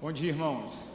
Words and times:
Bom 0.00 0.12
dia, 0.12 0.28
irmãos. 0.28 0.86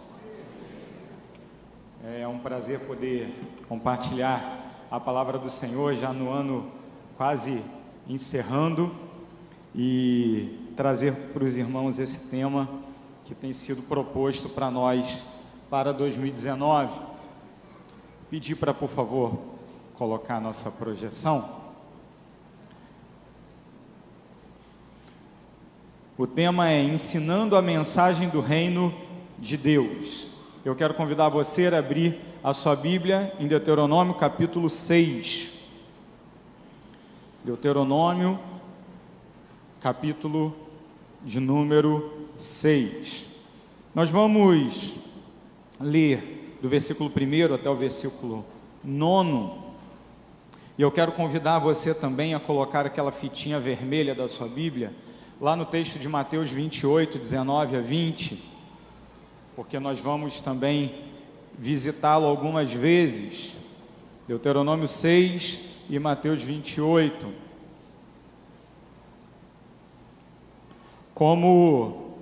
É 2.05 2.25
um 2.25 2.39
prazer 2.39 2.79
poder 2.87 3.35
compartilhar 3.67 4.41
a 4.89 4.97
palavra 4.97 5.37
do 5.37 5.49
Senhor 5.49 5.93
já 5.93 6.13
no 6.13 6.31
ano 6.31 6.71
quase 7.17 7.65
encerrando 8.07 8.95
e 9.75 10.71
trazer 10.77 11.13
para 11.33 11.43
os 11.43 11.57
irmãos 11.57 11.99
esse 11.99 12.29
tema 12.31 12.69
que 13.25 13.35
tem 13.35 13.51
sido 13.51 13.81
proposto 13.89 14.47
para 14.47 14.71
nós 14.71 15.25
para 15.69 15.91
2019. 15.91 16.97
Pedir 18.29 18.55
para, 18.55 18.73
por 18.73 18.87
favor, 18.87 19.37
colocar 19.95 20.37
a 20.37 20.41
nossa 20.41 20.71
projeção. 20.71 21.62
O 26.15 26.27
tema 26.27 26.69
é 26.69 26.79
Ensinando 26.79 27.55
a 27.55 27.61
Mensagem 27.61 28.29
do 28.29 28.39
Reino 28.39 28.93
de 29.39 29.57
Deus. 29.57 30.27
Eu 30.63 30.75
quero 30.75 30.93
convidar 30.93 31.27
você 31.29 31.65
a 31.65 31.79
abrir 31.79 32.15
a 32.43 32.53
sua 32.53 32.75
Bíblia 32.75 33.33
em 33.39 33.47
Deuteronômio 33.47 34.13
capítulo 34.13 34.69
6. 34.69 35.49
Deuteronômio, 37.43 38.39
capítulo 39.81 40.55
de 41.23 41.39
número 41.39 42.27
6. 42.35 43.25
Nós 43.95 44.11
vamos 44.11 44.97
ler 45.79 46.59
do 46.61 46.69
versículo 46.69 47.09
1 47.09 47.55
até 47.55 47.71
o 47.71 47.75
versículo 47.75 48.45
9. 48.83 49.63
E 50.77 50.83
eu 50.83 50.91
quero 50.91 51.13
convidar 51.13 51.57
você 51.57 51.91
também 51.91 52.35
a 52.35 52.39
colocar 52.39 52.85
aquela 52.85 53.11
fitinha 53.11 53.59
vermelha 53.59 54.13
da 54.13 54.27
sua 54.27 54.47
Bíblia 54.47 54.93
lá 55.43 55.57
no 55.57 55.65
texto 55.65 55.99
de 55.99 56.07
Mateus 56.07 56.51
28, 56.51 57.19
19 57.19 57.75
a 57.75 57.81
20, 57.81 58.41
porque 59.57 59.77
nós 59.77 59.99
vamos 59.99 60.39
também 60.39 60.95
visitá-lo 61.59 62.25
algumas 62.27 62.71
vezes. 62.71 63.57
Deuteronômio 64.25 64.87
6 64.87 65.59
e 65.89 65.99
Mateus 65.99 66.41
28. 66.41 67.27
Como 71.13 72.15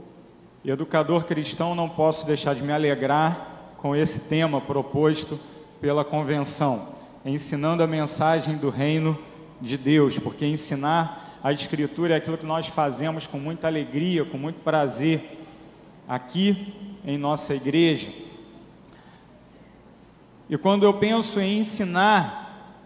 educador 0.66 1.26
cristão, 1.26 1.76
não 1.76 1.88
posso 1.88 2.26
deixar 2.26 2.56
de 2.56 2.64
me 2.64 2.74
alegrar 2.74 3.76
com 3.78 3.96
esse 3.96 4.22
tema 4.22 4.60
proposto 4.60 5.40
pela 5.80 6.04
convenção, 6.04 6.88
ensinando 7.24 7.84
a 7.84 7.88
mensagem 7.88 8.58
do 8.58 8.72
reino 8.72 9.16
de 9.62 9.78
Deus, 9.78 10.18
porque 10.18 10.44
ensinar 10.48 11.31
a 11.44 11.52
Escritura 11.52 12.14
é 12.14 12.18
aquilo 12.18 12.38
que 12.38 12.46
nós 12.46 12.68
fazemos 12.68 13.26
com 13.26 13.40
muita 13.40 13.68
alegria, 13.68 14.24
com 14.24 14.38
muito 14.38 14.60
prazer 14.60 15.40
aqui 16.08 16.74
em 17.04 17.18
nossa 17.18 17.56
igreja. 17.56 18.10
E 20.48 20.58
quando 20.58 20.84
eu 20.84 20.94
penso 20.94 21.40
em 21.40 21.60
ensinar 21.60 22.78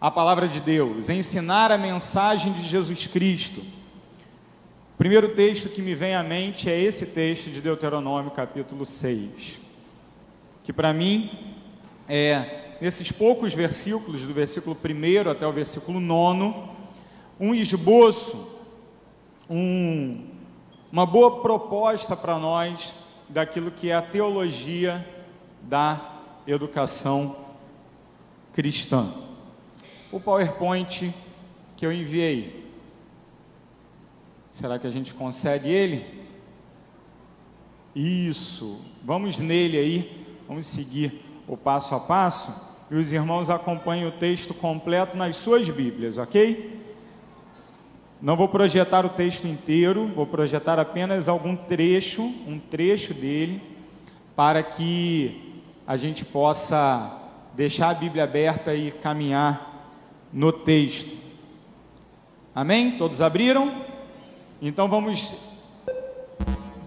a 0.00 0.10
palavra 0.10 0.48
de 0.48 0.58
Deus, 0.58 1.08
ensinar 1.08 1.70
a 1.70 1.78
mensagem 1.78 2.52
de 2.52 2.62
Jesus 2.62 3.06
Cristo, 3.06 3.60
o 3.60 4.98
primeiro 4.98 5.28
texto 5.28 5.68
que 5.68 5.80
me 5.80 5.94
vem 5.94 6.16
à 6.16 6.22
mente 6.24 6.68
é 6.68 6.80
esse 6.80 7.14
texto 7.14 7.50
de 7.50 7.60
Deuteronômio, 7.60 8.32
capítulo 8.32 8.84
6, 8.84 9.60
que 10.64 10.72
para 10.72 10.92
mim 10.92 11.30
é, 12.08 12.76
nesses 12.80 13.12
poucos 13.12 13.54
versículos, 13.54 14.22
do 14.22 14.34
versículo 14.34 14.76
1 14.76 15.30
até 15.30 15.46
o 15.46 15.52
versículo 15.52 16.00
9, 16.00 16.77
um 17.40 17.54
esboço, 17.54 18.48
um, 19.48 20.26
uma 20.90 21.06
boa 21.06 21.40
proposta 21.40 22.16
para 22.16 22.38
nós 22.38 22.94
daquilo 23.28 23.70
que 23.70 23.90
é 23.90 23.94
a 23.94 24.02
teologia 24.02 25.06
da 25.62 26.00
educação 26.46 27.36
cristã. 28.52 29.06
O 30.10 30.18
PowerPoint 30.18 31.12
que 31.76 31.86
eu 31.86 31.92
enviei, 31.92 32.66
será 34.50 34.78
que 34.78 34.86
a 34.86 34.90
gente 34.90 35.14
consegue 35.14 35.68
ele? 35.68 36.04
Isso, 37.94 38.80
vamos 39.04 39.38
nele 39.38 39.76
aí, 39.78 40.26
vamos 40.48 40.66
seguir 40.66 41.24
o 41.46 41.56
passo 41.56 41.94
a 41.94 42.00
passo 42.00 42.86
e 42.90 42.96
os 42.96 43.12
irmãos 43.12 43.50
acompanhem 43.50 44.06
o 44.06 44.12
texto 44.12 44.54
completo 44.54 45.16
nas 45.16 45.36
suas 45.36 45.68
Bíblias, 45.68 46.16
ok? 46.16 46.77
Não 48.20 48.36
vou 48.36 48.48
projetar 48.48 49.06
o 49.06 49.10
texto 49.10 49.46
inteiro, 49.46 50.08
vou 50.08 50.26
projetar 50.26 50.76
apenas 50.76 51.28
algum 51.28 51.54
trecho, 51.54 52.22
um 52.48 52.58
trecho 52.58 53.14
dele, 53.14 53.62
para 54.34 54.60
que 54.60 55.62
a 55.86 55.96
gente 55.96 56.24
possa 56.24 57.16
deixar 57.54 57.90
a 57.90 57.94
Bíblia 57.94 58.24
aberta 58.24 58.74
e 58.74 58.90
caminhar 58.90 59.94
no 60.32 60.50
texto. 60.50 61.16
Amém? 62.52 62.90
Todos 62.98 63.22
abriram? 63.22 63.72
Então 64.60 64.88
vamos 64.88 65.36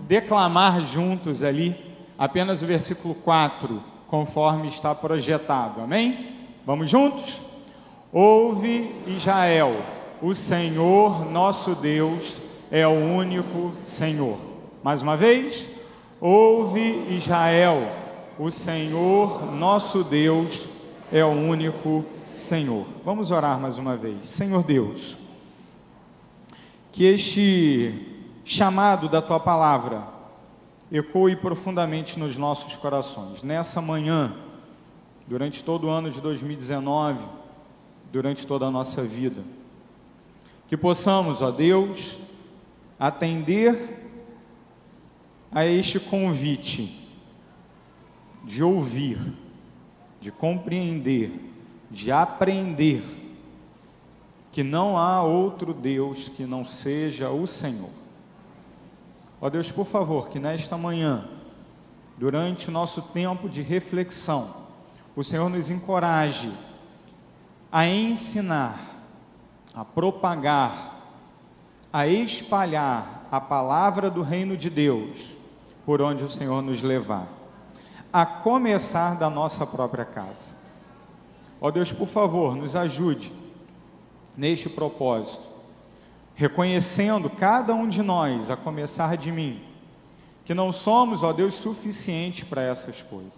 declamar 0.10 0.82
juntos 0.82 1.44
ali 1.44 1.74
apenas 2.18 2.62
o 2.62 2.68
versículo 2.68 3.16
4, 3.16 3.82
conforme 4.08 4.68
está 4.68 4.94
projetado. 4.94 5.80
Amém? 5.80 6.36
Vamos 6.66 6.90
juntos? 6.90 7.40
Ouve 8.12 8.94
Israel 9.08 10.01
o 10.22 10.36
Senhor 10.36 11.32
nosso 11.32 11.74
Deus 11.74 12.38
é 12.70 12.88
o 12.88 12.92
único 12.92 13.74
Senhor. 13.84 14.38
Mais 14.84 15.02
uma 15.02 15.18
vez, 15.18 15.68
ouve 16.20 17.08
Israel, 17.10 17.92
o 18.38 18.52
Senhor 18.52 19.52
nosso 19.52 20.04
Deus 20.04 20.68
é 21.12 21.26
o 21.26 21.30
único 21.30 22.06
Senhor. 22.36 22.86
Vamos 23.04 23.32
orar 23.32 23.60
mais 23.60 23.80
uma 23.80 23.98
vez. 23.98 24.26
Senhor 24.26 24.64
Deus, 24.64 25.18
que 26.92 27.04
este 27.04 28.08
chamado 28.46 29.10
da 29.10 29.22
tua 29.22 29.40
palavra 29.40 30.04
ecoe 30.92 31.36
profundamente 31.36 32.20
nos 32.20 32.38
nossos 32.38 32.76
corações. 32.76 33.42
Nessa 33.42 33.82
manhã, 33.82 34.34
durante 35.28 35.64
todo 35.64 35.88
o 35.88 35.90
ano 35.90 36.12
de 36.12 36.22
2019, 36.22 37.18
durante 38.12 38.46
toda 38.46 38.68
a 38.68 38.72
nossa 38.72 39.02
vida 39.02 39.42
que 40.72 40.78
possamos, 40.78 41.42
ó 41.42 41.52
Deus, 41.52 42.20
atender 42.98 44.00
a 45.52 45.66
este 45.66 46.00
convite 46.00 47.10
de 48.46 48.64
ouvir, 48.64 49.20
de 50.22 50.32
compreender, 50.32 51.30
de 51.90 52.10
aprender 52.10 53.04
que 54.50 54.64
não 54.64 54.98
há 54.98 55.22
outro 55.22 55.74
Deus 55.74 56.30
que 56.30 56.44
não 56.46 56.64
seja 56.64 57.30
o 57.30 57.46
Senhor. 57.46 57.92
Ó 59.42 59.50
Deus, 59.50 59.70
por 59.74 59.86
favor, 59.86 60.30
que 60.30 60.40
nesta 60.40 60.78
manhã, 60.78 61.28
durante 62.18 62.70
o 62.70 62.72
nosso 62.72 63.02
tempo 63.02 63.50
de 63.50 63.62
reflexão, 63.62 64.56
o 65.18 65.22
Senhor 65.22 65.50
nos 65.50 65.70
encoraje 65.70 66.50
a 67.70 67.86
ensinar 67.86 68.91
a 69.74 69.86
propagar, 69.86 71.00
a 71.92 72.08
espalhar 72.08 73.28
a 73.32 73.40
palavra 73.40 74.10
do 74.10 74.22
reino 74.22 74.58
de 74.58 74.70
Deus 74.70 75.36
por 75.86 76.02
onde 76.02 76.24
o 76.24 76.30
Senhor 76.30 76.62
nos 76.62 76.82
levar, 76.82 77.28
a 78.12 78.26
começar 78.26 79.18
da 79.18 79.30
nossa 79.30 79.66
própria 79.66 80.06
casa. 80.06 80.54
Ó 81.60 81.72
Deus, 81.72 81.92
por 81.92 82.08
favor, 82.08 82.56
nos 82.56 82.76
ajude 82.76 83.32
neste 84.36 84.70
propósito, 84.70 85.50
reconhecendo 86.36 87.30
cada 87.30 87.74
um 87.74 87.88
de 87.88 88.02
nós, 88.02 88.50
a 88.50 88.58
começar 88.58 89.16
de 89.16 89.32
mim, 89.32 89.62
que 90.44 90.54
não 90.54 90.72
somos, 90.72 91.24
ó 91.24 91.32
Deus, 91.32 91.54
suficientes 91.56 92.44
para 92.44 92.62
essas 92.62 93.02
coisas. 93.02 93.32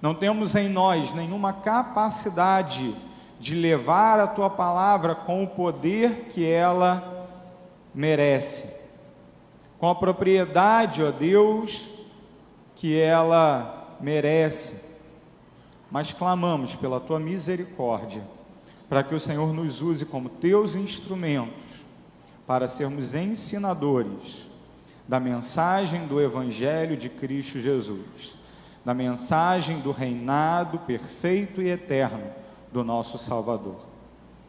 Não 0.00 0.14
temos 0.14 0.54
em 0.54 0.68
nós 0.68 1.12
nenhuma 1.12 1.52
capacidade 1.52 2.94
de 3.38 3.54
levar 3.54 4.18
a 4.18 4.26
tua 4.26 4.48
palavra 4.48 5.14
com 5.14 5.44
o 5.44 5.48
poder 5.48 6.28
que 6.30 6.44
ela 6.44 7.28
merece, 7.94 8.86
com 9.78 9.88
a 9.88 9.94
propriedade, 9.94 11.02
ó 11.02 11.10
Deus, 11.10 11.88
que 12.74 12.98
ela 12.98 13.96
merece. 14.00 14.96
Mas 15.90 16.12
clamamos 16.12 16.74
pela 16.76 16.98
tua 16.98 17.20
misericórdia, 17.20 18.22
para 18.88 19.02
que 19.02 19.14
o 19.14 19.20
Senhor 19.20 19.52
nos 19.52 19.82
use 19.82 20.06
como 20.06 20.28
teus 20.28 20.74
instrumentos 20.74 21.84
para 22.46 22.68
sermos 22.68 23.14
ensinadores 23.14 24.46
da 25.06 25.20
mensagem 25.20 26.06
do 26.06 26.20
Evangelho 26.20 26.96
de 26.96 27.08
Cristo 27.08 27.60
Jesus, 27.60 28.36
da 28.84 28.94
mensagem 28.94 29.80
do 29.80 29.90
reinado 29.90 30.78
perfeito 30.80 31.60
e 31.60 31.68
eterno 31.68 32.45
do 32.76 32.84
nosso 32.84 33.16
Salvador. 33.16 33.80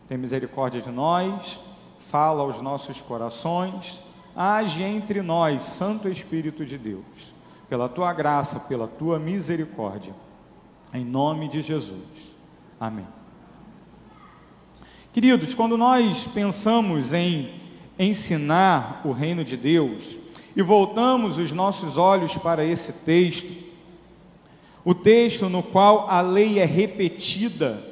Tem 0.10 0.18
misericórdia 0.18 0.82
de 0.82 0.90
nós, 0.90 1.62
fala 1.98 2.42
aos 2.42 2.60
nossos 2.60 3.00
corações, 3.00 4.02
age 4.36 4.84
entre 4.84 5.22
nós, 5.22 5.64
Santo 5.64 6.10
Espírito 6.10 6.66
de 6.66 6.78
Deus, 6.78 7.34
pela 7.70 7.88
tua 7.88 8.12
graça, 8.12 8.60
pela 8.68 8.86
tua 8.86 9.18
misericórdia. 9.18 10.14
Em 10.94 11.06
nome 11.06 11.48
de 11.48 11.62
Jesus. 11.62 12.36
Amém. 12.78 13.08
Queridos, 15.14 15.54
quando 15.54 15.78
nós 15.78 16.26
pensamos 16.26 17.14
em 17.14 17.50
ensinar 17.98 19.04
o 19.06 19.14
reino 19.14 19.42
de 19.42 19.56
Deus 19.56 20.18
e 20.54 20.62
voltamos 20.62 21.38
os 21.38 21.54
nossos 21.54 21.96
olhos 21.96 22.38
para 22.38 22.66
esse 22.66 23.06
texto, 23.06 23.68
o 24.84 24.94
texto 24.94 25.48
no 25.48 25.64
qual 25.64 26.10
a 26.10 26.20
lei 26.20 26.60
é 26.60 26.66
repetida, 26.66 27.87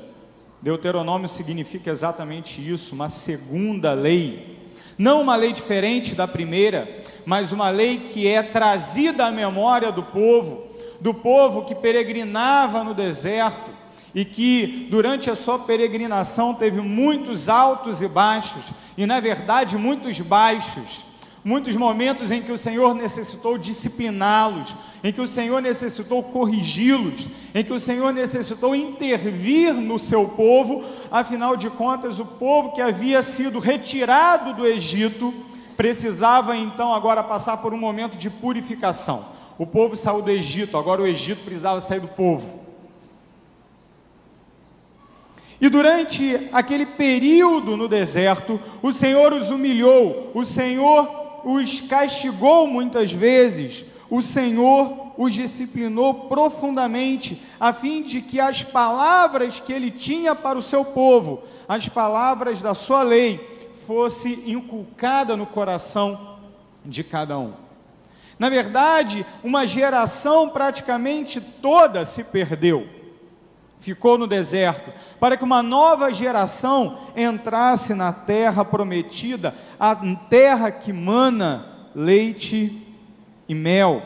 Deuteronômio 0.66 1.28
significa 1.28 1.92
exatamente 1.92 2.60
isso, 2.60 2.96
uma 2.96 3.08
segunda 3.08 3.94
lei, 3.94 4.58
não 4.98 5.22
uma 5.22 5.36
lei 5.36 5.54
diferente 5.54 6.16
da 6.16 6.28
primeira, 6.28 6.90
mas 7.24 7.52
uma 7.52 7.70
lei 7.70 8.00
que 8.00 8.28
é 8.28 8.42
trazida 8.42 9.28
à 9.28 9.32
memória 9.32 9.92
do 9.92 10.02
povo, 10.02 10.66
do 11.00 11.14
povo 11.14 11.66
que 11.66 11.76
peregrinava 11.76 12.84
no 12.84 12.96
deserto 12.96 13.70
e 14.16 14.26
que 14.26 14.88
durante 14.90 15.30
a 15.30 15.36
sua 15.36 15.60
peregrinação 15.60 16.56
teve 16.56 16.82
muitos 16.82 17.48
altos 17.48 18.02
e 18.02 18.08
baixos, 18.08 18.72
e 18.98 19.06
na 19.06 19.20
verdade 19.20 19.78
muitos 19.78 20.20
baixos, 20.20 21.05
muitos 21.46 21.76
momentos 21.76 22.32
em 22.32 22.42
que 22.42 22.52
o 22.52 22.58
Senhor 22.58 22.96
necessitou 22.96 23.56
discipliná-los, 23.56 24.76
em 25.04 25.14
que 25.14 25.22
o 25.22 25.28
Senhor 25.28 25.62
necessitou 25.62 26.24
corrigi-los, 26.24 27.30
em 27.54 27.64
que 27.64 27.72
o 27.72 27.78
Senhor 27.78 28.12
necessitou 28.12 28.76
intervir 28.76 29.76
no 29.76 30.00
seu 30.00 30.28
povo, 30.30 30.84
afinal 31.12 31.56
de 31.56 31.70
contas, 31.70 32.18
o 32.18 32.26
povo 32.26 32.72
que 32.72 32.82
havia 32.82 33.22
sido 33.22 33.60
retirado 33.60 34.56
do 34.56 34.66
Egito 34.66 35.32
precisava 35.78 36.58
então 36.58 36.92
agora 36.92 37.22
passar 37.22 37.58
por 37.58 37.76
um 37.76 37.78
momento 37.78 38.18
de 38.18 38.30
purificação. 38.32 39.24
O 39.60 39.68
povo 39.68 39.96
saiu 39.96 40.24
do 40.24 40.32
Egito, 40.32 40.76
agora 40.76 41.04
o 41.04 41.08
Egito 41.08 41.44
precisava 41.44 41.80
sair 41.80 42.00
do 42.00 42.08
povo. 42.08 42.66
E 45.62 45.70
durante 45.70 46.50
aquele 46.52 46.88
período 46.88 47.78
no 47.78 47.88
deserto, 47.88 48.60
o 48.82 48.92
Senhor 48.92 49.32
os 49.32 49.52
humilhou, 49.52 50.32
o 50.34 50.44
Senhor 50.44 51.25
os 51.46 51.82
castigou 51.82 52.66
muitas 52.68 53.12
vezes, 53.12 53.86
o 54.10 54.22
Senhor 54.22 55.14
os 55.16 55.34
disciplinou 55.34 56.28
profundamente, 56.28 57.42
a 57.60 57.72
fim 57.72 58.02
de 58.02 58.22
que 58.22 58.40
as 58.40 58.64
palavras 58.64 59.60
que 59.60 59.72
ele 59.72 59.92
tinha 59.92 60.36
para 60.36 60.58
o 60.58 60.62
seu 60.62 60.84
povo, 60.84 61.44
as 61.68 61.88
palavras 61.88 62.62
da 62.62 62.74
sua 62.74 63.04
lei, 63.04 63.40
fosse 63.86 64.44
inculcada 64.48 65.38
no 65.38 65.46
coração 65.46 66.38
de 66.84 67.04
cada 67.04 67.38
um. 67.38 67.54
Na 68.38 68.50
verdade, 68.50 69.26
uma 69.44 69.66
geração 69.66 70.50
praticamente 70.50 71.40
toda 71.40 72.06
se 72.06 72.24
perdeu, 72.24 72.88
ficou 73.80 74.18
no 74.18 74.28
deserto, 74.28 74.92
para 75.20 75.38
que 75.38 75.44
uma 75.44 75.62
nova 75.62 76.12
geração 76.12 76.98
entrasse 77.16 77.94
na 77.94 78.12
terra 78.12 78.66
prometida, 78.66 79.54
a 79.80 79.96
terra 80.30 80.72
que 80.72 80.92
mana 80.92 81.66
leite 81.94 82.82
e 83.48 83.54
mel. 83.54 84.02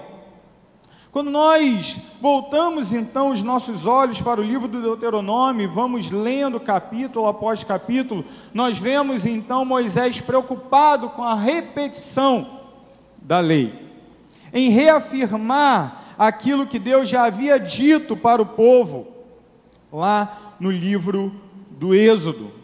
Quando 1.12 1.32
nós 1.32 1.98
voltamos 2.22 2.94
então 2.94 3.32
os 3.32 3.42
nossos 3.42 3.88
olhos 3.88 4.22
para 4.22 4.40
o 4.40 4.44
livro 4.44 4.68
do 4.68 4.80
Deuteronômio, 4.80 5.72
vamos 5.72 6.12
lendo 6.12 6.60
capítulo 6.60 7.26
após 7.26 7.64
capítulo, 7.64 8.24
nós 8.54 8.78
vemos 8.78 9.26
então 9.26 9.66
Moisés 9.66 10.22
preocupado 10.22 11.10
com 11.10 11.24
a 11.24 11.34
repetição 11.34 12.60
da 13.18 13.40
lei, 13.40 13.74
em 14.54 14.70
reafirmar 14.70 16.04
aquilo 16.18 16.68
que 16.68 16.78
Deus 16.78 17.10
já 17.10 17.24
havia 17.24 17.60
dito 17.60 18.16
para 18.16 18.42
o 18.42 18.46
povo, 18.46 19.08
lá 19.92 20.56
no 20.60 20.72
livro 20.72 21.32
do 21.72 21.96
Êxodo 21.96 22.60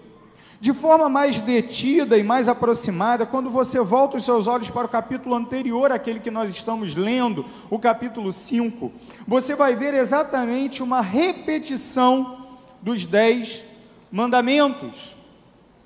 de 0.65 0.73
forma 0.73 1.07
mais 1.07 1.39
detida 1.39 2.17
e 2.17 2.23
mais 2.23 2.49
aproximada, 2.49 3.23
quando 3.23 3.51
você 3.51 3.79
volta 3.81 4.17
os 4.17 4.25
seus 4.25 4.47
olhos 4.47 4.67
para 4.69 4.87
o 4.87 4.89
capítulo 4.89 5.35
anterior 5.35 5.91
àquele 5.91 6.19
que 6.19 6.31
nós 6.31 6.49
estamos 6.49 6.95
lendo, 6.95 7.45
o 7.69 7.77
capítulo 7.77 8.31
5, 8.31 8.91
você 9.27 9.53
vai 9.53 9.75
ver 9.75 9.93
exatamente 9.93 10.81
uma 10.81 11.01
repetição 11.01 12.47
dos 12.81 13.05
dez 13.05 13.63
mandamentos. 14.11 15.15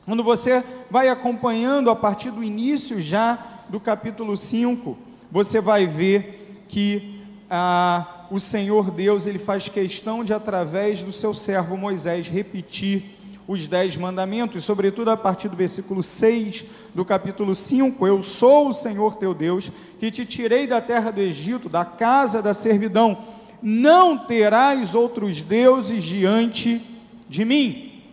Quando 0.06 0.24
você 0.24 0.64
vai 0.90 1.10
acompanhando 1.10 1.90
a 1.90 1.96
partir 1.96 2.32
do 2.32 2.42
início 2.42 3.02
já 3.02 3.38
do 3.68 3.82
capítulo 3.82 4.38
5, 4.38 4.98
você 5.30 5.60
vai 5.60 5.88
ver 5.88 6.66
que 6.70 7.22
ah, 7.50 8.19
o 8.32 8.40
Senhor 8.40 8.92
Deus 8.92 9.26
ele 9.26 9.40
faz 9.40 9.68
questão 9.68 10.24
de, 10.24 10.34
através 10.34 11.02
do 11.02 11.12
seu 11.12 11.34
servo 11.34 11.76
Moisés, 11.76 12.28
repetir 12.28 13.04
os 13.48 13.66
dez 13.66 13.98
mandamentos, 13.98 14.64
sobretudo 14.64 15.10
a 15.10 15.18
partir 15.18 15.50
do 15.50 15.56
versículo 15.56 16.04
6 16.04 16.66
do 16.94 17.04
capítulo 17.04 17.56
5: 17.56 18.06
Eu 18.06 18.22
sou 18.22 18.70
o 18.70 18.74
Senhor 18.74 19.16
teu 19.16 19.34
Deus, 19.34 19.72
que 20.00 20.12
te 20.12 20.24
tirei 20.26 20.68
da 20.68 20.80
terra 20.80 21.10
do 21.10 21.20
Egito, 21.20 21.68
da 21.68 21.84
casa 21.84 22.42
da 22.42 22.54
servidão. 22.54 23.18
Não 23.62 24.18
terás 24.18 24.94
outros 24.94 25.42
deuses 25.42 26.04
diante 26.04 26.80
de 27.28 27.44
mim. 27.44 28.04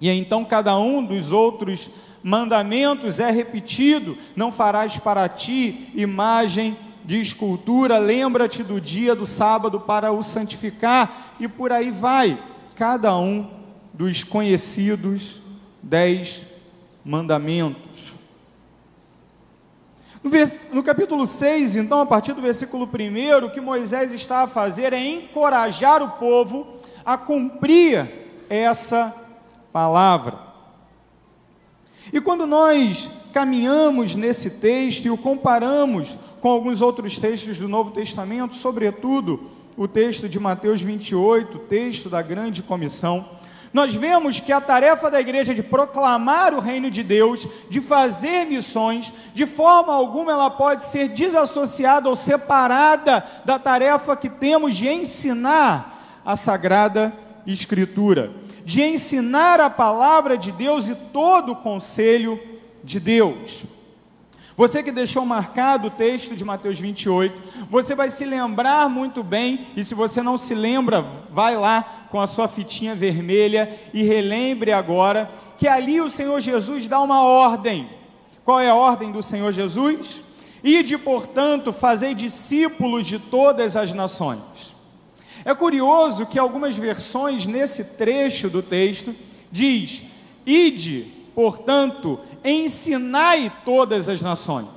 E 0.00 0.08
então 0.08 0.44
cada 0.44 0.78
um 0.78 1.04
dos 1.04 1.32
outros 1.32 1.90
mandamentos 2.22 3.18
é 3.18 3.32
repetido: 3.32 4.16
Não 4.36 4.52
farás 4.52 4.96
para 4.96 5.28
ti 5.28 5.90
imagem 5.94 6.76
de 7.08 7.18
escultura, 7.18 7.96
lembra-te 7.96 8.62
do 8.62 8.78
dia 8.78 9.14
do 9.14 9.24
sábado 9.24 9.80
para 9.80 10.12
o 10.12 10.22
santificar, 10.22 11.32
e 11.40 11.48
por 11.48 11.72
aí 11.72 11.90
vai, 11.90 12.38
cada 12.76 13.16
um 13.16 13.48
dos 13.94 14.22
conhecidos 14.22 15.40
dez 15.82 16.48
mandamentos. 17.02 18.12
No, 20.70 20.82
capítulo 20.82 21.26
6, 21.26 21.76
então, 21.76 22.02
a 22.02 22.04
partir 22.04 22.34
do 22.34 22.42
versículo 22.42 22.84
1, 22.84 23.46
o 23.46 23.50
que 23.52 23.60
Moisés 23.62 24.12
está 24.12 24.42
a 24.42 24.46
fazer 24.46 24.92
é 24.92 25.02
encorajar 25.02 26.02
o 26.02 26.10
povo 26.10 26.74
a 27.06 27.16
cumprir 27.16 28.06
essa 28.50 29.16
palavra. 29.72 30.38
E 32.12 32.20
quando 32.20 32.46
nós 32.46 33.08
caminhamos 33.32 34.14
nesse 34.14 34.60
texto 34.60 35.06
e 35.06 35.10
o 35.10 35.16
comparamos 35.16 36.27
com 36.40 36.50
alguns 36.50 36.80
outros 36.80 37.18
textos 37.18 37.58
do 37.58 37.68
Novo 37.68 37.90
Testamento, 37.90 38.54
sobretudo 38.54 39.40
o 39.76 39.86
texto 39.86 40.28
de 40.28 40.40
Mateus 40.40 40.82
28, 40.82 41.56
o 41.56 41.60
texto 41.60 42.08
da 42.08 42.20
grande 42.20 42.62
comissão, 42.62 43.24
nós 43.72 43.94
vemos 43.94 44.40
que 44.40 44.50
a 44.50 44.60
tarefa 44.60 45.10
da 45.10 45.20
igreja 45.20 45.54
de 45.54 45.62
proclamar 45.62 46.54
o 46.54 46.60
reino 46.60 46.90
de 46.90 47.02
Deus, 47.02 47.46
de 47.68 47.80
fazer 47.80 48.46
missões, 48.46 49.12
de 49.34 49.46
forma 49.46 49.94
alguma 49.94 50.32
ela 50.32 50.50
pode 50.50 50.84
ser 50.84 51.08
desassociada 51.08 52.08
ou 52.08 52.16
separada 52.16 53.24
da 53.44 53.58
tarefa 53.58 54.16
que 54.16 54.28
temos 54.28 54.74
de 54.74 54.88
ensinar 54.88 56.20
a 56.24 56.36
sagrada 56.36 57.12
escritura, 57.46 58.32
de 58.64 58.82
ensinar 58.82 59.60
a 59.60 59.70
palavra 59.70 60.36
de 60.36 60.50
Deus 60.50 60.88
e 60.88 60.94
todo 60.94 61.52
o 61.52 61.56
conselho 61.56 62.40
de 62.82 62.98
Deus. 62.98 63.64
Você 64.58 64.82
que 64.82 64.90
deixou 64.90 65.24
marcado 65.24 65.86
o 65.86 65.90
texto 65.90 66.34
de 66.34 66.44
Mateus 66.44 66.80
28, 66.80 67.66
você 67.70 67.94
vai 67.94 68.10
se 68.10 68.24
lembrar 68.24 68.88
muito 68.88 69.22
bem, 69.22 69.68
e 69.76 69.84
se 69.84 69.94
você 69.94 70.20
não 70.20 70.36
se 70.36 70.52
lembra, 70.52 71.00
vai 71.30 71.56
lá 71.56 72.08
com 72.10 72.18
a 72.18 72.26
sua 72.26 72.48
fitinha 72.48 72.92
vermelha 72.92 73.72
e 73.94 74.02
relembre 74.02 74.72
agora 74.72 75.30
que 75.56 75.68
ali 75.68 76.00
o 76.00 76.10
Senhor 76.10 76.40
Jesus 76.40 76.88
dá 76.88 76.98
uma 76.98 77.22
ordem. 77.22 77.88
Qual 78.44 78.58
é 78.58 78.68
a 78.68 78.74
ordem 78.74 79.12
do 79.12 79.22
Senhor 79.22 79.52
Jesus? 79.52 80.22
Ide, 80.64 80.98
portanto, 80.98 81.72
fazei 81.72 82.12
discípulos 82.12 83.06
de 83.06 83.20
todas 83.20 83.76
as 83.76 83.92
nações. 83.92 84.74
É 85.44 85.54
curioso 85.54 86.26
que 86.26 86.36
algumas 86.36 86.76
versões 86.76 87.46
nesse 87.46 87.96
trecho 87.96 88.50
do 88.50 88.60
texto 88.60 89.14
diz: 89.52 90.02
Ide, 90.44 91.06
portanto, 91.32 92.18
ensinai 92.44 93.52
todas 93.64 94.08
as 94.08 94.20
nações. 94.20 94.68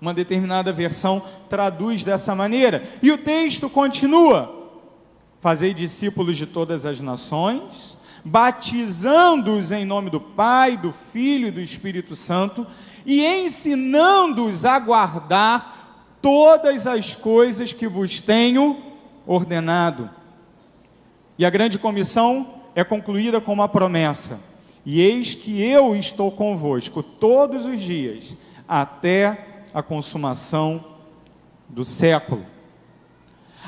Uma 0.00 0.14
determinada 0.14 0.72
versão 0.72 1.22
traduz 1.48 2.02
dessa 2.02 2.34
maneira, 2.34 2.82
e 3.02 3.12
o 3.12 3.18
texto 3.18 3.68
continua: 3.68 4.70
Fazei 5.40 5.74
discípulos 5.74 6.36
de 6.36 6.46
todas 6.46 6.86
as 6.86 7.00
nações, 7.00 7.96
batizando-os 8.24 9.72
em 9.72 9.84
nome 9.84 10.10
do 10.10 10.20
Pai, 10.20 10.76
do 10.76 10.92
Filho 10.92 11.48
e 11.48 11.50
do 11.50 11.60
Espírito 11.60 12.16
Santo, 12.16 12.66
e 13.04 13.24
ensinando-os 13.24 14.64
a 14.64 14.78
guardar 14.78 16.16
todas 16.22 16.86
as 16.86 17.14
coisas 17.14 17.72
que 17.72 17.88
vos 17.88 18.20
tenho 18.20 18.76
ordenado. 19.26 20.10
E 21.38 21.44
a 21.44 21.50
grande 21.50 21.78
comissão 21.78 22.60
é 22.74 22.84
concluída 22.84 23.40
com 23.40 23.52
uma 23.52 23.68
promessa 23.68 24.50
e 24.84 25.00
eis 25.00 25.34
que 25.34 25.62
eu 25.62 25.94
estou 25.94 26.30
convosco 26.30 27.02
todos 27.02 27.66
os 27.66 27.80
dias, 27.80 28.36
até 28.66 29.46
a 29.74 29.82
consumação 29.82 30.84
do 31.68 31.84
século. 31.84 32.44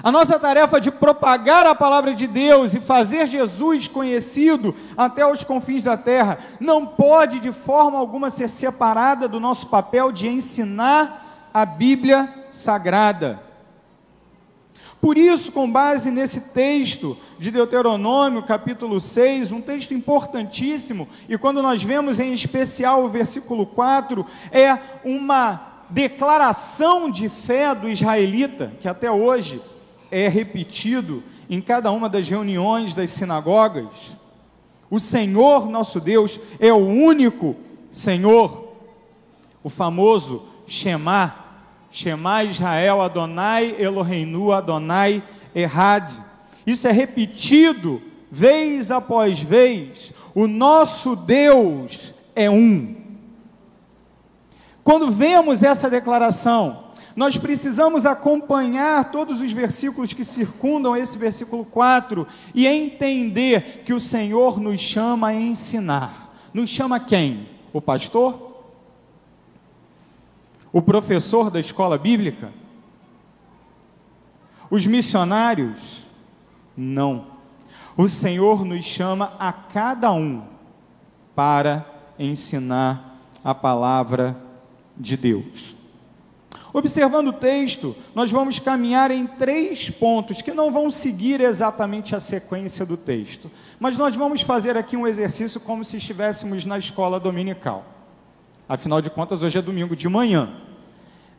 A 0.02 0.10
nossa 0.10 0.38
tarefa 0.38 0.80
de 0.80 0.90
propagar 0.90 1.66
a 1.66 1.74
palavra 1.74 2.14
de 2.14 2.26
Deus 2.26 2.74
e 2.74 2.80
fazer 2.80 3.26
Jesus 3.26 3.86
conhecido 3.86 4.74
até 4.96 5.26
os 5.26 5.44
confins 5.44 5.82
da 5.82 5.96
terra 5.96 6.38
não 6.58 6.86
pode 6.86 7.38
de 7.40 7.52
forma 7.52 7.98
alguma 7.98 8.30
ser 8.30 8.48
separada 8.48 9.28
do 9.28 9.38
nosso 9.38 9.66
papel 9.66 10.10
de 10.10 10.28
ensinar 10.28 11.50
a 11.52 11.66
Bíblia 11.66 12.28
Sagrada. 12.50 13.51
Por 15.02 15.18
isso, 15.18 15.50
com 15.50 15.68
base 15.68 16.12
nesse 16.12 16.52
texto 16.52 17.18
de 17.36 17.50
Deuteronômio, 17.50 18.40
capítulo 18.44 19.00
6, 19.00 19.50
um 19.50 19.60
texto 19.60 19.92
importantíssimo, 19.92 21.08
e 21.28 21.36
quando 21.36 21.60
nós 21.60 21.82
vemos 21.82 22.20
em 22.20 22.32
especial 22.32 23.02
o 23.02 23.08
versículo 23.08 23.66
4, 23.66 24.24
é 24.52 24.78
uma 25.04 25.82
declaração 25.90 27.10
de 27.10 27.28
fé 27.28 27.74
do 27.74 27.88
israelita, 27.88 28.72
que 28.80 28.86
até 28.86 29.10
hoje 29.10 29.60
é 30.08 30.28
repetido 30.28 31.20
em 31.50 31.60
cada 31.60 31.90
uma 31.90 32.08
das 32.08 32.28
reuniões 32.28 32.94
das 32.94 33.10
sinagogas. 33.10 34.12
O 34.88 35.00
Senhor 35.00 35.68
nosso 35.68 35.98
Deus 35.98 36.38
é 36.60 36.72
o 36.72 36.76
único 36.76 37.56
Senhor, 37.90 38.72
o 39.64 39.68
famoso 39.68 40.46
Shema, 40.64 41.41
Shema 41.92 42.42
Israel 42.42 43.02
Adonai 43.02 43.76
Eloheinu 43.78 44.50
Adonai 44.50 45.22
Errad. 45.54 46.10
Isso 46.66 46.88
é 46.88 46.90
repetido 46.90 48.00
vez 48.30 48.90
após 48.90 49.38
vez. 49.38 50.14
O 50.34 50.46
nosso 50.46 51.14
Deus 51.14 52.14
é 52.34 52.50
um. 52.50 52.96
Quando 54.82 55.10
vemos 55.10 55.62
essa 55.62 55.90
declaração, 55.90 56.84
nós 57.14 57.36
precisamos 57.36 58.06
acompanhar 58.06 59.12
todos 59.12 59.42
os 59.42 59.52
versículos 59.52 60.14
que 60.14 60.24
circundam 60.24 60.96
esse 60.96 61.18
versículo 61.18 61.62
4 61.66 62.26
e 62.54 62.66
entender 62.66 63.82
que 63.84 63.92
o 63.92 64.00
Senhor 64.00 64.58
nos 64.58 64.80
chama 64.80 65.28
a 65.28 65.34
ensinar. 65.34 66.34
Nos 66.54 66.70
chama 66.70 66.98
quem? 66.98 67.48
O 67.70 67.82
pastor? 67.82 68.51
O 70.72 70.80
professor 70.80 71.50
da 71.50 71.60
escola 71.60 71.98
bíblica? 71.98 72.52
Os 74.70 74.86
missionários? 74.86 76.06
Não. 76.76 77.26
O 77.96 78.08
Senhor 78.08 78.64
nos 78.64 78.84
chama 78.84 79.34
a 79.38 79.52
cada 79.52 80.10
um 80.12 80.42
para 81.34 81.84
ensinar 82.18 83.18
a 83.44 83.54
palavra 83.54 84.36
de 84.96 85.16
Deus. 85.16 85.76
Observando 86.72 87.28
o 87.28 87.32
texto, 87.34 87.94
nós 88.14 88.30
vamos 88.30 88.58
caminhar 88.58 89.10
em 89.10 89.26
três 89.26 89.90
pontos 89.90 90.40
que 90.40 90.52
não 90.52 90.70
vão 90.70 90.90
seguir 90.90 91.38
exatamente 91.42 92.16
a 92.16 92.20
sequência 92.20 92.86
do 92.86 92.96
texto, 92.96 93.50
mas 93.78 93.98
nós 93.98 94.16
vamos 94.16 94.40
fazer 94.40 94.74
aqui 94.74 94.96
um 94.96 95.06
exercício 95.06 95.60
como 95.60 95.84
se 95.84 95.98
estivéssemos 95.98 96.64
na 96.64 96.78
escola 96.78 97.20
dominical. 97.20 97.84
Afinal 98.72 99.02
de 99.02 99.10
contas, 99.10 99.42
hoje 99.42 99.58
é 99.58 99.60
domingo 99.60 99.94
de 99.94 100.08
manhã. 100.08 100.48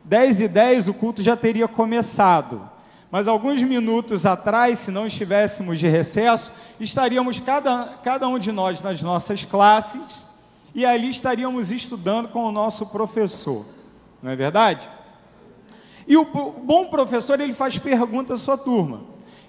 10 0.04 0.42
e 0.42 0.46
10 0.46 0.86
o 0.86 0.94
culto 0.94 1.20
já 1.20 1.36
teria 1.36 1.66
começado. 1.66 2.62
Mas 3.10 3.26
alguns 3.26 3.60
minutos 3.60 4.24
atrás, 4.24 4.78
se 4.78 4.92
não 4.92 5.04
estivéssemos 5.04 5.80
de 5.80 5.88
recesso, 5.88 6.52
estaríamos 6.78 7.40
cada, 7.40 7.86
cada 8.04 8.28
um 8.28 8.38
de 8.38 8.52
nós 8.52 8.80
nas 8.80 9.02
nossas 9.02 9.44
classes 9.44 10.22
e 10.72 10.86
ali 10.86 11.08
estaríamos 11.08 11.72
estudando 11.72 12.28
com 12.28 12.44
o 12.44 12.52
nosso 12.52 12.86
professor. 12.86 13.66
Não 14.22 14.30
é 14.30 14.36
verdade? 14.36 14.88
E 16.06 16.16
o 16.16 16.24
bom 16.24 16.86
professor, 16.86 17.40
ele 17.40 17.52
faz 17.52 17.76
perguntas 17.76 18.42
à 18.42 18.44
sua 18.44 18.56
turma. 18.56 19.00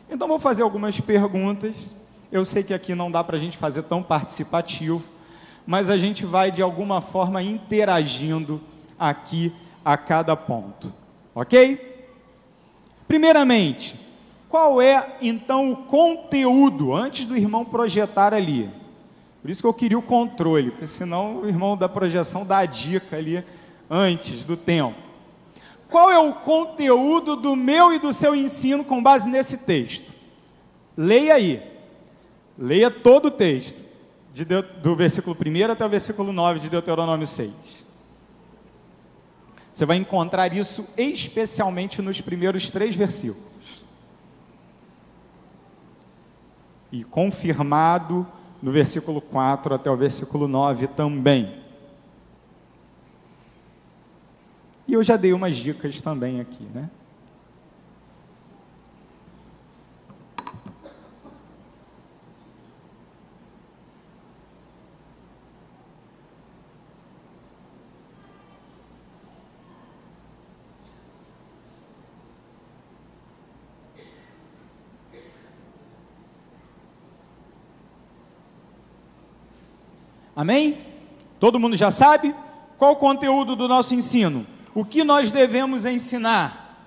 Então, 0.10 0.28
vou 0.28 0.40
fazer 0.40 0.64
algumas 0.64 1.00
perguntas. 1.00 1.94
Eu 2.32 2.44
sei 2.44 2.64
que 2.64 2.74
aqui 2.74 2.96
não 2.96 3.12
dá 3.12 3.24
para 3.24 3.36
a 3.36 3.40
gente 3.40 3.56
fazer 3.56 3.84
tão 3.84 4.02
participativo, 4.02 5.08
mas 5.66 5.90
a 5.90 5.98
gente 5.98 6.26
vai 6.26 6.52
de 6.52 6.62
alguma 6.62 7.02
forma 7.02 7.42
interagindo 7.42 8.62
aqui 8.98 9.52
a 9.84 9.98
cada 9.98 10.36
ponto. 10.36 10.94
Ok? 11.34 12.08
Primeiramente, 13.08 13.96
qual 14.50 14.82
é 14.82 15.18
então 15.22 15.72
o 15.72 15.76
conteúdo 15.76 16.94
antes 16.94 17.26
do 17.26 17.38
irmão 17.38 17.66
projetar 17.66 18.34
ali? 18.34 18.70
Por 19.42 19.52
isso 19.52 19.62
que 19.62 19.68
eu 19.68 19.74
queria 19.74 20.00
o 20.00 20.02
controle, 20.02 20.72
porque 20.72 20.88
senão 20.88 21.42
o 21.42 21.48
irmão 21.48 21.78
da 21.78 21.88
projeção 21.88 22.44
dá 22.44 22.58
a 22.58 22.66
dica 22.66 23.16
ali 23.18 23.44
antes 23.88 24.44
do 24.44 24.58
tempo. 24.58 24.98
Qual 25.88 26.12
é 26.12 26.18
o 26.18 26.34
conteúdo 26.34 27.36
do 27.36 27.56
meu 27.56 27.94
e 27.94 28.00
do 28.00 28.12
seu 28.12 28.36
ensino 28.36 28.84
com 28.84 29.04
base 29.04 29.30
nesse 29.30 29.60
texto? 29.60 30.12
Leia 30.98 31.36
aí. 31.36 31.62
Leia 32.58 32.90
todo 32.90 33.28
o 33.28 33.32
texto, 33.32 33.85
de, 34.44 34.62
do 34.82 34.96
versículo 34.98 35.34
1 35.34 35.72
até 35.72 35.86
o 35.86 35.90
versículo 35.90 36.34
9 36.34 36.60
de 36.60 36.70
Deuteronômio 36.70 37.26
6. 37.26 37.86
Você 39.74 39.86
vai 39.86 39.96
encontrar 39.96 40.54
isso 40.54 40.88
especialmente 40.98 42.02
nos 42.02 42.20
primeiros 42.20 42.70
três 42.70 42.96
versículos. 42.96 43.86
E 46.92 47.04
confirmado 47.04 48.28
no 48.62 48.72
versículo 48.72 49.22
4 49.22 49.76
até 49.76 49.90
o 49.90 49.96
versículo 49.96 50.48
9 50.50 50.88
também. 50.88 51.64
E 54.88 54.94
eu 54.94 55.04
já 55.04 55.16
dei 55.16 55.32
umas 55.32 55.56
dicas 55.56 56.02
também 56.02 56.42
aqui, 56.42 56.64
né? 56.74 56.90
Amém? 80.36 80.78
Todo 81.40 81.60
mundo 81.60 81.76
já 81.76 81.92
sabe? 81.92 82.36
Qual 82.78 82.94
o 82.94 82.98
conteúdo 82.98 83.56
do 83.56 83.68
nosso 83.68 83.96
ensino? 83.96 84.46
O 84.74 84.84
que 84.84 85.04
nós 85.04 85.32
devemos 85.32 85.86
ensinar 85.86 86.78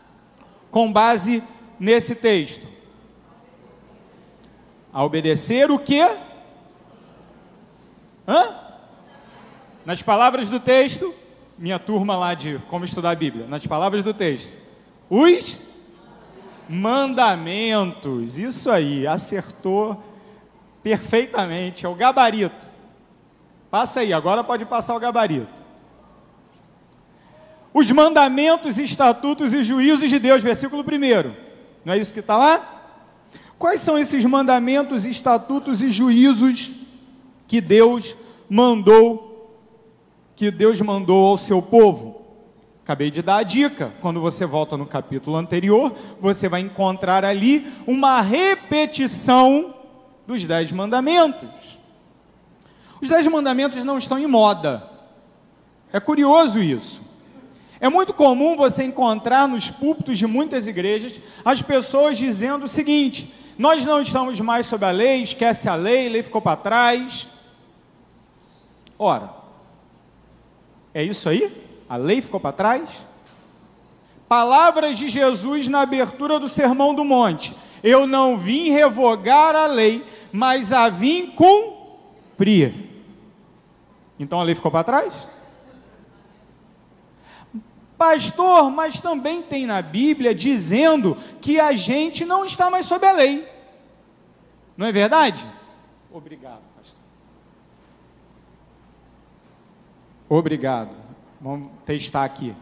com 0.71 0.93
base 0.93 1.43
nesse 1.81 2.17
texto? 2.17 2.67
A 4.93 5.05
obedecer 5.05 5.71
o 5.71 5.79
que? 5.79 6.03
Hã? 8.27 8.55
Nas 9.87 10.03
palavras 10.03 10.51
do 10.51 10.61
texto, 10.61 11.15
minha 11.57 11.79
turma 11.79 12.17
lá 12.17 12.35
de 12.35 12.59
como 12.69 12.85
estudar 12.85 13.11
a 13.11 13.15
Bíblia, 13.15 13.47
nas 13.47 13.67
palavras 13.67 14.03
do 14.03 14.13
texto, 14.13 14.57
os 15.09 15.61
mandamentos, 16.69 18.39
isso 18.39 18.71
aí, 18.71 19.07
acertou 19.07 20.03
perfeitamente, 20.83 21.87
é 21.87 21.89
o 21.89 21.95
gabarito. 21.95 22.78
Passa 23.71 24.01
aí, 24.01 24.13
agora 24.13 24.43
pode 24.43 24.65
passar 24.65 24.97
o 24.97 25.01
gabarito. 25.01 25.59
Os 27.73 27.91
mandamentos, 27.91 28.79
estatutos 28.79 29.53
e 29.53 29.63
juízos 29.63 30.09
de 30.09 30.19
Deus, 30.19 30.43
versículo 30.43 30.83
1. 30.83 31.35
Não 31.85 31.93
é 31.93 31.99
isso 31.99 32.13
que 32.13 32.21
está 32.21 32.37
lá? 32.37 32.79
Quais 33.59 33.81
são 33.81 33.99
esses 33.99 34.25
mandamentos, 34.25 35.05
estatutos 35.05 35.83
e 35.83 35.91
juízos 35.91 36.73
que 37.47 37.61
Deus 37.61 38.17
mandou, 38.49 39.55
que 40.35 40.51
Deus 40.51 40.81
mandou 40.81 41.27
ao 41.27 41.37
seu 41.37 41.61
povo? 41.61 42.23
Acabei 42.83 43.11
de 43.11 43.21
dar 43.21 43.37
a 43.37 43.43
dica. 43.43 43.93
Quando 44.01 44.21
você 44.21 44.47
volta 44.47 44.77
no 44.77 44.87
capítulo 44.87 45.37
anterior, 45.37 45.93
você 46.19 46.49
vai 46.49 46.63
encontrar 46.63 47.25
ali 47.25 47.71
uma 47.87 48.23
repetição 48.23 49.75
dos 50.27 50.45
dez 50.45 50.73
mandamentos. 50.73 51.78
Os 53.01 53.09
dez 53.09 53.27
mandamentos 53.27 53.83
não 53.85 53.99
estão 53.99 54.19
em 54.19 54.27
moda. 54.27 54.89
É 55.93 56.01
curioso 56.01 56.61
isso. 56.61 57.09
É 57.81 57.89
muito 57.89 58.13
comum 58.13 58.57
você 58.57 58.83
encontrar 58.83 59.47
nos 59.47 59.71
púlpitos 59.71 60.19
de 60.19 60.27
muitas 60.27 60.67
igrejas 60.67 61.21
as 61.45 61.63
pessoas 61.63 62.19
dizendo 62.19 62.65
o 62.65 62.69
seguinte: 62.69 63.33
nós 63.57 63.85
não 63.85 64.01
estamos 64.01 64.41
mais 64.41 64.67
sob 64.67 64.85
a 64.85 64.91
lei, 64.91 65.23
esquece 65.23 65.69
a 65.69 65.75
lei, 65.75 66.09
a 66.09 66.11
lei 66.11 66.23
ficou 66.23 66.41
para 66.41 66.57
trás. 66.57 67.29
Ora, 68.99 69.31
é 70.93 71.05
isso 71.05 71.29
aí? 71.29 71.51
A 71.89 71.97
lei 71.97 72.21
ficou 72.21 72.41
para 72.41 72.53
trás? 72.53 73.07
Palavras 74.29 74.99
de 74.99 75.09
Jesus 75.09 75.69
na 75.69 75.81
abertura 75.81 76.39
do 76.39 76.49
Sermão 76.49 76.93
do 76.95 77.05
Monte: 77.05 77.55
Eu 77.83 78.07
não 78.07 78.37
vim 78.37 78.71
revogar 78.71 79.55
a 79.55 79.67
lei, 79.67 80.05
mas 80.33 80.73
a 80.73 80.89
vim 80.89 81.27
cumprir. 81.27 82.88
Então 84.19 84.41
a 84.41 84.43
lei 84.43 84.55
ficou 84.55 84.71
para 84.71 84.85
trás? 84.85 85.29
Pastor, 87.97 88.71
mas 88.71 89.01
também 89.01 89.43
tem 89.43 89.67
na 89.67 89.83
Bíblia 89.83 90.35
dizendo 90.35 91.17
que 91.41 91.59
a 91.59 91.75
gente 91.75 92.25
não 92.25 92.45
está 92.45 92.71
mais 92.71 92.87
sob 92.87 93.05
a 93.05 93.13
lei. 93.13 93.47
Não 94.77 94.87
é 94.87 94.93
verdade? 94.93 95.45
Obrigado, 96.13 96.63
pastor. 96.77 97.01
Obrigado. 100.29 100.91
Vamos 101.41 101.73
testar 101.85 102.25
aqui. 102.25 102.55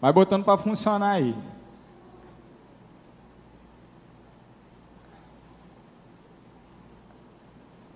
Vai 0.00 0.12
botando 0.12 0.44
para 0.44 0.58
funcionar 0.58 1.12
aí. 1.12 1.34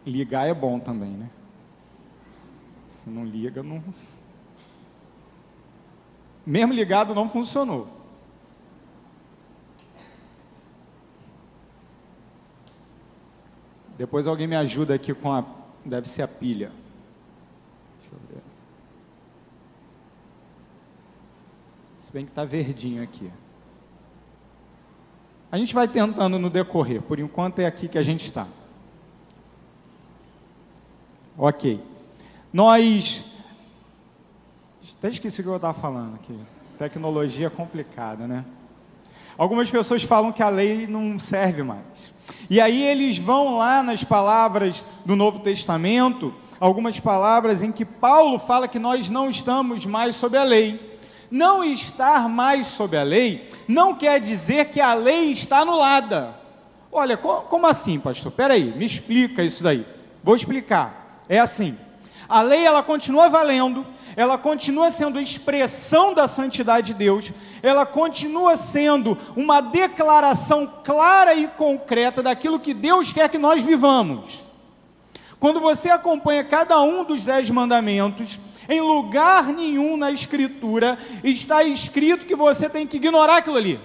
Ligar 0.07 0.47
é 0.47 0.55
bom 0.55 0.79
também, 0.79 1.11
né? 1.11 1.31
Se 2.87 3.09
não 3.09 3.25
liga, 3.25 3.63
não. 3.63 3.83
Mesmo 6.47 6.73
ligado, 6.73 7.15
não 7.15 7.29
funcionou. 7.29 7.89
Depois 13.97 14.27
alguém 14.27 14.47
me 14.47 14.57
ajuda 14.57 14.95
aqui 14.95 15.15
com 15.15 15.33
a. 15.33 15.45
Deve 15.85 16.09
ser 16.09 16.23
a 16.23 16.29
pilha. 16.29 16.73
Deixa 18.01 18.15
eu 18.15 18.21
ver. 18.29 18.43
Se 22.01 22.13
bem 22.13 22.25
que 22.25 22.31
está 22.31 22.45
verdinho 22.45 23.03
aqui. 23.03 23.31
A 25.51 25.57
gente 25.57 25.75
vai 25.75 25.87
tentando 25.87 26.39
no 26.39 26.51
decorrer, 26.51 27.01
por 27.01 27.19
enquanto 27.21 27.61
é 27.61 27.67
aqui 27.67 27.87
que 27.87 27.97
a 27.97 28.03
gente 28.03 28.25
está. 28.25 28.47
Ok. 31.47 31.79
Nós. 32.51 33.23
Até 34.99 35.11
esqueci 35.11 35.43
o 35.43 35.45
que 35.45 35.51
eu 35.51 35.57
estava 35.57 35.79
falando 35.79 36.15
aqui. 36.15 36.35
Tecnologia 36.79 37.51
complicada, 37.51 38.27
né? 38.27 38.47
Algumas 39.37 39.71
pessoas 39.71 40.03
falam 40.03 40.33
que 40.33 40.43
a 40.43 40.49
lei 40.49 40.87
não 40.87 41.19
serve 41.19 41.63
mais. 41.63 42.15
E 42.49 42.63
aí 42.63 42.83
eles 42.83 43.19
vão 43.19 43.59
lá 43.59 43.83
nas 43.83 44.03
palavras 44.03 44.87
do 45.05 45.15
Novo 45.15 45.41
Testamento, 45.41 46.35
algumas 46.59 46.99
palavras 46.99 47.63
em 47.63 47.71
que 47.71 47.85
Paulo 47.85 48.39
fala 48.39 48.67
que 48.67 48.79
nós 48.79 49.11
não 49.11 49.29
estamos 49.29 49.85
mais 49.85 50.17
sob 50.17 50.39
a 50.39 50.45
lei. 50.45 50.99
Não 51.31 51.63
estar 51.63 52.27
mais 52.27 52.69
sob 52.69 52.97
a 52.97 53.03
lei 53.03 53.47
não 53.69 53.95
quer 53.95 54.19
dizer 54.19 54.71
que 54.71 54.81
a 54.81 54.95
lei 54.95 55.31
está 55.31 55.59
anulada. 55.59 56.35
Olha, 56.91 57.19
como 57.19 57.67
assim, 57.67 58.01
pastor? 58.01 58.33
Espera 58.33 58.55
aí, 58.55 58.75
me 58.75 58.87
explica 58.87 59.43
isso 59.43 59.63
daí. 59.63 59.85
Vou 60.23 60.35
explicar. 60.35 61.04
É 61.29 61.39
assim: 61.39 61.77
a 62.29 62.43
lei 62.43 62.65
ela 62.65 62.83
continua 62.83 63.29
valendo, 63.29 63.87
ela 64.17 64.39
continua 64.39 64.91
sendo 64.91 65.21
expressão 65.21 66.15
da 66.15 66.29
santidade 66.29 66.89
de 66.89 66.95
Deus, 66.95 67.33
ela 67.63 67.85
continua 67.85 68.57
sendo 68.57 69.17
uma 69.37 69.61
declaração 69.61 70.71
clara 70.85 71.35
e 71.35 71.49
concreta 71.49 72.23
daquilo 72.23 72.61
que 72.61 72.75
Deus 72.75 73.13
quer 73.13 73.29
que 73.29 73.39
nós 73.39 73.63
vivamos. 73.63 74.45
Quando 75.41 75.61
você 75.61 75.91
acompanha 75.91 76.45
cada 76.45 76.81
um 76.81 77.05
dos 77.05 77.25
dez 77.25 77.51
mandamentos, 77.51 78.39
em 78.69 78.81
lugar 78.81 79.45
nenhum 79.49 79.97
na 79.97 80.11
Escritura 80.11 80.99
está 81.23 81.63
escrito 81.63 82.27
que 82.27 82.35
você 82.35 82.69
tem 82.69 82.87
que 82.87 82.97
ignorar 82.97 83.39
aquilo 83.39 83.57
ali, 83.57 83.81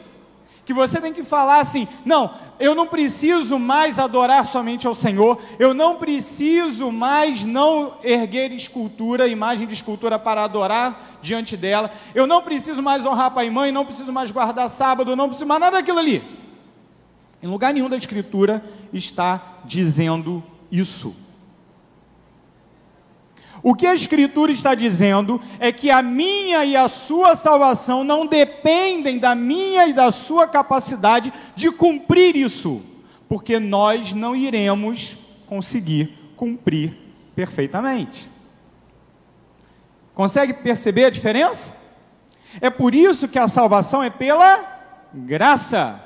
que 0.70 0.74
você 0.74 1.02
tem 1.02 1.12
que 1.12 1.24
falar 1.24 1.62
assim: 1.62 1.88
não, 2.06 2.30
eu 2.60 2.76
não 2.76 2.86
preciso 2.86 3.58
mais 3.58 3.98
adorar 3.98 4.46
somente 4.46 4.86
ao 4.86 4.94
Senhor, 4.94 5.42
eu 5.58 5.74
não 5.74 5.96
preciso 5.96 6.92
mais 6.92 7.44
não 7.44 7.94
erguer 8.04 8.52
escultura, 8.52 9.28
imagem 9.28 9.66
de 9.66 9.74
escultura 9.74 10.20
para 10.20 10.44
adorar 10.44 11.18
diante 11.24 11.58
dela, 11.58 11.92
eu 12.14 12.28
não 12.28 12.44
preciso 12.44 12.84
mais 12.84 13.04
honrar 13.04 13.32
pai 13.32 13.48
e 13.48 13.50
mãe, 13.50 13.72
não 13.72 13.84
preciso 13.84 14.14
mais 14.14 14.30
guardar 14.30 14.70
sábado, 14.70 15.16
não 15.16 15.28
preciso 15.28 15.48
mais 15.48 15.60
nada 15.60 15.78
daquilo 15.78 15.98
ali. 15.98 16.22
Em 17.42 17.48
lugar 17.48 17.74
nenhum 17.74 17.90
da 17.90 17.98
Escritura 17.98 18.64
está 18.94 19.42
dizendo 19.66 20.44
isso. 20.72 21.16
O 23.62 23.76
que 23.76 23.86
a 23.86 23.94
Escritura 23.94 24.52
está 24.52 24.74
dizendo 24.74 25.42
é 25.60 25.72
que 25.72 25.90
a 25.90 26.02
minha 26.02 26.64
e 26.64 26.76
a 26.76 26.88
sua 26.88 27.36
salvação 27.36 28.04
não 28.04 28.26
dependem 28.26 29.20
da 29.20 29.36
minha 29.36 29.88
e 29.88 29.94
da 29.94 30.12
sua 30.12 30.48
capacidade 30.48 31.34
de 31.56 31.70
cumprir 31.72 32.36
isso, 32.36 32.82
porque 33.28 33.60
nós 33.60 34.14
não 34.14 34.36
iremos 34.36 35.18
conseguir 35.48 36.18
cumprir 36.38 36.98
perfeitamente. 37.36 38.28
Consegue 40.14 40.54
perceber 40.54 41.06
a 41.06 41.10
diferença? 41.10 41.78
É 42.62 42.70
por 42.70 42.96
isso 42.96 43.28
que 43.28 43.40
a 43.40 43.48
salvação 43.48 44.02
é 44.02 44.10
pela 44.10 44.80
graça. 45.14 46.02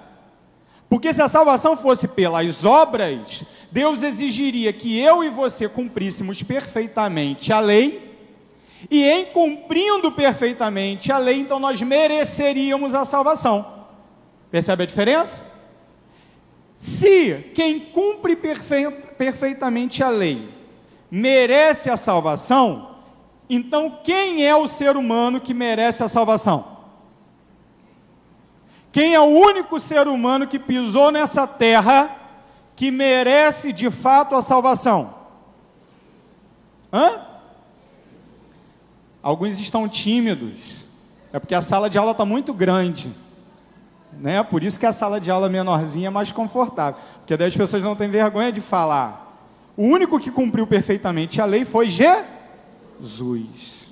Porque 0.90 1.12
se 1.12 1.22
a 1.22 1.28
salvação 1.28 1.76
fosse 1.76 2.08
pelas 2.08 2.66
obras, 2.66 3.44
Deus 3.74 4.04
exigiria 4.04 4.72
que 4.72 5.00
eu 5.00 5.24
e 5.24 5.32
você 5.32 5.68
cumpríssemos 5.68 6.44
perfeitamente 6.44 7.52
a 7.52 7.60
lei, 7.60 8.16
e 8.88 9.04
em 9.04 9.26
cumprindo 9.26 10.12
perfeitamente 10.12 11.12
a 11.12 11.18
lei, 11.18 11.40
então 11.40 11.58
nós 11.60 11.82
mereceríamos 11.82 12.94
a 12.94 13.04
salvação. 13.04 13.66
Percebe 14.52 14.84
a 14.84 14.86
diferença? 14.86 15.60
Se 16.78 17.52
quem 17.56 17.80
cumpre 17.80 18.36
perfe 18.36 18.92
perfeitamente 19.18 20.04
a 20.04 20.10
lei 20.10 20.48
merece 21.10 21.90
a 21.90 21.98
salvação, 21.98 23.00
então 23.50 24.02
quem 24.04 24.46
é 24.46 24.56
o 24.56 24.68
ser 24.68 24.96
humano 24.96 25.42
que 25.42 25.54
merece 25.54 26.04
a 26.04 26.08
salvação? 26.08 26.78
Quem 28.92 29.16
é 29.16 29.20
o 29.20 29.24
único 29.24 29.80
ser 29.80 30.08
humano 30.08 30.46
que 30.46 30.60
pisou 30.60 31.12
nessa 31.12 31.48
terra 31.48 32.20
que 32.76 32.92
merece 32.92 33.72
de 33.72 33.90
fato 33.90 34.36
a 34.36 34.42
salvação? 34.42 35.14
Hã? 36.92 37.22
Alguns 39.22 39.60
estão 39.60 39.88
tímidos, 39.88 40.86
é 41.32 41.40
porque 41.40 41.56
a 41.56 41.62
sala 41.62 41.90
de 41.90 41.98
aula 41.98 42.12
está 42.12 42.26
muito 42.26 42.54
grande. 42.54 43.12
Né? 44.20 44.44
Por 44.44 44.64
isso 44.64 44.80
que 44.80 44.86
a 44.86 44.92
sala 44.92 45.20
de 45.20 45.32
aula 45.32 45.50
menorzinha 45.50 46.08
é 46.08 46.12
mais 46.12 46.32
confortável, 46.32 47.00
porque 47.18 47.36
daí 47.36 47.48
as 47.48 47.56
pessoas 47.56 47.84
não 47.84 47.96
têm 47.96 48.10
vergonha 48.10 48.52
de 48.52 48.62
falar. 48.62 49.24
O 49.76 49.84
único 49.86 50.20
que 50.20 50.30
cumpriu 50.30 50.68
perfeitamente 50.68 51.42
a 51.42 51.46
lei 51.46 51.66
foi 51.66 51.90
Jesus. 51.90 53.84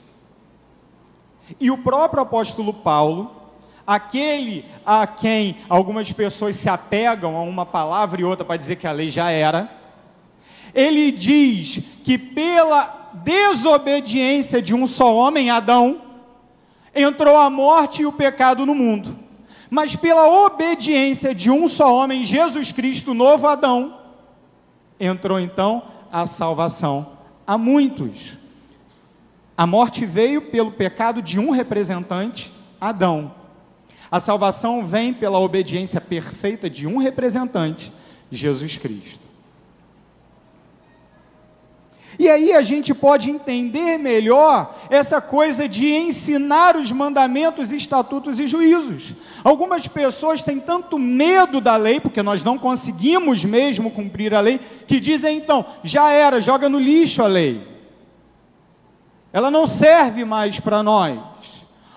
E 1.59 1.71
o 1.71 1.77
próprio 1.79 2.21
apóstolo 2.21 2.73
Paulo, 2.73 3.40
aquele 3.93 4.63
a 4.85 5.05
quem 5.05 5.57
algumas 5.67 6.11
pessoas 6.13 6.55
se 6.55 6.69
apegam 6.69 7.35
a 7.35 7.41
uma 7.41 7.65
palavra 7.65 8.21
e 8.21 8.23
outra 8.23 8.45
para 8.45 8.55
dizer 8.55 8.77
que 8.77 8.87
a 8.87 8.91
lei 8.91 9.09
já 9.09 9.29
era, 9.29 9.69
ele 10.73 11.11
diz 11.11 11.83
que 12.03 12.17
pela 12.17 13.11
desobediência 13.13 14.61
de 14.61 14.73
um 14.73 14.87
só 14.87 15.13
homem, 15.13 15.49
Adão, 15.49 16.01
entrou 16.95 17.35
a 17.35 17.49
morte 17.49 18.03
e 18.03 18.05
o 18.05 18.13
pecado 18.13 18.65
no 18.65 18.73
mundo. 18.73 19.19
Mas 19.69 19.95
pela 19.95 20.45
obediência 20.45 21.35
de 21.35 21.51
um 21.51 21.67
só 21.67 21.93
homem, 21.93 22.23
Jesus 22.23 22.71
Cristo, 22.71 23.13
novo 23.13 23.45
Adão, 23.47 23.97
entrou 24.99 25.37
então 25.37 25.83
a 26.09 26.25
salvação 26.25 27.17
a 27.45 27.57
muitos. 27.57 28.37
A 29.57 29.67
morte 29.67 30.05
veio 30.05 30.43
pelo 30.43 30.71
pecado 30.71 31.21
de 31.21 31.37
um 31.37 31.51
representante, 31.51 32.51
Adão. 32.79 33.40
A 34.11 34.19
salvação 34.19 34.85
vem 34.85 35.13
pela 35.13 35.39
obediência 35.39 36.01
perfeita 36.01 36.69
de 36.69 36.85
um 36.85 36.97
representante, 36.97 37.93
Jesus 38.29 38.77
Cristo. 38.77 39.31
E 42.19 42.29
aí 42.29 42.53
a 42.53 42.61
gente 42.61 42.93
pode 42.93 43.31
entender 43.31 43.97
melhor 43.97 44.75
essa 44.89 45.21
coisa 45.21 45.67
de 45.67 45.87
ensinar 45.89 46.75
os 46.75 46.91
mandamentos, 46.91 47.71
estatutos 47.71 48.37
e 48.39 48.47
juízos. 48.47 49.13
Algumas 49.43 49.87
pessoas 49.87 50.43
têm 50.43 50.59
tanto 50.59 50.99
medo 50.99 51.61
da 51.61 51.77
lei, 51.77 51.99
porque 52.01 52.21
nós 52.21 52.43
não 52.43 52.59
conseguimos 52.59 53.45
mesmo 53.45 53.89
cumprir 53.89 54.35
a 54.35 54.41
lei, 54.41 54.59
que 54.85 54.99
dizem 54.99 55.37
então, 55.37 55.65
já 55.83 56.11
era, 56.11 56.41
joga 56.41 56.67
no 56.67 56.77
lixo 56.77 57.23
a 57.23 57.27
lei. 57.27 57.65
Ela 59.31 59.49
não 59.49 59.65
serve 59.65 60.25
mais 60.25 60.59
para 60.59 60.83
nós. 60.83 61.30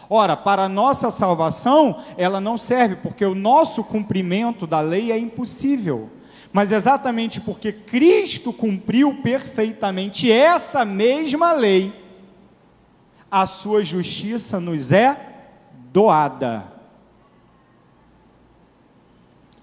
Ora, 0.08 0.36
para 0.36 0.64
a 0.64 0.68
nossa 0.68 1.10
salvação, 1.10 2.02
ela 2.16 2.40
não 2.40 2.56
serve, 2.56 2.96
porque 2.96 3.24
o 3.24 3.34
nosso 3.34 3.84
cumprimento 3.84 4.66
da 4.66 4.80
lei 4.80 5.10
é 5.10 5.18
impossível. 5.18 6.10
Mas 6.52 6.70
exatamente 6.70 7.40
porque 7.40 7.72
Cristo 7.72 8.52
cumpriu 8.52 9.14
perfeitamente 9.22 10.30
essa 10.30 10.84
mesma 10.84 11.52
lei, 11.52 11.92
a 13.30 13.46
sua 13.46 13.82
justiça 13.82 14.60
nos 14.60 14.92
é 14.92 15.18
doada. 15.92 16.72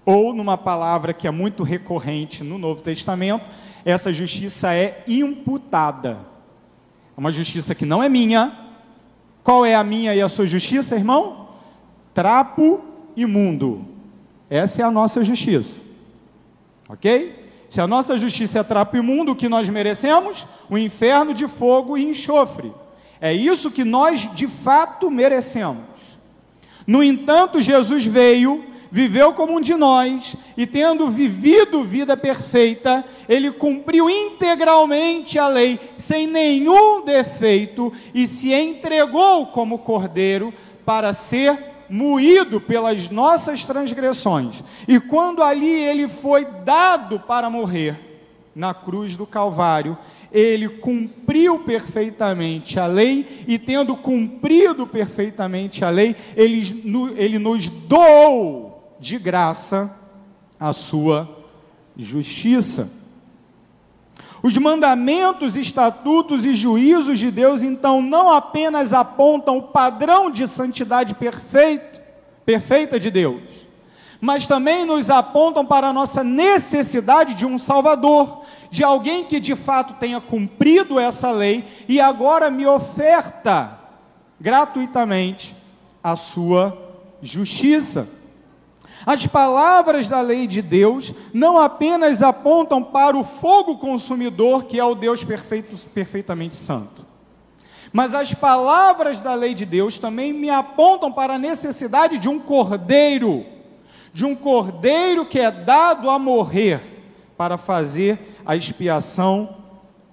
Ou, 0.04 0.34
numa 0.34 0.58
palavra 0.58 1.12
que 1.12 1.26
é 1.28 1.30
muito 1.30 1.62
recorrente 1.62 2.42
no 2.42 2.58
Novo 2.58 2.82
Testamento, 2.82 3.44
essa 3.84 4.12
justiça 4.12 4.74
é 4.74 5.04
imputada. 5.06 6.18
É 7.16 7.20
uma 7.20 7.30
justiça 7.30 7.74
que 7.74 7.86
não 7.86 8.02
é 8.02 8.08
minha. 8.08 8.52
Qual 9.42 9.66
é 9.66 9.74
a 9.74 9.82
minha 9.82 10.14
e 10.14 10.20
a 10.20 10.28
sua 10.28 10.46
justiça, 10.46 10.94
irmão? 10.94 11.48
Trapo 12.14 12.82
imundo. 13.16 13.84
Essa 14.48 14.82
é 14.82 14.84
a 14.84 14.90
nossa 14.90 15.24
justiça. 15.24 15.80
Ok? 16.88 17.42
Se 17.68 17.80
a 17.80 17.86
nossa 17.86 18.18
justiça 18.18 18.58
é 18.58 18.62
trapo 18.62 18.96
imundo, 18.96 19.32
o 19.32 19.36
que 19.36 19.48
nós 19.48 19.68
merecemos? 19.68 20.46
O 20.68 20.76
inferno 20.76 21.32
de 21.32 21.48
fogo 21.48 21.96
e 21.96 22.04
enxofre. 22.04 22.72
É 23.20 23.32
isso 23.32 23.70
que 23.70 23.82
nós 23.82 24.30
de 24.34 24.46
fato 24.46 25.10
merecemos. 25.10 26.18
No 26.86 27.02
entanto, 27.02 27.62
Jesus 27.62 28.04
veio 28.04 28.71
viveu 28.92 29.32
como 29.32 29.56
um 29.56 29.60
de 29.60 29.74
nós 29.74 30.36
e, 30.54 30.66
tendo 30.66 31.08
vivido 31.08 31.82
vida 31.82 32.14
perfeita, 32.14 33.02
ele 33.26 33.50
cumpriu 33.50 34.10
integralmente 34.10 35.38
a 35.38 35.48
lei, 35.48 35.80
sem 35.96 36.26
nenhum 36.26 37.02
defeito, 37.02 37.90
e 38.12 38.26
se 38.26 38.52
entregou 38.52 39.46
como 39.46 39.78
cordeiro 39.78 40.52
para 40.84 41.14
ser 41.14 41.58
moído 41.88 42.60
pelas 42.60 43.08
nossas 43.08 43.64
transgressões. 43.64 44.62
E 44.86 45.00
quando 45.00 45.42
ali 45.42 45.70
ele 45.70 46.06
foi 46.06 46.44
dado 46.44 47.18
para 47.18 47.48
morrer 47.48 47.98
na 48.54 48.74
cruz 48.74 49.16
do 49.16 49.26
Calvário, 49.26 49.96
ele 50.30 50.68
cumpriu 50.68 51.60
perfeitamente 51.60 52.78
a 52.78 52.86
lei, 52.86 53.44
e 53.48 53.58
tendo 53.58 53.96
cumprido 53.96 54.86
perfeitamente 54.86 55.82
a 55.82 55.88
lei, 55.88 56.14
ele, 56.36 57.14
ele 57.16 57.38
nos 57.38 57.70
doou 57.70 58.71
de 59.02 59.18
graça 59.18 59.92
a 60.60 60.72
sua 60.72 61.28
justiça. 61.96 63.02
Os 64.40 64.56
mandamentos, 64.56 65.56
estatutos 65.56 66.46
e 66.46 66.54
juízos 66.54 67.18
de 67.18 67.28
Deus, 67.32 67.64
então, 67.64 68.00
não 68.00 68.30
apenas 68.30 68.92
apontam 68.92 69.58
o 69.58 69.62
padrão 69.62 70.30
de 70.30 70.46
santidade 70.46 71.14
perfeito, 71.14 72.00
perfeita 72.46 72.98
de 73.00 73.10
Deus, 73.10 73.66
mas 74.20 74.46
também 74.46 74.84
nos 74.84 75.10
apontam 75.10 75.66
para 75.66 75.88
a 75.88 75.92
nossa 75.92 76.22
necessidade 76.22 77.34
de 77.34 77.44
um 77.44 77.58
Salvador, 77.58 78.44
de 78.70 78.84
alguém 78.84 79.24
que 79.24 79.40
de 79.40 79.56
fato 79.56 79.94
tenha 79.94 80.20
cumprido 80.20 81.00
essa 81.00 81.32
lei 81.32 81.64
e 81.88 82.00
agora 82.00 82.52
me 82.52 82.68
oferta 82.68 83.80
gratuitamente 84.40 85.56
a 86.04 86.14
sua 86.14 86.78
justiça. 87.20 88.21
As 89.04 89.26
palavras 89.26 90.08
da 90.08 90.20
lei 90.20 90.46
de 90.46 90.62
Deus 90.62 91.12
não 91.34 91.58
apenas 91.58 92.22
apontam 92.22 92.82
para 92.82 93.16
o 93.16 93.24
fogo 93.24 93.78
consumidor, 93.78 94.64
que 94.64 94.78
é 94.78 94.84
o 94.84 94.94
Deus 94.94 95.24
perfeito, 95.24 95.76
perfeitamente 95.88 96.56
santo, 96.56 97.04
mas 97.92 98.14
as 98.14 98.32
palavras 98.32 99.20
da 99.20 99.34
lei 99.34 99.54
de 99.54 99.66
Deus 99.66 99.98
também 99.98 100.32
me 100.32 100.48
apontam 100.48 101.12
para 101.12 101.34
a 101.34 101.38
necessidade 101.38 102.16
de 102.16 102.28
um 102.28 102.38
cordeiro, 102.38 103.44
de 104.14 104.24
um 104.24 104.34
cordeiro 104.34 105.26
que 105.26 105.38
é 105.38 105.50
dado 105.50 106.08
a 106.08 106.18
morrer 106.18 106.80
para 107.36 107.58
fazer 107.58 108.18
a 108.46 108.54
expiação 108.56 109.56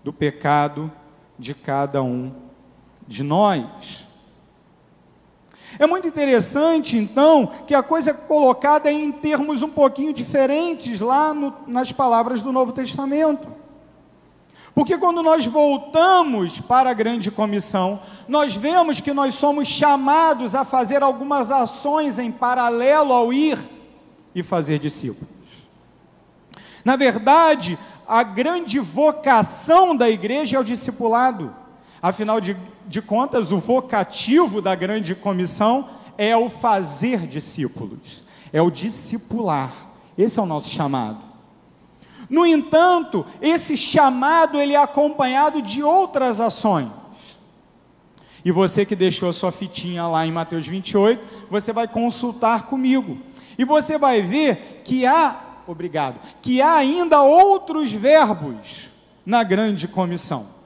do 0.04 0.12
pecado 0.12 0.92
de 1.38 1.54
cada 1.54 2.02
um 2.02 2.32
de 3.08 3.24
nós. 3.24 4.09
É 5.78 5.86
muito 5.86 6.08
interessante, 6.08 6.98
então, 6.98 7.52
que 7.68 7.76
a 7.76 7.84
coisa 7.84 8.12
é 8.12 8.14
colocada 8.14 8.92
em 8.92 9.12
termos 9.12 9.62
um 9.62 9.70
pouquinho 9.70 10.12
diferentes 10.12 11.00
lá 11.00 11.34
no, 11.34 11.54
nas 11.68 11.92
palavras 11.92 12.42
do 12.42 12.52
Novo 12.52 12.72
Testamento. 12.72 13.48
Porque 14.74 14.98
quando 14.98 15.22
nós 15.22 15.46
voltamos 15.46 16.62
para 16.62 16.90
a 16.90 16.94
grande 16.94 17.30
comissão, 17.30 18.00
nós 18.28 18.56
vemos 18.56 19.02
que 19.02 19.14
nós 19.14 19.34
somos 19.34 19.68
chamados 19.68 20.56
a 20.56 20.64
fazer 20.64 21.04
algumas 21.04 21.52
ações 21.52 22.18
em 22.18 22.32
paralelo 22.32 23.12
ao 23.12 23.34
ir 23.34 23.58
e 24.34 24.42
fazer 24.42 24.80
discípulos. 24.80 25.30
Na 26.86 26.96
verdade, 26.96 27.78
a 28.08 28.24
grande 28.24 28.80
vocação 28.80 29.96
da 29.96 30.10
igreja 30.10 30.58
é 30.58 30.60
o 30.60 30.64
discipulado. 30.64 31.54
Afinal 32.02 32.40
de, 32.40 32.56
de 32.90 33.02
contas, 33.02 33.52
o 33.52 33.60
vocativo 33.60 34.62
da 34.62 34.74
grande 34.74 35.14
comissão 35.14 35.88
é 36.18 36.36
o 36.36 36.50
fazer 36.50 37.20
discípulos, 37.28 38.24
é 38.52 38.62
o 38.62 38.70
discipular. 38.70 39.72
Esse 40.18 40.40
é 40.40 40.42
o 40.42 40.46
nosso 40.46 40.68
chamado. 40.68 41.20
No 42.30 42.46
entanto, 42.46 43.26
esse 43.42 43.78
chamado 43.78 44.60
ele 44.60 44.74
é 44.74 44.78
acompanhado 44.78 45.62
de 45.62 45.82
outras 45.82 46.42
ações. 46.42 46.90
E 48.44 48.52
você 48.52 48.86
que 48.86 48.96
deixou 48.96 49.30
a 49.30 49.34
sua 49.34 49.52
fitinha 49.52 50.08
lá 50.08 50.26
em 50.26 50.32
Mateus 50.32 50.68
28, 50.68 51.48
você 51.50 51.72
vai 51.72 51.88
consultar 51.88 52.64
comigo. 52.64 53.20
E 53.58 53.64
você 53.64 53.98
vai 53.98 54.22
ver 54.22 54.82
que 54.84 55.06
há, 55.06 55.62
obrigado, 55.68 56.20
que 56.42 56.62
há 56.62 56.74
ainda 56.74 57.22
outros 57.22 57.94
verbos 57.94 58.90
na 59.24 59.44
grande 59.44 59.88
comissão 59.88 60.60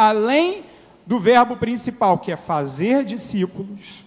além 0.00 0.62
do 1.10 1.18
verbo 1.18 1.56
principal, 1.56 2.18
que 2.18 2.30
é 2.30 2.36
fazer 2.36 3.04
discípulos. 3.04 4.04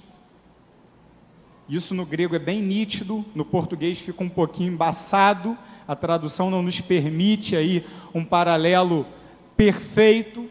Isso 1.68 1.94
no 1.94 2.06
grego 2.06 2.34
é 2.34 2.40
bem 2.40 2.62
nítido, 2.62 3.26
no 3.36 3.44
português 3.44 4.00
fica 4.00 4.24
um 4.24 4.30
pouquinho 4.30 4.72
embaçado, 4.72 5.58
a 5.86 5.98
tradução 5.98 6.50
não 6.50 6.62
nos 6.62 6.80
permite 6.80 7.58
aí 7.58 7.86
um 8.16 8.24
paralelo 8.24 9.06
perfeito. 9.58 10.50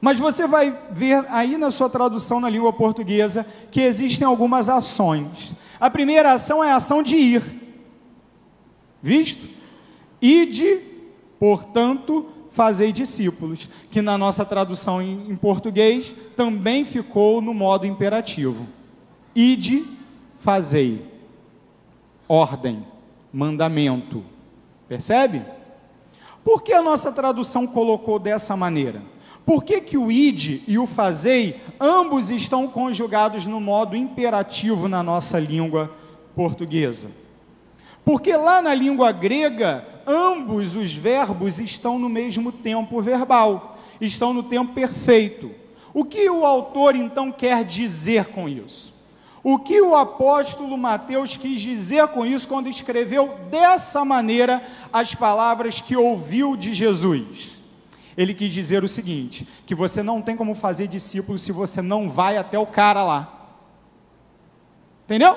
Mas 0.00 0.18
você 0.18 0.46
vai 0.46 0.74
ver 0.90 1.22
aí 1.28 1.58
na 1.58 1.70
sua 1.70 1.90
tradução 1.90 2.40
na 2.40 2.48
língua 2.48 2.72
portuguesa 2.72 3.46
que 3.70 3.82
existem 3.82 4.26
algumas 4.26 4.70
ações. 4.70 5.52
A 5.78 5.90
primeira 5.90 6.32
ação 6.32 6.64
é 6.64 6.72
a 6.72 6.76
ação 6.76 7.02
de 7.02 7.16
ir. 7.16 7.42
Visto? 9.02 9.46
Ide, 10.22 10.80
portanto, 11.38 12.26
fazei 12.54 12.92
discípulos, 12.92 13.68
que 13.90 14.00
na 14.00 14.16
nossa 14.16 14.44
tradução 14.44 15.02
em, 15.02 15.28
em 15.28 15.34
português 15.34 16.14
também 16.36 16.84
ficou 16.84 17.42
no 17.42 17.52
modo 17.52 17.84
imperativo. 17.84 18.64
Ide, 19.34 19.84
fazei. 20.38 21.04
Ordem, 22.28 22.86
mandamento. 23.32 24.24
Percebe? 24.88 25.42
Por 26.44 26.62
que 26.62 26.72
a 26.72 26.80
nossa 26.80 27.10
tradução 27.10 27.66
colocou 27.66 28.20
dessa 28.20 28.56
maneira? 28.56 29.02
Por 29.44 29.64
que, 29.64 29.80
que 29.80 29.98
o 29.98 30.10
ide 30.10 30.62
e 30.68 30.78
o 30.78 30.86
fazei, 30.86 31.60
ambos 31.80 32.30
estão 32.30 32.68
conjugados 32.68 33.46
no 33.46 33.60
modo 33.60 33.96
imperativo 33.96 34.86
na 34.88 35.02
nossa 35.02 35.40
língua 35.40 35.92
portuguesa? 36.36 37.10
Porque 38.04 38.36
lá 38.36 38.62
na 38.62 38.74
língua 38.74 39.10
grega, 39.10 39.93
ambos 40.06 40.74
os 40.74 40.94
verbos 40.94 41.58
estão 41.58 41.98
no 41.98 42.08
mesmo 42.08 42.50
tempo 42.52 43.00
verbal, 43.00 43.78
estão 44.00 44.32
no 44.32 44.42
tempo 44.42 44.72
perfeito. 44.72 45.50
O 45.92 46.04
que 46.04 46.28
o 46.28 46.44
autor 46.44 46.96
então 46.96 47.30
quer 47.30 47.64
dizer 47.64 48.26
com 48.26 48.48
isso? 48.48 48.94
O 49.42 49.58
que 49.58 49.80
o 49.80 49.94
apóstolo 49.94 50.76
Mateus 50.76 51.36
quis 51.36 51.60
dizer 51.60 52.08
com 52.08 52.24
isso 52.24 52.48
quando 52.48 52.68
escreveu 52.68 53.38
dessa 53.50 54.04
maneira 54.04 54.62
as 54.92 55.14
palavras 55.14 55.80
que 55.80 55.94
ouviu 55.94 56.56
de 56.56 56.72
Jesus? 56.72 57.52
Ele 58.16 58.32
quis 58.32 58.52
dizer 58.52 58.82
o 58.82 58.88
seguinte: 58.88 59.46
que 59.66 59.74
você 59.74 60.02
não 60.02 60.22
tem 60.22 60.36
como 60.36 60.54
fazer 60.54 60.86
discípulo 60.88 61.38
se 61.38 61.52
você 61.52 61.82
não 61.82 62.08
vai 62.08 62.38
até 62.38 62.58
o 62.58 62.66
cara 62.66 63.04
lá. 63.04 63.30
Entendeu? 65.04 65.36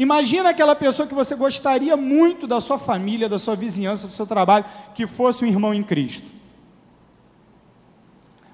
Imagina 0.00 0.48
aquela 0.48 0.74
pessoa 0.74 1.06
que 1.06 1.14
você 1.14 1.36
gostaria 1.36 1.94
muito 1.94 2.46
da 2.46 2.58
sua 2.58 2.78
família, 2.78 3.28
da 3.28 3.38
sua 3.38 3.54
vizinhança, 3.54 4.06
do 4.06 4.14
seu 4.14 4.26
trabalho, 4.26 4.64
que 4.94 5.06
fosse 5.06 5.44
um 5.44 5.46
irmão 5.46 5.74
em 5.74 5.82
Cristo. 5.82 6.26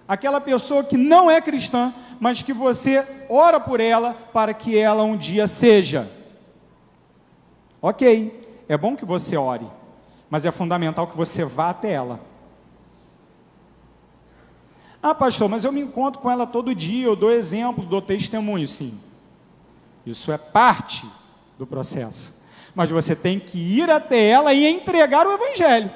Aquela 0.09 0.41
pessoa 0.41 0.83
que 0.83 0.97
não 0.97 1.31
é 1.31 1.41
cristã, 1.41 1.95
mas 2.19 2.43
que 2.43 2.53
você 2.53 3.07
ora 3.29 3.61
por 3.61 3.79
ela 3.79 4.13
para 4.33 4.53
que 4.53 4.77
ela 4.77 5.05
um 5.05 5.17
dia 5.17 5.47
seja. 5.47 6.11
Ok, 7.81 8.65
é 8.69 8.77
bom 8.77 8.97
que 8.97 9.05
você 9.05 9.37
ore, 9.37 9.69
mas 10.29 10.45
é 10.45 10.51
fundamental 10.51 11.07
que 11.07 11.17
você 11.17 11.45
vá 11.45 11.71
até 11.71 11.93
ela. 11.93 12.19
Ah, 15.01 15.15
pastor, 15.15 15.49
mas 15.49 15.65
eu 15.65 15.71
me 15.71 15.81
encontro 15.81 16.21
com 16.21 16.29
ela 16.29 16.45
todo 16.45 16.75
dia, 16.75 17.07
eu 17.07 17.15
dou 17.15 17.31
exemplo, 17.31 17.87
dou 17.87 18.03
testemunho, 18.03 18.67
sim. 18.67 19.01
Isso 20.05 20.33
é 20.33 20.39
parte 20.39 21.07
do 21.59 21.67
processo. 21.67 22.45
Mas 22.75 22.91
você 22.91 23.17
tem 23.17 23.39
que 23.39 23.59
ir 23.59 23.91
até 23.91 24.29
ela 24.29 24.53
e 24.53 24.67
entregar 24.67 25.27
o 25.27 25.33
Evangelho. 25.33 25.91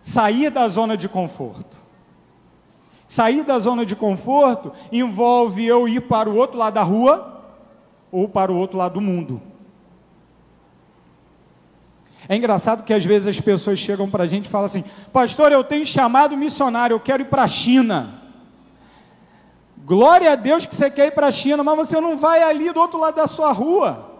Sair 0.00 0.50
da 0.50 0.68
zona 0.68 0.96
de 0.96 1.08
conforto. 1.08 1.78
Sair 3.06 3.42
da 3.44 3.58
zona 3.58 3.86
de 3.86 3.96
conforto 3.96 4.72
envolve 4.92 5.64
eu 5.64 5.88
ir 5.88 6.02
para 6.02 6.28
o 6.28 6.36
outro 6.36 6.58
lado 6.58 6.74
da 6.74 6.82
rua 6.82 7.42
ou 8.12 8.28
para 8.28 8.52
o 8.52 8.56
outro 8.56 8.76
lado 8.76 8.94
do 8.94 9.00
mundo. 9.00 9.40
É 12.28 12.36
engraçado 12.36 12.84
que 12.84 12.92
às 12.92 13.04
vezes 13.04 13.26
as 13.26 13.40
pessoas 13.40 13.78
chegam 13.78 14.08
para 14.08 14.24
a 14.24 14.26
gente 14.26 14.46
e 14.46 14.48
falam 14.48 14.66
assim: 14.66 14.84
Pastor, 15.12 15.52
eu 15.52 15.62
tenho 15.62 15.84
chamado 15.84 16.36
missionário, 16.36 16.94
eu 16.94 17.00
quero 17.00 17.22
ir 17.22 17.26
para 17.26 17.42
a 17.42 17.48
China. 17.48 18.23
Glória 19.84 20.32
a 20.32 20.34
Deus 20.34 20.64
que 20.64 20.74
você 20.74 20.90
quer 20.90 21.08
ir 21.08 21.10
para 21.10 21.26
a 21.26 21.30
China, 21.30 21.62
mas 21.62 21.76
você 21.76 22.00
não 22.00 22.16
vai 22.16 22.42
ali 22.42 22.72
do 22.72 22.80
outro 22.80 22.98
lado 22.98 23.16
da 23.16 23.26
sua 23.26 23.52
rua. 23.52 24.12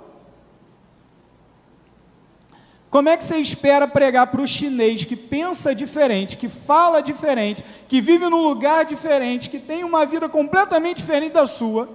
Como 2.90 3.08
é 3.08 3.16
que 3.16 3.24
você 3.24 3.38
espera 3.38 3.88
pregar 3.88 4.26
para 4.26 4.42
o 4.42 4.46
chinês 4.46 5.06
que 5.06 5.16
pensa 5.16 5.74
diferente, 5.74 6.36
que 6.36 6.50
fala 6.50 7.00
diferente, 7.00 7.64
que 7.88 8.02
vive 8.02 8.28
num 8.28 8.42
lugar 8.42 8.84
diferente, 8.84 9.48
que 9.48 9.58
tem 9.58 9.84
uma 9.84 10.04
vida 10.04 10.28
completamente 10.28 10.98
diferente 10.98 11.32
da 11.32 11.46
sua, 11.46 11.88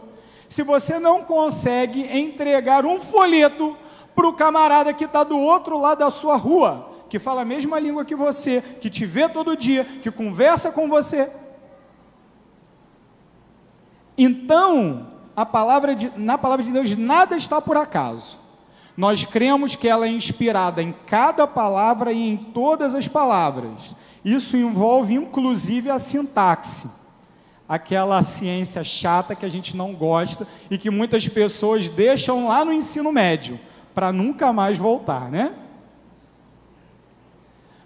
se 0.49 0.63
você 0.63 0.97
não 0.97 1.23
consegue 1.23 2.01
entregar 2.11 2.87
um 2.87 2.99
folheto 2.99 3.77
para 4.15 4.27
o 4.27 4.33
camarada 4.33 4.93
que 4.93 5.05
está 5.05 5.23
do 5.23 5.37
outro 5.37 5.79
lado 5.79 5.99
da 5.99 6.09
sua 6.09 6.35
rua, 6.35 6.89
que 7.07 7.19
fala 7.19 7.43
a 7.43 7.45
mesma 7.45 7.79
língua 7.79 8.03
que 8.03 8.15
você, 8.15 8.63
que 8.81 8.89
te 8.89 9.05
vê 9.05 9.29
todo 9.29 9.55
dia, 9.55 9.85
que 10.01 10.09
conversa 10.09 10.71
com 10.71 10.89
você? 10.89 11.31
Então, 14.21 15.07
a 15.33 15.45
palavra 15.45 15.95
de, 15.95 16.11
na 16.17 16.37
palavra 16.37 16.65
de 16.65 16.73
Deus 16.73 16.93
nada 16.97 17.37
está 17.37 17.61
por 17.61 17.77
acaso. 17.77 18.37
Nós 18.97 19.23
cremos 19.23 19.77
que 19.77 19.87
ela 19.87 20.05
é 20.05 20.09
inspirada 20.09 20.83
em 20.83 20.93
cada 21.07 21.47
palavra 21.47 22.11
e 22.11 22.19
em 22.29 22.35
todas 22.35 22.93
as 22.93 23.07
palavras. 23.07 23.95
Isso 24.25 24.57
envolve 24.57 25.13
inclusive 25.13 25.89
a 25.89 25.97
sintaxe, 25.97 26.89
aquela 27.67 28.21
ciência 28.21 28.83
chata 28.83 29.33
que 29.33 29.45
a 29.45 29.49
gente 29.49 29.77
não 29.77 29.93
gosta 29.93 30.45
e 30.69 30.77
que 30.77 30.89
muitas 30.89 31.29
pessoas 31.29 31.87
deixam 31.87 32.49
lá 32.49 32.65
no 32.65 32.73
ensino 32.73 33.13
médio 33.13 33.57
para 33.95 34.11
nunca 34.11 34.51
mais 34.51 34.77
voltar, 34.77 35.31
né? 35.31 35.53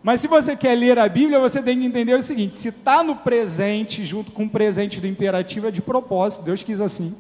Mas 0.04 0.20
se 0.20 0.28
você 0.28 0.54
quer 0.54 0.76
ler 0.76 1.00
a 1.00 1.08
Bíblia, 1.08 1.40
você 1.40 1.62
tem 1.64 1.80
que 1.80 1.86
entender 1.86 2.14
o 2.14 2.22
seguinte: 2.22 2.56
se 2.56 2.68
está 2.68 3.02
no 3.02 3.16
presente, 3.16 4.04
junto 4.04 4.34
com 4.34 4.44
o 4.44 4.50
presente 4.50 5.00
do 5.00 5.08
imperativo, 5.08 5.68
é 5.68 5.72
de 5.72 5.82
propósito, 5.82 6.44
Deus 6.44 6.62
quis 6.62 6.82
assim. 6.82 7.16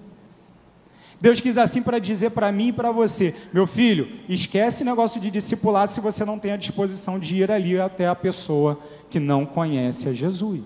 Deus 1.21 1.39
quis 1.39 1.57
assim 1.57 1.81
para 1.81 1.99
dizer 1.99 2.31
para 2.31 2.51
mim 2.51 2.67
e 2.67 2.73
para 2.73 2.91
você: 2.91 3.33
meu 3.53 3.65
filho, 3.65 4.05
esquece 4.27 4.83
negócio 4.83 5.21
de 5.21 5.31
discipulado 5.31 5.93
se 5.93 6.01
você 6.01 6.25
não 6.25 6.37
tem 6.37 6.51
a 6.51 6.57
disposição 6.57 7.17
de 7.17 7.37
ir 7.37 7.49
ali 7.49 7.79
até 7.79 8.05
a 8.05 8.15
pessoa 8.15 8.77
que 9.09 9.21
não 9.21 9.45
conhece 9.45 10.09
a 10.09 10.13
Jesus. 10.13 10.61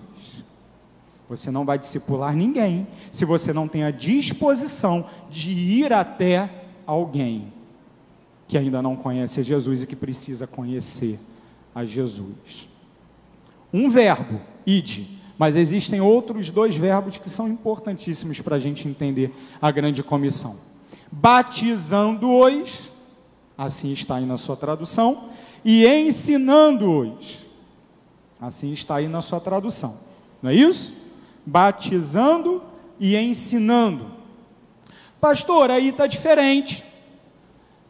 Você 1.28 1.52
não 1.52 1.64
vai 1.64 1.78
discipular 1.78 2.34
ninguém 2.34 2.86
se 3.12 3.24
você 3.24 3.52
não 3.52 3.68
tem 3.68 3.84
a 3.84 3.92
disposição 3.92 5.08
de 5.30 5.52
ir 5.52 5.92
até 5.92 6.50
alguém 6.84 7.52
que 8.48 8.58
ainda 8.58 8.82
não 8.82 8.96
conhece 8.96 9.38
a 9.38 9.42
Jesus 9.44 9.82
e 9.82 9.86
que 9.86 9.94
precisa 9.94 10.46
conhecer 10.46 11.20
a 11.74 11.84
Jesus. 11.84 12.68
Um 13.72 13.88
verbo, 13.90 14.40
ide, 14.66 15.18
mas 15.38 15.56
existem 15.56 16.00
outros 16.00 16.50
dois 16.50 16.74
verbos 16.74 17.16
que 17.16 17.30
são 17.30 17.48
importantíssimos 17.48 18.40
para 18.40 18.56
a 18.56 18.58
gente 18.58 18.88
entender 18.88 19.32
a 19.62 19.70
grande 19.70 20.02
comissão: 20.02 20.56
batizando-os, 21.12 22.90
assim 23.56 23.92
está 23.92 24.16
aí 24.16 24.26
na 24.26 24.36
sua 24.36 24.56
tradução, 24.56 25.30
e 25.64 25.86
ensinando-os, 25.86 27.46
assim 28.40 28.72
está 28.72 28.96
aí 28.96 29.06
na 29.06 29.22
sua 29.22 29.40
tradução, 29.40 29.96
não 30.42 30.50
é 30.50 30.54
isso? 30.54 30.92
Batizando 31.46 32.62
e 32.98 33.16
ensinando. 33.16 34.18
Pastor, 35.20 35.70
aí 35.70 35.88
está 35.88 36.06
diferente, 36.06 36.84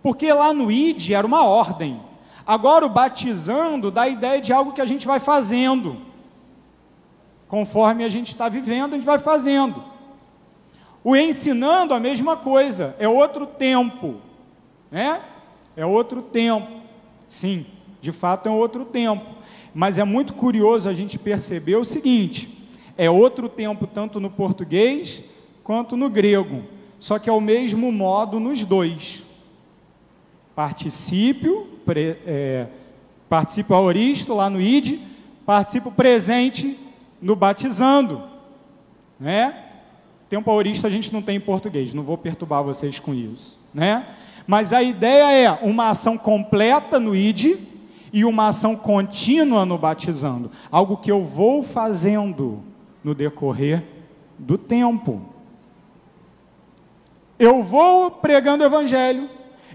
porque 0.03 0.33
lá 0.33 0.53
no 0.53 0.71
ID 0.71 1.11
era 1.11 1.27
uma 1.27 1.45
ordem, 1.45 2.01
agora 2.49 2.87
o 2.87 2.89
batizando 2.89 3.91
dá 3.91 4.03
a 4.03 4.09
ideia 4.09 4.41
de 4.41 4.55
algo 4.55 4.73
que 4.73 4.81
a 4.81 4.87
gente 4.87 5.07
vai 5.07 5.21
fazendo. 5.21 5.99
Conforme 7.47 8.05
a 8.05 8.09
gente 8.09 8.29
está 8.29 8.49
vivendo, 8.49 8.93
a 8.93 8.95
gente 8.97 9.05
vai 9.05 9.19
fazendo. 9.19 9.85
O 11.05 11.15
ensinando, 11.15 11.93
a 11.93 12.01
mesma 12.01 12.39
coisa, 12.39 12.97
é 12.99 13.07
outro 13.07 13.47
tempo, 13.47 14.17
né? 14.91 15.21
É 15.77 15.85
outro 15.85 16.23
tempo. 16.23 16.81
Sim, 17.27 17.67
de 18.01 18.13
fato 18.13 18.49
é 18.49 18.51
outro 18.51 18.87
tempo. 18.87 19.27
Mas 19.75 19.99
é 19.99 20.05
muito 20.05 20.33
curioso 20.33 20.89
a 20.89 20.95
gente 20.95 21.19
perceber 21.19 21.77
o 21.77 21.85
seguinte: 21.85 22.67
é 22.97 23.11
outro 23.11 23.47
tempo 23.49 23.87
tanto 23.87 24.19
no 24.19 24.31
português 24.31 25.23
quanto 25.63 25.99
no 25.99 26.09
grego, 26.09 26.65
só 26.99 27.19
que 27.19 27.29
é 27.29 27.33
o 27.33 27.43
mesmo 27.43 27.93
modo 27.93 28.41
nos 28.41 28.65
dois. 28.65 29.23
Particípio, 30.55 31.78
é, 31.97 32.67
aoristo 33.75 34.35
lá 34.35 34.51
no 34.51 34.61
id, 34.61 34.99
participo 35.47 35.91
presente 35.91 36.79
no 37.21 37.35
batizando, 37.35 38.23
né? 39.19 39.65
Tempo 40.29 40.51
aurista 40.51 40.89
a 40.89 40.91
gente 40.91 41.13
não 41.13 41.23
tem 41.23 41.37
em 41.37 41.41
português, 41.41 41.95
não 41.95 42.03
vou 42.03 42.19
perturbar 42.19 42.63
vocês 42.63 42.99
com 42.99 43.15
isso, 43.15 43.59
né? 43.73 44.07
Mas 44.47 44.73
a 44.73 44.83
ideia 44.83 45.33
é 45.33 45.51
uma 45.65 45.91
ação 45.91 46.19
completa 46.19 47.01
no 47.01 47.15
id 47.15 47.57
e 48.13 48.25
uma 48.25 48.49
ação 48.49 48.77
contínua 48.77 49.65
no 49.65 49.79
batizando, 49.79 50.51
algo 50.71 50.97
que 50.97 51.11
eu 51.11 51.25
vou 51.25 51.63
fazendo 51.63 52.63
no 53.03 53.15
decorrer 53.15 53.85
do 54.39 54.57
tempo. 54.57 55.23
Eu 57.39 57.63
vou 57.63 58.11
pregando 58.11 58.65
o 58.65 58.67
evangelho, 58.67 59.29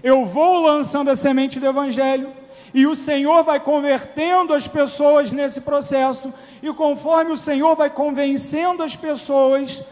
eu 0.04 0.26
vou 0.26 0.62
lançando 0.62 1.10
a 1.10 1.16
semente 1.16 1.58
do 1.58 1.66
evangelho, 1.66 2.28
e 2.74 2.86
o 2.86 2.94
Senhor 2.94 3.42
vai 3.42 3.58
convertendo 3.58 4.52
as 4.52 4.68
pessoas 4.68 5.32
nesse 5.32 5.62
processo, 5.62 6.32
e 6.62 6.70
conforme 6.74 7.32
o 7.32 7.36
Senhor 7.36 7.74
vai 7.74 7.88
convencendo 7.88 8.82
as 8.82 8.94
pessoas 8.94 9.82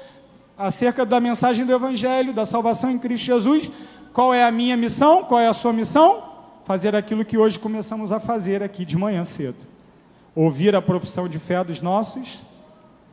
acerca 0.58 1.06
da 1.06 1.18
mensagem 1.18 1.64
do 1.64 1.72
Evangelho, 1.72 2.32
da 2.32 2.44
salvação 2.44 2.90
em 2.90 2.98
Cristo 2.98 3.24
Jesus, 3.24 3.70
qual 4.12 4.34
é 4.34 4.44
a 4.44 4.52
minha 4.52 4.76
missão? 4.76 5.24
Qual 5.24 5.40
é 5.40 5.46
a 5.46 5.52
sua 5.52 5.72
missão? 5.72 6.22
Fazer 6.64 6.94
aquilo 6.94 7.24
que 7.24 7.38
hoje 7.38 7.58
começamos 7.58 8.12
a 8.12 8.20
fazer 8.20 8.62
aqui 8.62 8.84
de 8.84 8.96
manhã 8.96 9.24
cedo. 9.24 9.66
Ouvir 10.36 10.76
a 10.76 10.82
profissão 10.82 11.26
de 11.26 11.38
fé 11.38 11.64
dos 11.64 11.80
nossos 11.80 12.42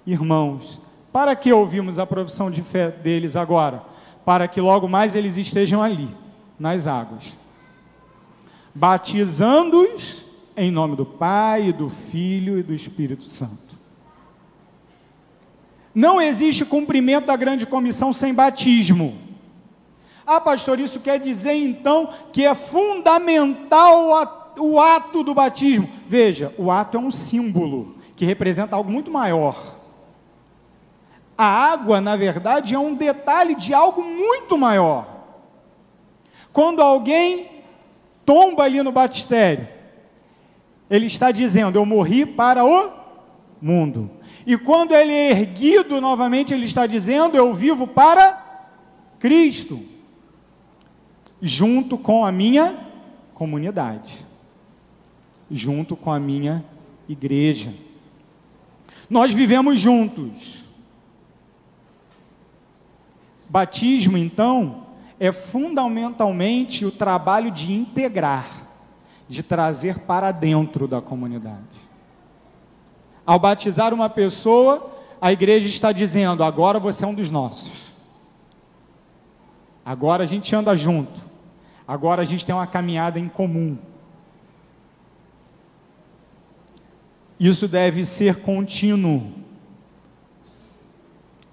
irmãos. 0.06 0.82
Para 1.12 1.36
que 1.36 1.52
ouvimos 1.52 1.98
a 1.98 2.06
profissão 2.06 2.52
de 2.52 2.62
fé 2.62 2.92
deles 2.92 3.36
agora? 3.36 3.82
Para 4.26 4.48
que 4.48 4.62
logo 4.62 4.88
mais 4.88 5.16
eles 5.16 5.38
estejam 5.38 5.82
ali, 5.82 6.08
nas 6.60 6.88
águas 6.88 7.38
batizando-os 8.74 10.26
em 10.56 10.72
nome 10.72 10.96
do 10.96 11.06
Pai, 11.06 11.72
do 11.72 11.90
Filho 11.90 12.60
e 12.60 12.64
do 12.64 12.74
Espírito 12.74 13.28
Santo. 13.28 13.78
Não 15.94 16.22
existe 16.22 16.66
cumprimento 16.66 17.26
da 17.26 17.36
grande 17.36 17.66
comissão 17.66 18.14
sem 18.14 18.34
batismo. 18.34 19.18
Ah, 20.26 20.40
pastor, 20.40 20.80
isso 20.80 21.00
quer 21.00 21.20
dizer 21.20 21.54
então 21.54 22.10
que 22.32 22.46
é 22.46 22.54
fundamental 22.54 24.10
o 24.58 24.80
ato 24.80 25.24
do 25.24 25.34
batismo. 25.34 25.90
Veja, 26.08 26.54
o 26.58 26.70
ato 26.70 26.98
é 26.98 27.00
um 27.00 27.12
símbolo 27.12 27.96
que 28.16 28.26
representa 28.26 28.76
algo 28.76 28.92
muito 28.92 29.10
maior. 29.10 29.76
A 31.38 31.46
água, 31.46 32.00
na 32.00 32.16
verdade, 32.16 32.76
é 32.76 32.80
um 32.80 32.94
detalhe 32.94 33.56
de 33.56 33.74
algo 33.74 34.04
muito 34.04 34.58
maior. 34.58 35.19
Quando 36.60 36.82
alguém 36.82 37.48
tomba 38.26 38.64
ali 38.64 38.84
no 38.84 38.92
batistério, 38.92 39.66
ele 40.90 41.06
está 41.06 41.32
dizendo: 41.32 41.78
Eu 41.78 41.86
morri 41.86 42.26
para 42.26 42.66
o 42.66 42.92
mundo. 43.62 44.12
E 44.46 44.58
quando 44.58 44.94
ele 44.94 45.14
é 45.14 45.32
erguido 45.32 46.02
novamente, 46.02 46.54
ele 46.54 46.66
está 46.66 46.86
dizendo: 46.86 47.38
Eu 47.38 47.54
vivo 47.54 47.88
para 47.88 48.68
Cristo, 49.20 49.80
junto 51.42 51.98
com 51.98 52.26
a 52.26 52.32
minha 52.34 52.78
comunidade, 53.34 54.26
junto 55.50 55.96
com 55.96 56.12
a 56.12 56.20
minha 56.20 56.62
igreja. 57.08 57.74
Nós 59.10 59.32
vivemos 59.32 59.80
juntos. 59.80 60.66
Batismo, 63.48 64.18
então, 64.18 64.89
é 65.20 65.32
fundamentalmente 65.32 66.86
o 66.86 66.92
trabalho 66.92 67.52
de 67.52 67.74
integrar, 67.74 68.48
de 69.28 69.44
trazer 69.44 70.00
para 70.00 70.32
dentro 70.32 70.88
da 70.88 71.02
comunidade. 71.02 71.78
Ao 73.26 73.38
batizar 73.38 73.94
uma 73.94 74.10
pessoa, 74.10 74.90
a 75.22 75.32
igreja 75.32 75.68
está 75.68 75.92
dizendo: 75.92 76.44
agora 76.44 76.80
você 76.80 77.04
é 77.04 77.08
um 77.08 77.14
dos 77.14 77.30
nossos. 77.30 77.90
Agora 79.86 80.24
a 80.24 80.26
gente 80.26 80.56
anda 80.56 80.76
junto. 80.76 81.28
Agora 81.88 82.22
a 82.22 82.26
gente 82.26 82.46
tem 82.46 82.56
uma 82.56 82.68
caminhada 82.68 83.20
em 83.20 83.28
comum. 83.28 83.78
Isso 87.40 87.68
deve 87.68 88.06
ser 88.06 88.42
contínuo. 88.42 89.32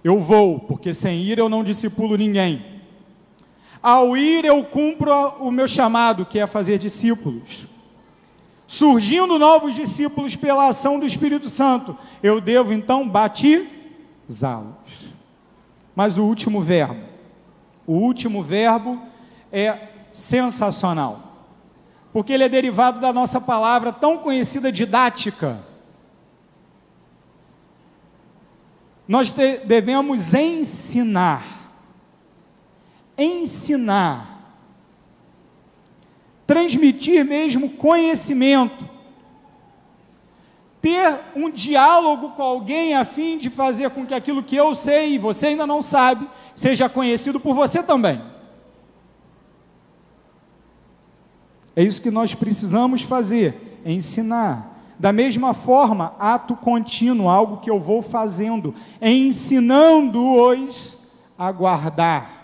Eu 0.04 0.20
vou, 0.20 0.60
porque 0.60 0.92
sem 0.92 1.22
ir 1.22 1.38
eu 1.38 1.48
não 1.48 1.64
discipulo 1.64 2.16
ninguém. 2.16 2.75
Ao 3.88 4.16
ir, 4.16 4.44
eu 4.44 4.64
cumpro 4.64 5.12
o 5.38 5.52
meu 5.52 5.68
chamado, 5.68 6.26
que 6.26 6.40
é 6.40 6.46
fazer 6.48 6.76
discípulos. 6.76 7.66
surgindo 8.66 9.38
novos 9.38 9.76
discípulos 9.76 10.34
pela 10.34 10.66
ação 10.66 10.98
do 10.98 11.06
Espírito 11.06 11.48
Santo, 11.48 11.96
eu 12.20 12.40
devo 12.40 12.72
então 12.72 13.08
batizá-los. 13.08 15.14
Mas 15.94 16.18
o 16.18 16.24
último 16.24 16.60
verbo, 16.60 17.00
o 17.86 17.94
último 17.94 18.42
verbo 18.42 19.00
é 19.52 19.86
sensacional, 20.12 21.46
porque 22.12 22.32
ele 22.32 22.42
é 22.42 22.48
derivado 22.48 22.98
da 22.98 23.12
nossa 23.12 23.40
palavra 23.40 23.92
tão 23.92 24.18
conhecida 24.18 24.72
didática. 24.72 25.60
Nós 29.06 29.32
devemos 29.64 30.34
ensinar, 30.34 31.55
ensinar 33.18 34.36
transmitir 36.46 37.24
mesmo 37.24 37.70
conhecimento, 37.70 38.88
ter 40.80 41.18
um 41.34 41.50
diálogo 41.50 42.30
com 42.30 42.42
alguém 42.42 42.94
a 42.94 43.04
fim 43.04 43.36
de 43.36 43.50
fazer 43.50 43.90
com 43.90 44.06
que 44.06 44.14
aquilo 44.14 44.42
que 44.42 44.54
eu 44.54 44.72
sei 44.74 45.14
e 45.14 45.18
você 45.18 45.48
ainda 45.48 45.66
não 45.66 45.82
sabe 45.82 46.28
seja 46.54 46.88
conhecido 46.88 47.40
por 47.40 47.54
você 47.54 47.82
também. 47.82 48.22
É 51.74 51.82
isso 51.82 52.00
que 52.00 52.10
nós 52.10 52.34
precisamos 52.34 53.02
fazer, 53.02 53.80
ensinar. 53.84 54.74
Da 54.98 55.12
mesma 55.12 55.52
forma, 55.52 56.14
ato 56.18 56.56
contínuo, 56.56 57.28
algo 57.28 57.58
que 57.58 57.68
eu 57.68 57.78
vou 57.78 58.00
fazendo, 58.00 58.74
ensinando-os 59.02 60.96
a 61.36 61.52
guardar 61.52 62.35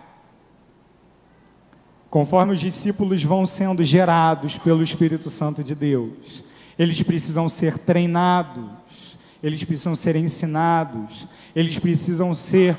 conforme 2.12 2.52
os 2.52 2.60
discípulos 2.60 3.22
vão 3.22 3.46
sendo 3.46 3.82
gerados 3.82 4.58
pelo 4.58 4.82
Espírito 4.82 5.30
Santo 5.30 5.64
de 5.64 5.74
Deus. 5.74 6.44
Eles 6.78 7.02
precisam 7.02 7.48
ser 7.48 7.78
treinados, 7.78 9.16
eles 9.42 9.64
precisam 9.64 9.96
ser 9.96 10.14
ensinados, 10.14 11.26
eles 11.56 11.78
precisam 11.78 12.34
ser 12.34 12.76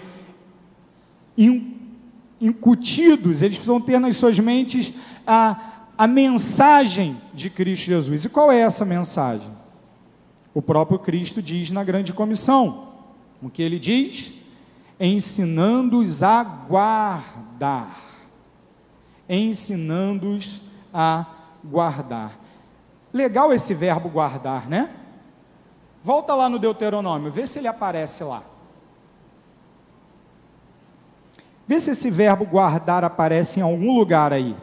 incutidos, 2.39 3.41
eles 3.41 3.57
precisam 3.57 3.81
ter 3.81 3.97
nas 3.97 4.17
suas 4.17 4.37
mentes 4.37 4.93
a, 5.25 5.87
a 5.97 6.05
mensagem 6.05 7.17
de 7.33 7.49
Cristo 7.49 7.85
Jesus. 7.85 8.25
E 8.25 8.29
qual 8.29 8.51
é 8.51 8.59
essa 8.59 8.85
mensagem? 8.85 9.49
O 10.53 10.61
próprio 10.61 10.99
Cristo 10.99 11.41
diz 11.41 11.71
na 11.71 11.83
grande 11.83 12.13
comissão. 12.13 12.87
O 13.41 13.49
que 13.49 13.63
ele 13.63 13.79
diz? 13.79 14.31
Ensinando-os 14.99 16.21
a 16.21 16.43
guardar 16.43 18.02
ensinando-os 19.35 20.61
a 20.93 21.25
guardar. 21.63 22.37
Legal 23.11 23.53
esse 23.53 23.73
verbo 23.73 24.09
guardar, 24.09 24.67
né? 24.67 24.89
Volta 26.01 26.35
lá 26.35 26.49
no 26.49 26.59
Deuteronômio, 26.59 27.31
vê 27.31 27.47
se 27.47 27.59
ele 27.59 27.67
aparece 27.67 28.23
lá. 28.23 28.43
Vê 31.67 31.79
se 31.79 31.91
esse 31.91 32.09
verbo 32.09 32.45
guardar 32.45 33.03
aparece 33.03 33.59
em 33.59 33.63
algum 33.63 33.95
lugar 33.95 34.33
aí. 34.33 34.55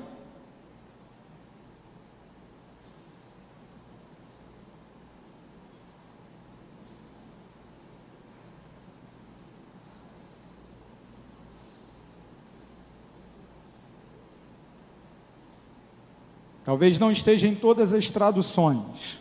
Talvez 16.71 17.01
não 17.01 17.11
esteja 17.11 17.49
em 17.49 17.55
todas 17.57 17.93
as 17.93 18.13
traduções. 18.13 19.19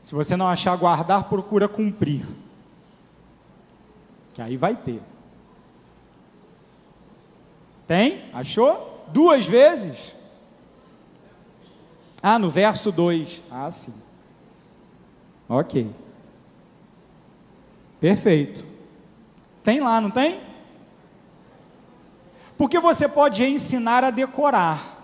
Se 0.00 0.14
você 0.14 0.36
não 0.36 0.46
achar 0.46 0.76
guardar, 0.76 1.24
procura 1.24 1.66
cumprir. 1.66 2.24
Que 4.32 4.40
aí 4.40 4.56
vai 4.56 4.76
ter. 4.76 5.02
Tem? 7.88 8.30
Achou? 8.32 9.04
Duas 9.08 9.48
vezes? 9.48 10.14
Ah, 12.22 12.38
no 12.38 12.48
verso 12.48 12.92
2. 12.92 13.42
Ah, 13.50 13.68
sim. 13.68 14.00
Ok. 15.48 15.90
Perfeito. 17.98 18.64
Tem 19.64 19.80
lá, 19.80 20.00
não 20.00 20.12
tem? 20.12 20.38
Porque 22.56 22.78
você 22.78 23.08
pode 23.08 23.42
ensinar 23.42 24.04
a 24.04 24.10
decorar. 24.12 24.95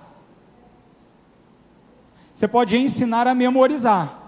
Você 2.42 2.48
pode 2.48 2.76
ensinar 2.76 3.28
a 3.28 3.36
memorizar. 3.36 4.20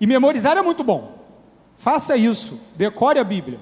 E 0.00 0.06
memorizar 0.06 0.56
é 0.56 0.62
muito 0.62 0.82
bom. 0.82 1.26
Faça 1.76 2.16
isso, 2.16 2.72
decore 2.74 3.18
a 3.18 3.24
Bíblia. 3.24 3.60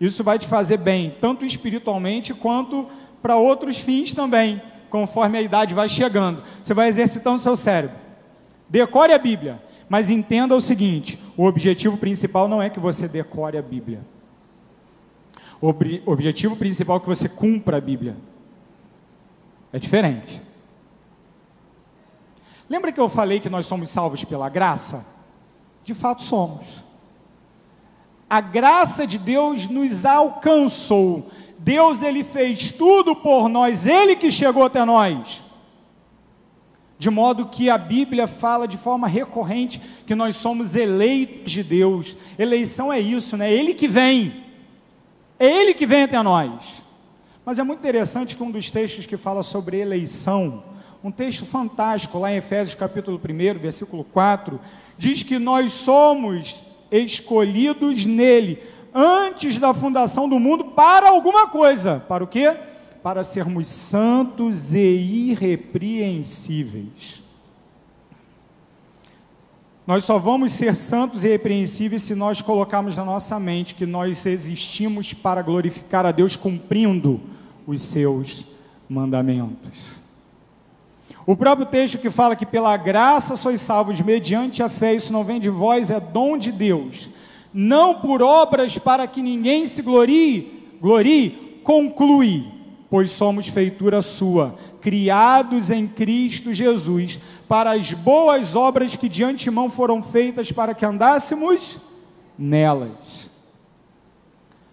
Isso 0.00 0.24
vai 0.24 0.36
te 0.36 0.48
fazer 0.48 0.78
bem, 0.78 1.14
tanto 1.20 1.44
espiritualmente 1.44 2.34
quanto 2.34 2.88
para 3.22 3.36
outros 3.36 3.78
fins 3.78 4.12
também, 4.12 4.60
conforme 4.90 5.38
a 5.38 5.40
idade 5.40 5.72
vai 5.72 5.88
chegando. 5.88 6.42
Você 6.60 6.74
vai 6.74 6.88
exercitando 6.88 7.36
o 7.36 7.38
seu 7.38 7.54
cérebro. 7.54 7.96
Decore 8.68 9.12
a 9.12 9.18
Bíblia, 9.18 9.62
mas 9.88 10.10
entenda 10.10 10.56
o 10.56 10.60
seguinte: 10.60 11.16
o 11.36 11.44
objetivo 11.44 11.96
principal 11.96 12.48
não 12.48 12.60
é 12.60 12.68
que 12.68 12.80
você 12.80 13.06
decore 13.06 13.56
a 13.56 13.62
Bíblia. 13.62 14.00
O 15.62 15.72
objetivo 16.10 16.56
principal 16.56 16.96
é 16.96 17.00
que 17.00 17.06
você 17.06 17.28
cumpra 17.28 17.76
a 17.76 17.80
Bíblia. 17.80 18.16
É 19.74 19.78
diferente. 19.80 20.40
Lembra 22.70 22.92
que 22.92 23.00
eu 23.00 23.08
falei 23.08 23.40
que 23.40 23.50
nós 23.50 23.66
somos 23.66 23.90
salvos 23.90 24.24
pela 24.24 24.48
graça? 24.48 25.04
De 25.82 25.92
fato 25.92 26.22
somos. 26.22 26.84
A 28.30 28.40
graça 28.40 29.04
de 29.04 29.18
Deus 29.18 29.66
nos 29.66 30.06
alcançou. 30.06 31.28
Deus 31.58 32.04
ele 32.04 32.22
fez 32.22 32.70
tudo 32.70 33.16
por 33.16 33.48
nós, 33.48 33.84
ele 33.84 34.14
que 34.14 34.30
chegou 34.30 34.64
até 34.64 34.84
nós. 34.84 35.44
De 36.96 37.10
modo 37.10 37.46
que 37.46 37.68
a 37.68 37.76
Bíblia 37.76 38.28
fala 38.28 38.68
de 38.68 38.76
forma 38.76 39.08
recorrente 39.08 39.80
que 40.06 40.14
nós 40.14 40.36
somos 40.36 40.76
eleitos 40.76 41.50
de 41.50 41.64
Deus. 41.64 42.16
Eleição 42.38 42.92
é 42.92 43.00
isso, 43.00 43.36
né? 43.36 43.52
Ele 43.52 43.74
que 43.74 43.88
vem. 43.88 44.44
É 45.36 45.48
ele 45.48 45.74
que 45.74 45.84
vem 45.84 46.04
até 46.04 46.22
nós. 46.22 46.83
Mas 47.44 47.58
é 47.58 47.62
muito 47.62 47.80
interessante 47.80 48.36
que 48.36 48.42
um 48.42 48.50
dos 48.50 48.70
textos 48.70 49.04
que 49.04 49.18
fala 49.18 49.42
sobre 49.42 49.78
eleição, 49.78 50.64
um 51.02 51.10
texto 51.10 51.44
fantástico 51.44 52.18
lá 52.18 52.32
em 52.32 52.36
Efésios 52.36 52.74
capítulo 52.74 53.20
1, 53.22 53.58
versículo 53.58 54.02
4, 54.02 54.58
diz 54.96 55.22
que 55.22 55.38
nós 55.38 55.72
somos 55.72 56.62
escolhidos 56.90 58.06
nele 58.06 58.58
antes 58.94 59.58
da 59.58 59.74
fundação 59.74 60.26
do 60.26 60.38
mundo 60.38 60.64
para 60.66 61.10
alguma 61.10 61.46
coisa. 61.46 62.02
Para 62.08 62.24
o 62.24 62.26
quê? 62.26 62.56
Para 63.02 63.22
sermos 63.22 63.68
santos 63.68 64.72
e 64.72 65.30
irrepreensíveis. 65.30 67.22
Nós 69.86 70.04
só 70.04 70.18
vamos 70.18 70.52
ser 70.52 70.74
santos 70.74 71.26
e 71.26 71.28
irrepreensíveis 71.28 72.00
se 72.00 72.14
nós 72.14 72.40
colocarmos 72.40 72.96
na 72.96 73.04
nossa 73.04 73.38
mente 73.38 73.74
que 73.74 73.84
nós 73.84 74.24
existimos 74.24 75.12
para 75.12 75.42
glorificar 75.42 76.06
a 76.06 76.12
Deus 76.12 76.36
cumprindo 76.36 77.33
os 77.66 77.82
seus 77.82 78.44
mandamentos. 78.88 80.04
O 81.26 81.34
próprio 81.34 81.66
texto 81.66 81.98
que 81.98 82.10
fala 82.10 82.36
que 82.36 82.44
pela 82.44 82.76
graça 82.76 83.36
sois 83.36 83.60
salvos 83.60 84.00
mediante 84.00 84.62
a 84.62 84.68
fé, 84.68 84.94
isso 84.94 85.12
não 85.12 85.24
vem 85.24 85.40
de 85.40 85.48
vós, 85.48 85.90
é 85.90 85.98
dom 85.98 86.36
de 86.36 86.52
Deus, 86.52 87.08
não 87.52 88.00
por 88.00 88.22
obras 88.22 88.78
para 88.78 89.06
que 89.06 89.22
ninguém 89.22 89.66
se 89.66 89.80
glorie, 89.80 90.68
glorie, 90.80 91.60
conclui, 91.62 92.44
pois 92.90 93.10
somos 93.10 93.48
feitura 93.48 94.02
sua, 94.02 94.54
criados 94.82 95.70
em 95.70 95.86
Cristo 95.86 96.52
Jesus, 96.52 97.18
para 97.48 97.72
as 97.72 97.92
boas 97.92 98.54
obras 98.54 98.94
que 98.94 99.08
de 99.08 99.24
antemão 99.24 99.70
foram 99.70 100.02
feitas 100.02 100.52
para 100.52 100.74
que 100.74 100.84
andássemos 100.84 101.78
nelas. 102.38 103.30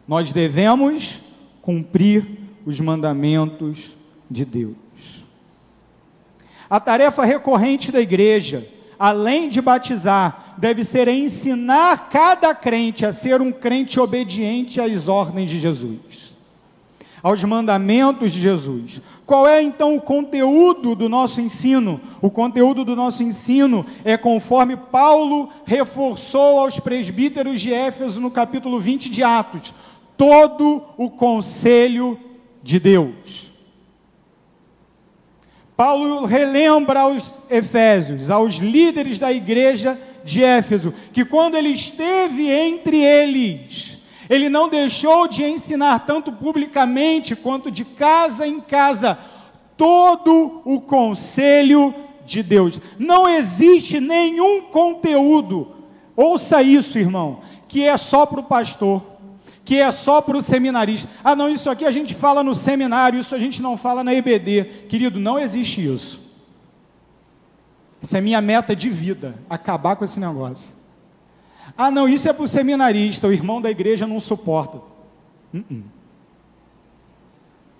Nós 0.06 0.34
devemos 0.34 1.22
cumprir 1.62 2.41
os 2.66 2.80
mandamentos 2.80 3.96
de 4.30 4.46
Deus. 4.46 4.76
A 6.70 6.80
tarefa 6.80 7.26
recorrente 7.26 7.92
da 7.92 8.00
igreja, 8.00 8.66
além 8.98 9.50
de 9.50 9.62
batizar, 9.62 10.56
deve 10.58 10.84
ser 10.84 11.08
ensinar 11.10 12.10
cada 12.10 12.56
crente 12.56 13.06
a 13.06 13.12
ser 13.12 13.42
um 13.42 13.52
crente 13.52 14.00
obediente 14.00 14.80
às 14.80 15.10
ordens 15.10 15.50
de 15.50 15.60
Jesus, 15.60 16.34
aos 17.22 17.44
mandamentos 17.44 18.32
de 18.32 18.40
Jesus. 18.40 19.02
Qual 19.26 19.48
é 19.48 19.62
então 19.62 19.96
o 19.96 20.02
conteúdo 20.02 20.96
do 20.96 21.10
nosso 21.10 21.42
ensino? 21.42 22.00
O 22.22 22.30
conteúdo 22.30 22.86
do 22.86 22.96
nosso 22.96 23.22
ensino 23.22 23.86
é 24.06 24.16
conforme 24.16 24.78
Paulo 24.78 25.50
reforçou 25.66 26.60
aos 26.60 26.80
presbíteros 26.80 27.60
de 27.60 27.74
Éfeso 27.74 28.22
no 28.22 28.32
capítulo 28.32 28.80
20 28.80 29.10
de 29.10 29.24
Atos: 29.24 29.74
todo 30.16 30.84
o 30.98 31.10
conselho 31.10 32.18
de 32.62 32.80
Deus. 32.80 33.52
Paulo 35.76 36.26
relembra 36.26 37.02
aos 37.02 37.40
Efésios, 37.50 38.30
aos 38.30 38.58
líderes 38.58 39.18
da 39.18 39.32
igreja 39.32 40.00
de 40.24 40.44
Éfeso, 40.44 40.94
que 41.12 41.26
quando 41.26 41.56
ele 41.56 41.70
esteve 41.70 42.50
entre 42.50 42.98
eles, 42.98 43.98
ele 44.30 44.48
não 44.48 44.70
deixou 44.70 45.28
de 45.28 45.44
ensinar 45.44 46.06
tanto 46.06 46.32
publicamente 46.32 47.36
quanto 47.36 47.72
de 47.72 47.84
casa 47.84 48.46
em 48.46 48.62
casa 48.62 49.18
todo 49.76 50.62
o 50.64 50.80
conselho 50.80 51.94
de 52.24 52.44
Deus. 52.44 52.80
Não 53.00 53.28
existe 53.28 54.00
nenhum 54.00 54.62
conteúdo, 54.62 55.68
ouça 56.16 56.62
isso, 56.62 57.00
irmão, 57.00 57.40
que 57.68 57.84
é 57.84 57.98
só 57.98 58.26
para 58.26 58.40
o 58.40 58.44
pastor, 58.44 59.02
que 59.72 59.78
é 59.78 59.90
só 59.90 60.20
para 60.20 60.36
o 60.36 60.42
seminarista. 60.42 61.08
Ah, 61.24 61.34
não, 61.34 61.48
isso 61.48 61.70
aqui 61.70 61.86
a 61.86 61.92
gente 61.92 62.14
fala 62.14 62.44
no 62.44 62.54
seminário, 62.54 63.18
isso 63.18 63.34
a 63.34 63.40
gente 63.40 63.62
não 63.62 63.78
fala 63.78 64.04
na 64.04 64.14
EBD. 64.14 64.66
Querido, 64.90 65.18
não 65.18 65.40
existe 65.40 65.82
isso. 65.82 66.44
Essa 68.04 68.18
é 68.18 68.22
minha 68.22 68.42
meta 68.42 68.76
de 68.76 68.90
vida, 68.90 69.34
acabar 69.50 69.96
com 69.96 70.04
esse 70.04 70.20
negócio. 70.20 70.76
Ah, 71.78 71.90
não, 71.90 72.06
isso 72.06 72.28
é 72.28 72.34
para 72.34 72.44
o 72.44 72.48
seminarista, 72.50 73.30
o 73.30 73.32
irmão 73.32 73.62
da 73.62 73.72
igreja 73.72 74.06
não 74.06 74.20
suporta. 74.20 74.80
Uh 75.54 75.60
-uh. 75.60 75.84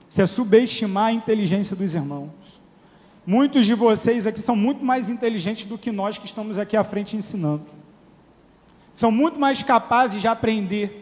Isso 0.10 0.22
é 0.22 0.26
subestimar 0.26 1.08
a 1.08 1.12
inteligência 1.12 1.76
dos 1.76 1.94
irmãos. 1.94 2.62
Muitos 3.28 3.66
de 3.66 3.74
vocês 3.74 4.26
aqui 4.26 4.40
são 4.40 4.56
muito 4.56 4.82
mais 4.82 5.10
inteligentes 5.10 5.66
do 5.66 5.78
que 5.78 5.92
nós 5.92 6.18
que 6.18 6.26
estamos 6.26 6.58
aqui 6.58 6.78
à 6.78 6.86
frente 6.86 7.18
ensinando. 7.18 7.66
São 8.94 9.12
muito 9.12 9.38
mais 9.38 9.62
capazes 9.62 10.22
de 10.22 10.30
aprender. 10.30 11.01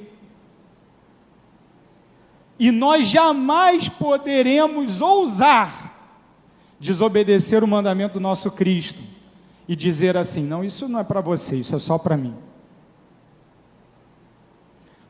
E 2.60 2.72
nós 2.72 3.08
jamais 3.08 3.88
poderemos 3.88 5.00
ousar 5.00 5.90
desobedecer 6.80 7.64
o 7.64 7.68
mandamento 7.68 8.16
do 8.16 8.20
nosso 8.20 8.52
Cristo 8.52 9.02
e 9.68 9.76
dizer 9.76 10.18
assim: 10.18 10.44
não, 10.44 10.64
isso 10.64 10.88
não 10.88 11.00
é 11.00 11.04
para 11.04 11.22
você, 11.22 11.56
isso 11.56 11.76
é 11.76 11.80
só 11.80 11.98
para 11.98 12.18
mim. 12.18 12.34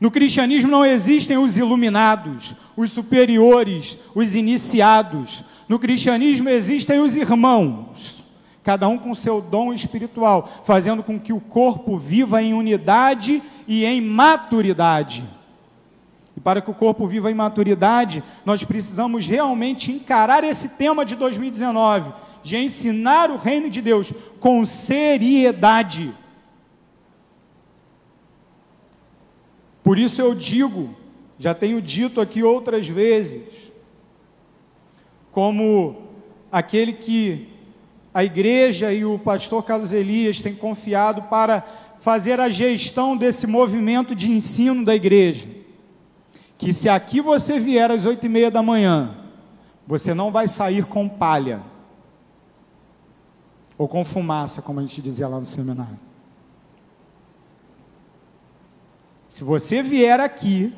No 0.00 0.10
cristianismo 0.10 0.70
não 0.70 0.84
existem 0.84 1.36
os 1.36 1.58
iluminados, 1.58 2.54
os 2.76 2.90
superiores, 2.90 3.98
os 4.14 4.34
iniciados. 4.34 5.44
No 5.68 5.78
cristianismo 5.78 6.48
existem 6.48 7.00
os 7.00 7.16
irmãos, 7.16 8.24
cada 8.62 8.88
um 8.88 8.96
com 8.96 9.14
seu 9.14 9.42
dom 9.42 9.72
espiritual, 9.72 10.62
fazendo 10.64 11.02
com 11.02 11.20
que 11.20 11.32
o 11.32 11.40
corpo 11.40 11.98
viva 11.98 12.42
em 12.42 12.54
unidade 12.54 13.42
e 13.68 13.84
em 13.84 14.00
maturidade. 14.00 15.24
E 16.40 16.42
para 16.42 16.62
que 16.62 16.70
o 16.70 16.74
corpo 16.74 17.06
viva 17.06 17.30
em 17.30 17.34
maturidade, 17.34 18.24
nós 18.46 18.64
precisamos 18.64 19.26
realmente 19.26 19.92
encarar 19.92 20.42
esse 20.42 20.70
tema 20.70 21.04
de 21.04 21.14
2019, 21.14 22.14
de 22.42 22.56
ensinar 22.56 23.30
o 23.30 23.36
reino 23.36 23.68
de 23.68 23.82
Deus 23.82 24.10
com 24.38 24.64
seriedade. 24.64 26.14
Por 29.82 29.98
isso 29.98 30.22
eu 30.22 30.34
digo, 30.34 30.88
já 31.38 31.52
tenho 31.52 31.82
dito 31.82 32.22
aqui 32.22 32.42
outras 32.42 32.88
vezes, 32.88 33.70
como 35.30 36.08
aquele 36.50 36.94
que 36.94 37.48
a 38.14 38.24
igreja 38.24 38.90
e 38.94 39.04
o 39.04 39.18
pastor 39.18 39.62
Carlos 39.62 39.92
Elias 39.92 40.40
têm 40.40 40.54
confiado 40.54 41.20
para 41.24 41.60
fazer 42.00 42.40
a 42.40 42.48
gestão 42.48 43.14
desse 43.14 43.46
movimento 43.46 44.14
de 44.14 44.30
ensino 44.30 44.86
da 44.86 44.94
igreja. 44.94 45.59
Que 46.60 46.72
se 46.72 46.88
aqui 46.88 47.20
você 47.20 47.58
vier 47.58 47.90
às 47.90 48.06
oito 48.06 48.24
e 48.24 48.28
meia 48.28 48.50
da 48.50 48.62
manhã, 48.62 49.16
você 49.84 50.14
não 50.14 50.30
vai 50.30 50.46
sair 50.46 50.84
com 50.84 51.08
palha 51.08 51.60
ou 53.76 53.88
com 53.88 54.04
fumaça, 54.04 54.62
como 54.62 54.78
a 54.78 54.82
gente 54.82 55.02
dizia 55.02 55.26
lá 55.26 55.40
no 55.40 55.46
seminário. 55.46 55.98
Se 59.28 59.42
você 59.42 59.82
vier 59.82 60.20
aqui 60.20 60.72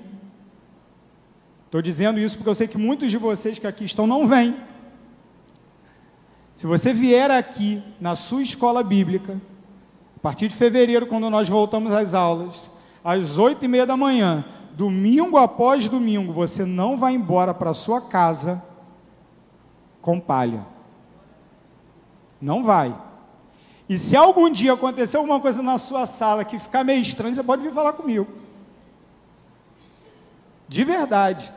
Estou 1.73 1.81
dizendo 1.81 2.21
isso 2.21 2.37
porque 2.37 2.51
eu 2.51 2.55
sei 2.55 2.69
que 2.69 2.77
muitos 2.77 3.11
de 3.11 3.17
vocês 3.17 3.59
que 3.59 3.67
aqui 3.67 3.83
estão 3.83 4.07
não 4.07 4.27
vêm. 4.27 4.55
Se 6.55 6.67
você 6.67 6.93
vier 6.93 7.31
aqui 7.31 7.83
na 7.99 8.15
sua 8.15 8.43
escola 8.43 8.83
bíblica, 8.83 9.41
a 10.15 10.21
partir 10.21 10.49
de 10.49 10.55
fevereiro, 10.55 11.07
quando 11.07 11.31
nós 11.31 11.49
voltamos 11.49 11.91
às 11.91 12.13
aulas, 12.13 12.71
às 13.03 13.39
oito 13.39 13.65
e 13.65 13.69
meia 13.69 13.87
da 13.87 13.97
manhã, 13.97 14.45
domingo 14.73 15.37
após 15.37 15.89
domingo, 15.89 16.33
você 16.33 16.65
não 16.65 16.97
vai 16.97 17.15
embora 17.15 17.53
para 17.53 17.75
sua 17.75 18.01
casa 18.01 18.65
com 20.01 20.19
palha. 20.19 20.67
Não 22.41 22.65
vai. 22.65 22.95
E 23.89 23.99
se 23.99 24.17
algum 24.17 24.51
dia 24.51 24.73
acontecer 24.73 25.17
alguma 25.17 25.41
coisa 25.41 25.63
na 25.63 25.79
sua 25.79 26.07
sala 26.07 26.45
que 26.45 26.59
ficar 26.59 26.83
meio 26.83 27.01
estranho, 27.01 27.35
você 27.35 27.43
pode 27.43 27.63
vir 27.63 27.73
falar 27.73 27.93
comigo. 27.93 28.27
De 30.69 30.83
verdade. 30.85 31.53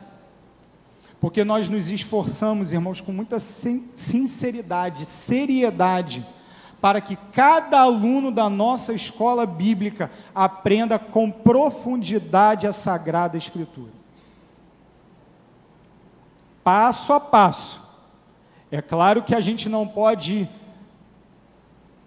Porque 1.18 1.42
nós 1.44 1.68
nos 1.68 1.88
esforçamos, 1.88 2.72
irmãos, 2.72 3.00
com 3.00 3.10
muita 3.10 3.38
sinceridade, 3.38 5.06
seriedade, 5.06 6.24
para 6.86 7.00
que 7.00 7.16
cada 7.32 7.80
aluno 7.80 8.30
da 8.30 8.48
nossa 8.48 8.92
escola 8.92 9.44
bíblica 9.44 10.08
aprenda 10.32 11.00
com 11.00 11.32
profundidade 11.32 12.64
a 12.64 12.72
Sagrada 12.72 13.36
Escritura. 13.36 13.90
Passo 16.62 17.12
a 17.12 17.18
passo. 17.18 17.82
É 18.70 18.80
claro 18.80 19.24
que 19.24 19.34
a 19.34 19.40
gente 19.40 19.68
não 19.68 19.84
pode 19.84 20.48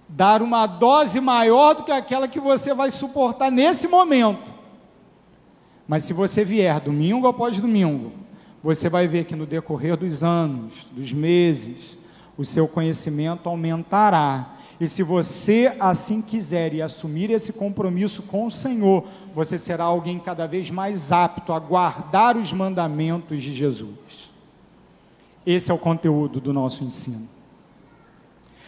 dar 0.08 0.42
uma 0.42 0.66
dose 0.66 1.20
maior 1.20 1.74
do 1.74 1.84
que 1.84 1.92
aquela 1.92 2.26
que 2.26 2.40
você 2.40 2.74
vai 2.74 2.90
suportar 2.90 3.52
nesse 3.52 3.86
momento. 3.86 4.50
Mas 5.86 6.06
se 6.06 6.14
você 6.14 6.46
vier 6.46 6.80
domingo 6.80 7.28
após 7.28 7.60
domingo, 7.60 8.14
você 8.64 8.88
vai 8.88 9.10
ver 9.10 9.26
que 9.26 9.36
no 9.36 9.46
decorrer 9.46 9.98
dos 9.98 10.24
anos, 10.24 10.88
dos 10.94 11.12
meses, 11.12 11.98
o 12.38 12.46
seu 12.46 12.66
conhecimento 12.66 13.50
aumentará. 13.50 14.56
E 14.80 14.88
se 14.88 15.04
você 15.04 15.76
assim 15.80 16.22
quiser 16.22 16.74
e 16.74 16.82
assumir 16.82 17.30
esse 17.32 17.52
compromisso 17.52 18.24
com 18.24 18.46
o 18.46 18.52
Senhor, 18.52 19.06
você 19.36 19.58
será 19.58 19.84
alguém 19.84 20.18
cada 20.18 20.48
vez 20.48 20.72
mais 20.72 21.12
apto 21.12 21.52
a 21.52 21.60
guardar 21.60 22.38
os 22.38 22.54
mandamentos 22.54 23.44
de 23.44 23.54
Jesus. 23.54 24.32
Esse 25.46 25.70
é 25.70 25.74
o 25.74 25.78
conteúdo 25.78 26.40
do 26.40 26.54
nosso 26.54 26.84
ensino. 26.86 27.28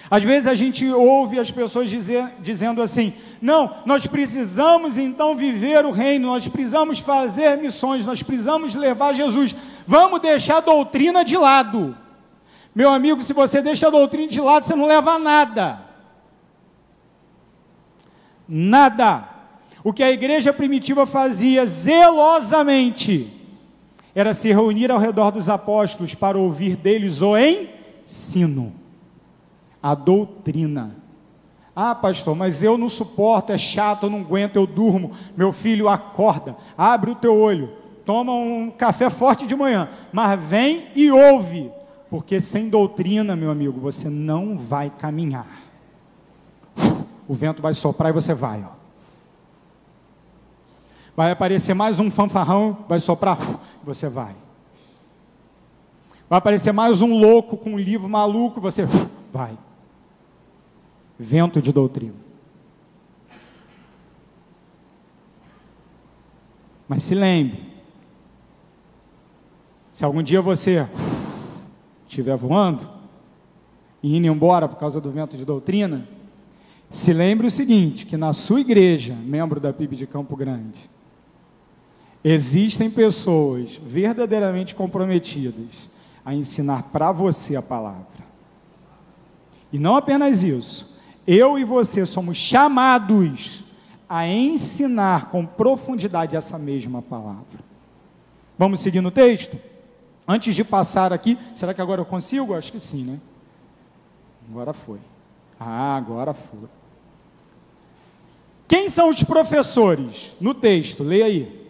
Às 0.09 0.23
vezes 0.23 0.47
a 0.47 0.55
gente 0.55 0.85
ouve 0.91 1.39
as 1.39 1.49
pessoas 1.49 1.89
dizer, 1.89 2.27
dizendo 2.41 2.81
assim: 2.81 3.13
não, 3.41 3.77
nós 3.85 4.05
precisamos 4.05 4.97
então 4.97 5.37
viver 5.37 5.85
o 5.85 5.91
reino, 5.91 6.27
nós 6.27 6.45
precisamos 6.49 6.99
fazer 6.99 7.57
missões, 7.57 8.05
nós 8.05 8.21
precisamos 8.21 8.75
levar 8.75 9.15
Jesus. 9.15 9.55
Vamos 9.87 10.19
deixar 10.19 10.57
a 10.57 10.61
doutrina 10.61 11.23
de 11.23 11.37
lado. 11.37 11.95
Meu 12.75 12.89
amigo, 12.89 13.21
se 13.21 13.31
você 13.31 13.61
deixa 13.61 13.87
a 13.87 13.91
doutrina 13.91 14.27
de 14.27 14.41
lado, 14.41 14.65
você 14.65 14.75
não 14.75 14.87
leva 14.87 15.17
nada. 15.17 15.90
Nada. 18.53 19.29
O 19.81 19.93
que 19.93 20.03
a 20.03 20.11
igreja 20.11 20.51
primitiva 20.51 21.05
fazia 21.05 21.65
zelosamente 21.65 23.31
era 24.13 24.33
se 24.33 24.49
reunir 24.49 24.91
ao 24.91 24.99
redor 24.99 25.31
dos 25.31 25.47
apóstolos 25.47 26.13
para 26.13 26.37
ouvir 26.37 26.75
deles 26.75 27.21
o 27.21 27.37
ensino, 27.37 28.73
a 29.81 29.95
doutrina. 29.95 30.97
Ah, 31.73 31.95
pastor, 31.95 32.35
mas 32.35 32.61
eu 32.61 32.77
não 32.77 32.89
suporto, 32.89 33.53
é 33.53 33.57
chato, 33.57 34.07
eu 34.07 34.09
não 34.09 34.19
aguento, 34.19 34.57
eu 34.57 34.67
durmo. 34.67 35.13
Meu 35.37 35.53
filho, 35.53 35.87
acorda, 35.87 36.57
abre 36.77 37.11
o 37.11 37.15
teu 37.15 37.33
olho, 37.33 37.69
toma 38.03 38.33
um 38.33 38.69
café 38.69 39.09
forte 39.09 39.47
de 39.47 39.55
manhã, 39.55 39.87
mas 40.11 40.37
vem 40.37 40.87
e 40.93 41.09
ouve, 41.09 41.71
porque 42.09 42.41
sem 42.41 42.69
doutrina, 42.69 43.33
meu 43.33 43.49
amigo, 43.49 43.79
você 43.79 44.09
não 44.09 44.57
vai 44.57 44.89
caminhar. 44.89 45.47
O 47.31 47.33
vento 47.33 47.61
vai 47.61 47.73
soprar 47.73 48.09
e 48.09 48.11
você 48.11 48.33
vai, 48.33 48.61
ó. 48.61 48.73
Vai 51.15 51.31
aparecer 51.31 51.73
mais 51.73 51.97
um 51.97 52.11
fanfarrão, 52.11 52.83
vai 52.89 52.99
soprar, 52.99 53.37
você 53.81 54.09
vai. 54.09 54.35
Vai 56.29 56.39
aparecer 56.39 56.73
mais 56.73 57.01
um 57.01 57.17
louco 57.17 57.55
com 57.55 57.75
um 57.75 57.77
livro 57.77 58.09
maluco, 58.09 58.59
você 58.59 58.83
vai. 59.31 59.57
Vento 61.17 61.61
de 61.61 61.71
doutrina. 61.71 62.15
Mas 66.85 67.03
se 67.03 67.15
lembre, 67.15 67.63
se 69.93 70.03
algum 70.03 70.21
dia 70.21 70.41
você 70.41 70.85
estiver 72.05 72.35
voando 72.35 72.89
e 74.03 74.17
indo 74.17 74.27
embora 74.27 74.67
por 74.67 74.75
causa 74.75 74.99
do 74.99 75.09
vento 75.09 75.37
de 75.37 75.45
doutrina, 75.45 76.05
se 76.91 77.13
lembre 77.13 77.47
o 77.47 77.49
seguinte: 77.49 78.05
que 78.05 78.17
na 78.17 78.33
sua 78.33 78.59
igreja, 78.59 79.15
membro 79.15 79.59
da 79.59 79.71
PIB 79.71 79.95
de 79.95 80.05
Campo 80.05 80.35
Grande, 80.35 80.89
existem 82.23 82.91
pessoas 82.91 83.79
verdadeiramente 83.81 84.75
comprometidas 84.75 85.89
a 86.23 86.35
ensinar 86.35 86.83
para 86.91 87.11
você 87.11 87.55
a 87.55 87.61
palavra. 87.61 88.05
E 89.71 89.79
não 89.79 89.95
apenas 89.95 90.43
isso, 90.43 90.99
eu 91.25 91.57
e 91.57 91.63
você 91.63 92.05
somos 92.05 92.37
chamados 92.37 93.63
a 94.07 94.27
ensinar 94.27 95.29
com 95.29 95.45
profundidade 95.45 96.35
essa 96.35 96.59
mesma 96.59 97.01
palavra. 97.01 97.61
Vamos 98.57 98.81
seguir 98.81 98.99
no 98.99 99.09
texto? 99.09 99.57
Antes 100.27 100.53
de 100.53 100.63
passar 100.65 101.13
aqui, 101.13 101.37
será 101.55 101.73
que 101.73 101.81
agora 101.81 102.01
eu 102.01 102.05
consigo? 102.05 102.53
Acho 102.53 102.71
que 102.71 102.79
sim, 102.79 103.05
né? 103.05 103.19
Agora 104.49 104.73
foi. 104.73 104.99
Ah, 105.57 105.95
agora 105.95 106.33
foi. 106.33 106.69
Quem 108.71 108.87
são 108.87 109.09
os 109.09 109.21
professores? 109.21 110.33
No 110.39 110.53
texto, 110.53 111.03
leia 111.03 111.25
aí. 111.25 111.67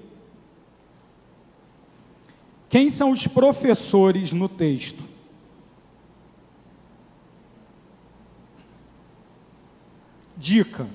Quem 2.69 2.91
são 2.91 3.09
os 3.09 3.25
professores 3.25 4.31
no 4.33 4.47
texto? 4.47 5.03
Dica. 10.37 10.87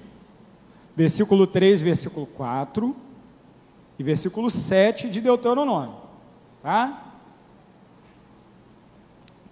Versículo 0.95 1.45
3, 1.45 1.81
versículo 1.81 2.25
4 2.25 2.95
e 3.99 4.05
versículo 4.05 4.49
7 4.49 5.11
de 5.11 5.21
Deuteronômio. 5.21 5.97
Tá? 6.63 7.15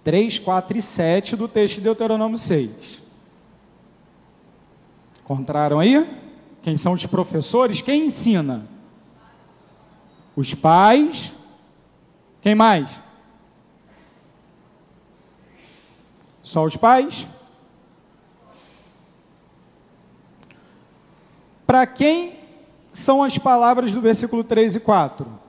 3, 0.05 0.39
4 0.39 0.77
e 0.77 0.81
7 0.81 1.35
do 1.35 1.49
texto 1.49 1.75
de 1.75 1.81
Deuteronômio 1.81 2.37
6. 2.37 3.03
Encontraram 5.21 5.81
aí? 5.81 6.23
Quem 6.65 6.75
são 6.75 6.93
os 6.93 7.05
professores? 7.05 7.79
Quem 7.79 8.07
ensina? 8.07 8.67
Os 10.35 10.55
pais. 10.55 11.35
Quem 12.41 12.55
mais? 12.55 12.89
Só 16.41 16.65
os 16.65 16.75
pais? 16.75 17.27
Para 21.67 21.85
quem 21.85 22.39
são 22.91 23.21
as 23.21 23.37
palavras 23.37 23.93
do 23.93 24.01
versículo 24.01 24.43
3 24.43 24.77
e 24.77 24.79
4? 24.79 25.39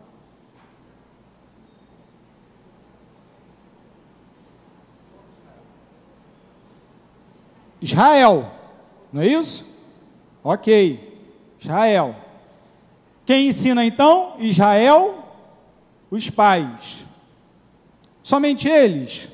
Israel, 7.80 8.52
não 9.10 9.22
é 9.22 9.28
isso? 9.28 9.75
Ok, 10.48 11.00
Israel. 11.58 12.14
Quem 13.24 13.48
ensina 13.48 13.84
então? 13.84 14.36
Israel, 14.38 15.24
os 16.08 16.30
pais. 16.30 17.04
Somente 18.22 18.68
eles. 18.68 19.28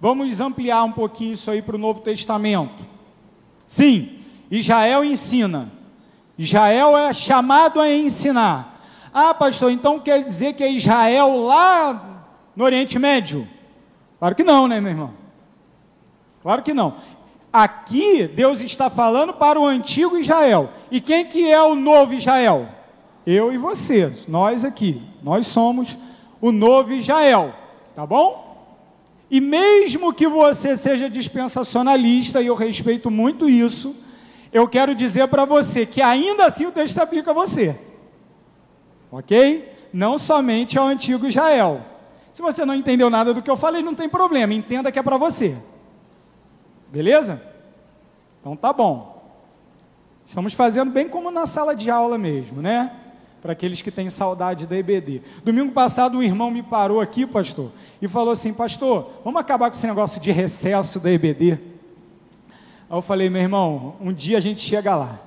Vamos 0.00 0.40
ampliar 0.40 0.82
um 0.82 0.90
pouquinho 0.90 1.34
isso 1.34 1.48
aí 1.48 1.62
para 1.62 1.76
o 1.76 1.78
Novo 1.78 2.00
Testamento. 2.00 2.84
Sim, 3.68 4.18
Israel 4.50 5.04
ensina. 5.04 5.70
Israel 6.36 6.98
é 6.98 7.12
chamado 7.12 7.80
a 7.80 7.88
ensinar. 7.88 8.82
Ah, 9.14 9.32
pastor, 9.32 9.70
então 9.70 10.00
quer 10.00 10.24
dizer 10.24 10.54
que 10.54 10.64
é 10.64 10.72
Israel 10.72 11.36
lá 11.36 12.26
no 12.56 12.64
Oriente 12.64 12.98
Médio? 12.98 13.46
Claro 14.18 14.34
que 14.34 14.42
não, 14.42 14.66
né, 14.66 14.80
meu 14.80 14.90
irmão? 14.90 15.14
Claro 16.42 16.64
que 16.64 16.74
não. 16.74 16.96
Aqui 17.52 18.26
Deus 18.26 18.60
está 18.60 18.90
falando 18.90 19.32
para 19.32 19.58
o 19.58 19.66
antigo 19.66 20.18
Israel. 20.18 20.70
E 20.90 21.00
quem 21.00 21.24
que 21.24 21.50
é 21.50 21.60
o 21.62 21.74
novo 21.74 22.14
Israel? 22.14 22.68
Eu 23.26 23.52
e 23.52 23.58
você, 23.58 24.12
nós 24.26 24.64
aqui. 24.64 25.02
Nós 25.22 25.46
somos 25.46 25.96
o 26.40 26.52
novo 26.52 26.92
Israel, 26.92 27.54
tá 27.94 28.06
bom? 28.06 28.48
E 29.30 29.40
mesmo 29.40 30.12
que 30.12 30.26
você 30.26 30.76
seja 30.76 31.10
dispensacionalista, 31.10 32.40
e 32.40 32.46
eu 32.46 32.54
respeito 32.54 33.10
muito 33.10 33.48
isso, 33.48 33.94
eu 34.52 34.66
quero 34.66 34.94
dizer 34.94 35.28
para 35.28 35.44
você 35.44 35.84
que 35.84 36.00
ainda 36.00 36.46
assim 36.46 36.66
o 36.66 36.72
texto 36.72 36.94
se 36.94 37.00
aplica 37.00 37.30
a 37.30 37.34
você. 37.34 37.78
Ok? 39.10 39.70
Não 39.92 40.18
somente 40.18 40.78
ao 40.78 40.86
antigo 40.86 41.26
Israel. 41.26 41.80
Se 42.32 42.40
você 42.40 42.64
não 42.64 42.74
entendeu 42.74 43.10
nada 43.10 43.34
do 43.34 43.42
que 43.42 43.50
eu 43.50 43.56
falei, 43.56 43.82
não 43.82 43.94
tem 43.94 44.08
problema, 44.08 44.54
entenda 44.54 44.92
que 44.92 44.98
é 44.98 45.02
para 45.02 45.16
você. 45.16 45.56
Beleza? 46.90 47.42
Então 48.40 48.56
tá 48.56 48.72
bom. 48.72 49.18
Estamos 50.26 50.52
fazendo 50.52 50.90
bem 50.90 51.08
como 51.08 51.30
na 51.30 51.46
sala 51.46 51.74
de 51.74 51.90
aula 51.90 52.18
mesmo, 52.18 52.60
né? 52.60 52.92
Para 53.40 53.52
aqueles 53.52 53.80
que 53.80 53.90
têm 53.90 54.10
saudade 54.10 54.66
da 54.66 54.76
EBD. 54.76 55.22
Domingo 55.44 55.72
passado, 55.72 56.18
um 56.18 56.22
irmão 56.22 56.50
me 56.50 56.62
parou 56.62 57.00
aqui, 57.00 57.26
pastor, 57.26 57.70
e 58.02 58.08
falou 58.08 58.32
assim: 58.32 58.52
Pastor, 58.52 59.10
vamos 59.24 59.40
acabar 59.40 59.70
com 59.70 59.76
esse 59.76 59.86
negócio 59.86 60.20
de 60.20 60.30
recesso 60.30 61.00
da 61.00 61.10
EBD. 61.10 61.52
Aí 62.90 62.96
eu 62.96 63.02
falei, 63.02 63.28
meu 63.28 63.42
irmão, 63.42 63.96
um 64.00 64.12
dia 64.12 64.38
a 64.38 64.40
gente 64.40 64.60
chega 64.60 64.96
lá. 64.96 65.18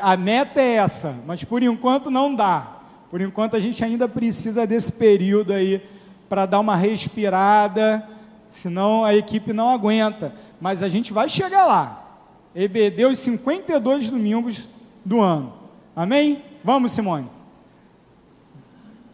A, 0.00 0.16
meta 0.16 0.60
é 0.60 0.74
essa, 0.74 1.16
mas 1.24 1.44
por 1.44 1.62
enquanto 1.62 2.10
não 2.10 2.34
dá. 2.34 2.78
Por 3.10 3.20
enquanto 3.20 3.56
a 3.56 3.60
gente 3.60 3.82
ainda 3.84 4.08
precisa 4.08 4.66
desse 4.66 4.92
período 4.92 5.52
aí 5.52 5.80
para 6.28 6.46
dar 6.46 6.60
uma 6.60 6.74
respirada, 6.74 8.06
senão 8.52 9.04
a 9.04 9.14
equipe 9.14 9.52
não 9.52 9.70
aguenta. 9.70 10.34
Mas 10.60 10.82
a 10.82 10.88
gente 10.88 11.12
vai 11.12 11.28
chegar 11.28 11.66
lá. 11.66 12.20
EBD 12.54 13.06
os 13.06 13.18
52 13.18 14.10
domingos 14.10 14.68
do 15.04 15.20
ano. 15.20 15.54
Amém? 15.96 16.42
Vamos, 16.62 16.92
Simone. 16.92 17.26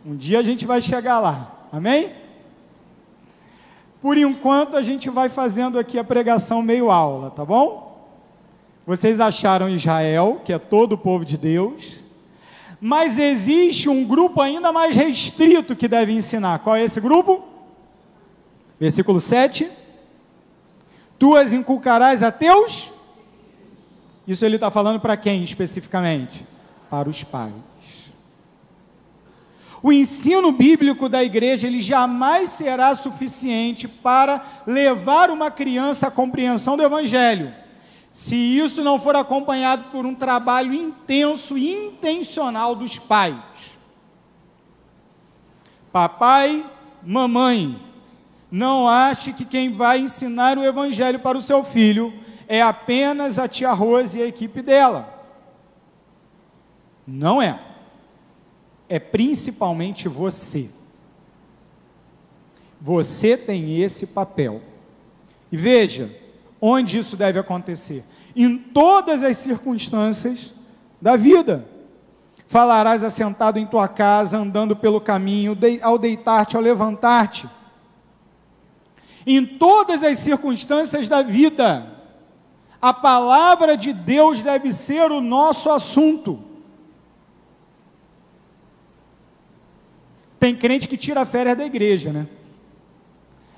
Um 0.04 0.16
dia 0.16 0.40
a 0.40 0.42
gente 0.42 0.66
vai 0.66 0.80
chegar 0.80 1.20
lá. 1.20 1.68
Amém? 1.72 2.12
Por 4.02 4.18
enquanto 4.18 4.76
a 4.76 4.82
gente 4.82 5.08
vai 5.08 5.28
fazendo 5.28 5.78
aqui 5.78 5.98
a 5.98 6.04
pregação 6.04 6.62
meio 6.62 6.90
aula, 6.90 7.30
tá 7.30 7.44
bom? 7.44 8.06
Vocês 8.86 9.20
acharam 9.20 9.68
Israel, 9.68 10.40
que 10.44 10.52
é 10.52 10.58
todo 10.58 10.92
o 10.92 10.98
povo 10.98 11.24
de 11.24 11.36
Deus, 11.36 12.04
mas 12.80 13.18
existe 13.18 13.88
um 13.88 14.04
grupo 14.04 14.40
ainda 14.40 14.72
mais 14.72 14.96
restrito 14.96 15.76
que 15.76 15.88
deve 15.88 16.12
ensinar. 16.12 16.60
Qual 16.60 16.76
é 16.76 16.84
esse 16.84 17.00
grupo? 17.00 17.47
Versículo 18.78 19.20
7. 19.20 19.68
Tu 21.18 21.36
as 21.36 21.52
inculcarás 21.52 22.22
a 22.22 22.30
teus. 22.30 22.90
Isso 24.26 24.44
ele 24.44 24.56
está 24.56 24.70
falando 24.70 25.00
para 25.00 25.16
quem 25.16 25.42
especificamente? 25.42 26.46
Para 26.88 27.08
os 27.08 27.24
pais. 27.24 27.52
O 29.82 29.92
ensino 29.92 30.50
bíblico 30.50 31.08
da 31.08 31.22
igreja 31.22 31.66
ele 31.66 31.80
jamais 31.80 32.50
será 32.50 32.94
suficiente 32.94 33.86
para 33.86 34.44
levar 34.66 35.30
uma 35.30 35.50
criança 35.50 36.08
à 36.08 36.10
compreensão 36.10 36.76
do 36.76 36.82
evangelho, 36.82 37.54
se 38.12 38.34
isso 38.34 38.82
não 38.82 38.98
for 38.98 39.14
acompanhado 39.14 39.84
por 39.92 40.04
um 40.04 40.14
trabalho 40.14 40.74
intenso 40.74 41.56
e 41.56 41.72
intencional 41.72 42.74
dos 42.74 42.98
pais. 42.98 43.38
Papai, 45.92 46.66
mamãe, 47.02 47.80
não 48.50 48.88
ache 48.88 49.32
que 49.32 49.44
quem 49.44 49.72
vai 49.72 50.00
ensinar 50.00 50.56
o 50.58 50.64
evangelho 50.64 51.18
para 51.18 51.36
o 51.36 51.42
seu 51.42 51.62
filho 51.62 52.12
é 52.46 52.62
apenas 52.62 53.38
a 53.38 53.46
tia 53.46 53.72
Rose 53.72 54.18
e 54.18 54.22
a 54.22 54.26
equipe 54.26 54.62
dela. 54.62 55.14
Não 57.06 57.40
é 57.42 57.68
é 58.88 58.98
principalmente 58.98 60.08
você. 60.08 60.70
Você 62.80 63.36
tem 63.36 63.80
esse 63.80 64.08
papel. 64.08 64.62
E 65.52 65.56
veja, 65.56 66.10
onde 66.60 66.98
isso 66.98 67.16
deve 67.16 67.38
acontecer? 67.38 68.04
Em 68.34 68.56
todas 68.56 69.22
as 69.22 69.36
circunstâncias 69.36 70.54
da 71.00 71.16
vida. 71.16 71.66
Falarás 72.46 73.04
assentado 73.04 73.58
em 73.58 73.66
tua 73.66 73.88
casa, 73.88 74.38
andando 74.38 74.74
pelo 74.74 75.00
caminho, 75.00 75.56
ao 75.82 75.98
deitar-te, 75.98 76.56
ao 76.56 76.62
levantar-te. 76.62 77.48
Em 79.30 79.44
todas 79.44 80.02
as 80.02 80.20
circunstâncias 80.20 81.06
da 81.06 81.20
vida, 81.20 81.86
a 82.80 82.94
palavra 82.94 83.76
de 83.76 83.92
Deus 83.92 84.42
deve 84.42 84.72
ser 84.72 85.12
o 85.12 85.20
nosso 85.20 85.70
assunto. 85.70 86.42
Tem 90.40 90.56
crente 90.56 90.88
que 90.88 90.96
tira 90.96 91.26
férias 91.26 91.58
da 91.58 91.66
igreja, 91.66 92.10
né? 92.10 92.26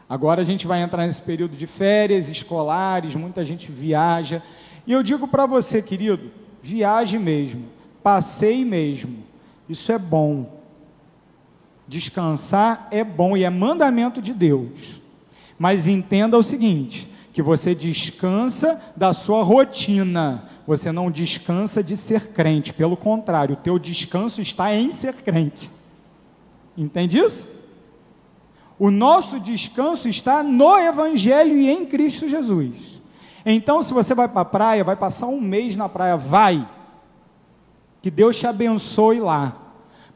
Agora 0.08 0.42
a 0.42 0.44
gente 0.44 0.66
vai 0.66 0.82
entrar 0.82 1.06
nesse 1.06 1.22
período 1.22 1.56
de 1.56 1.68
férias 1.68 2.28
escolares, 2.28 3.14
muita 3.14 3.44
gente 3.44 3.70
viaja. 3.70 4.42
E 4.84 4.90
eu 4.90 5.04
digo 5.04 5.28
para 5.28 5.46
você, 5.46 5.80
querido, 5.80 6.32
viaje 6.60 7.16
mesmo, 7.16 7.68
passeie 8.02 8.64
mesmo. 8.64 9.22
Isso 9.68 9.92
é 9.92 9.98
bom. 10.00 10.60
Descansar 11.86 12.88
é 12.90 13.04
bom 13.04 13.36
e 13.36 13.44
é 13.44 13.50
mandamento 13.50 14.20
de 14.20 14.34
Deus. 14.34 14.99
Mas 15.60 15.88
entenda 15.88 16.38
o 16.38 16.42
seguinte: 16.42 17.06
que 17.34 17.42
você 17.42 17.74
descansa 17.74 18.82
da 18.96 19.12
sua 19.12 19.42
rotina, 19.42 20.48
você 20.66 20.90
não 20.90 21.10
descansa 21.10 21.82
de 21.82 21.98
ser 21.98 22.28
crente, 22.28 22.72
pelo 22.72 22.96
contrário, 22.96 23.52
o 23.52 23.58
teu 23.58 23.78
descanso 23.78 24.40
está 24.40 24.74
em 24.74 24.90
ser 24.90 25.12
crente. 25.16 25.70
Entende 26.74 27.18
isso? 27.18 27.60
O 28.78 28.90
nosso 28.90 29.38
descanso 29.38 30.08
está 30.08 30.42
no 30.42 30.78
Evangelho 30.78 31.54
e 31.54 31.68
em 31.68 31.84
Cristo 31.84 32.26
Jesus. 32.26 32.98
Então, 33.44 33.82
se 33.82 33.92
você 33.92 34.14
vai 34.14 34.28
para 34.28 34.40
a 34.40 34.46
praia, 34.46 34.82
vai 34.82 34.96
passar 34.96 35.26
um 35.26 35.42
mês 35.42 35.76
na 35.76 35.90
praia, 35.90 36.16
vai. 36.16 36.66
Que 38.00 38.10
Deus 38.10 38.38
te 38.38 38.46
abençoe 38.46 39.20
lá. 39.20 39.54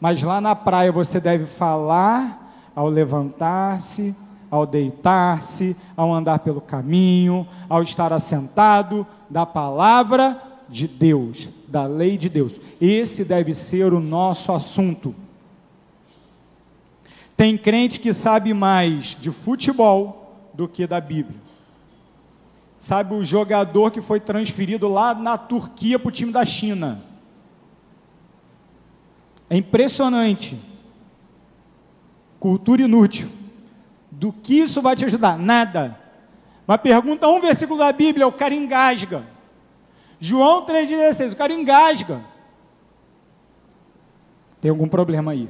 Mas 0.01 0.22
lá 0.22 0.40
na 0.40 0.57
praia 0.57 0.90
você 0.90 1.20
deve 1.20 1.45
falar 1.45 2.72
ao 2.74 2.88
levantar-se, 2.88 4.16
ao 4.55 4.65
deitar-se, 4.65 5.77
ao 5.97 6.15
andar 6.15 6.39
pelo 6.39 6.61
caminho, 6.61 7.45
ao 7.69 7.83
estar 7.83 8.13
assentado 8.13 9.05
da 9.29 9.45
palavra 9.45 10.41
de 10.69 10.87
Deus, 10.87 11.49
da 11.67 11.87
lei 11.87 12.17
de 12.17 12.29
Deus. 12.29 12.53
Esse 12.81 13.25
deve 13.25 13.53
ser 13.53 13.93
o 13.93 13.99
nosso 13.99 14.53
assunto. 14.53 15.13
Tem 17.37 17.59
crente 17.59 17.99
que 17.99 18.13
sabe 18.13 18.55
mais 18.55 19.17
de 19.21 19.33
futebol 19.33 20.49
do 20.55 20.69
que 20.69 20.87
da 20.87 21.01
Bíblia. 21.01 21.41
Sabe 22.79 23.13
o 23.13 23.25
jogador 23.25 23.91
que 23.91 24.01
foi 24.01 24.21
transferido 24.21 24.87
lá 24.87 25.17
na 25.17 25.37
Turquia 25.37 25.99
para 25.99 26.11
o 26.11 26.13
time 26.13 26.31
da 26.31 26.45
China. 26.45 27.03
É 29.51 29.57
impressionante. 29.57 30.57
Cultura 32.39 32.83
inútil. 32.83 33.29
Do 34.25 34.33
que 34.33 34.61
isso 34.61 34.81
vai 34.81 34.97
te 34.97 35.05
ajudar? 35.05 35.39
Nada. 35.39 36.01
Mas 36.66 36.81
pergunta 36.81 37.29
um 37.29 37.43
versículo 37.43 37.79
da 37.79 37.93
Bíblia, 37.93 38.27
o 38.27 38.33
cara 38.33 38.55
engasga. 38.55 39.22
João 40.18 40.64
3,16, 40.64 41.35
o 41.35 41.37
cara 41.37 41.53
engasga. 41.53 42.22
Tem 44.62 44.70
algum 44.70 44.89
problema 44.89 45.33
aí. 45.33 45.47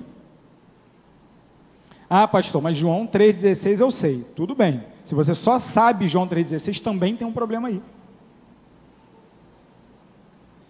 Ah, 2.10 2.26
pastor, 2.26 2.60
mas 2.60 2.76
João 2.76 3.06
3,16 3.06 3.78
eu 3.78 3.92
sei. 3.92 4.26
Tudo 4.34 4.56
bem. 4.56 4.84
Se 5.04 5.14
você 5.14 5.36
só 5.36 5.60
sabe 5.60 6.08
João 6.08 6.26
3,16, 6.26 6.82
também 6.82 7.14
tem 7.14 7.24
um 7.24 7.32
problema 7.32 7.68
aí. 7.68 7.80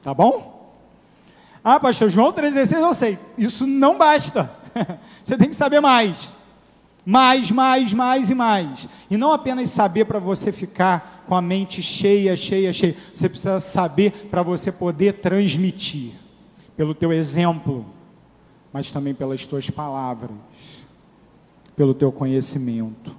Tá 0.02 0.12
bom? 0.12 0.76
Ah, 1.64 1.80
pastor, 1.80 2.11
João 2.11 2.34
3,16 2.34 2.72
eu 2.82 2.92
sei. 2.92 3.18
Isso 3.38 3.66
não 3.66 3.96
basta. 3.96 4.50
você 5.24 5.38
tem 5.38 5.48
que 5.48 5.57
saber 5.57 5.80
mais. 5.80 6.43
Mais, 7.05 7.50
mais, 7.50 7.92
mais 7.92 8.30
e 8.30 8.34
mais. 8.34 8.88
E 9.11 9.16
não 9.16 9.32
apenas 9.32 9.70
saber 9.70 10.05
para 10.05 10.18
você 10.18 10.50
ficar 10.50 11.24
com 11.26 11.34
a 11.34 11.42
mente 11.42 11.82
cheia, 11.82 12.36
cheia, 12.36 12.72
cheia. 12.72 12.96
Você 13.14 13.28
precisa 13.28 13.61
saber 13.61 14.28
para 14.30 14.42
você 14.42 14.72
poder 14.72 15.14
transmitir. 15.14 16.12
Pelo 16.76 16.94
teu 16.94 17.12
exemplo, 17.12 17.86
mas 18.72 18.90
também 18.90 19.14
pelas 19.14 19.46
tuas 19.46 19.70
palavras 19.70 20.84
pelo 21.76 21.94
teu 21.94 22.12
conhecimento. 22.12 23.14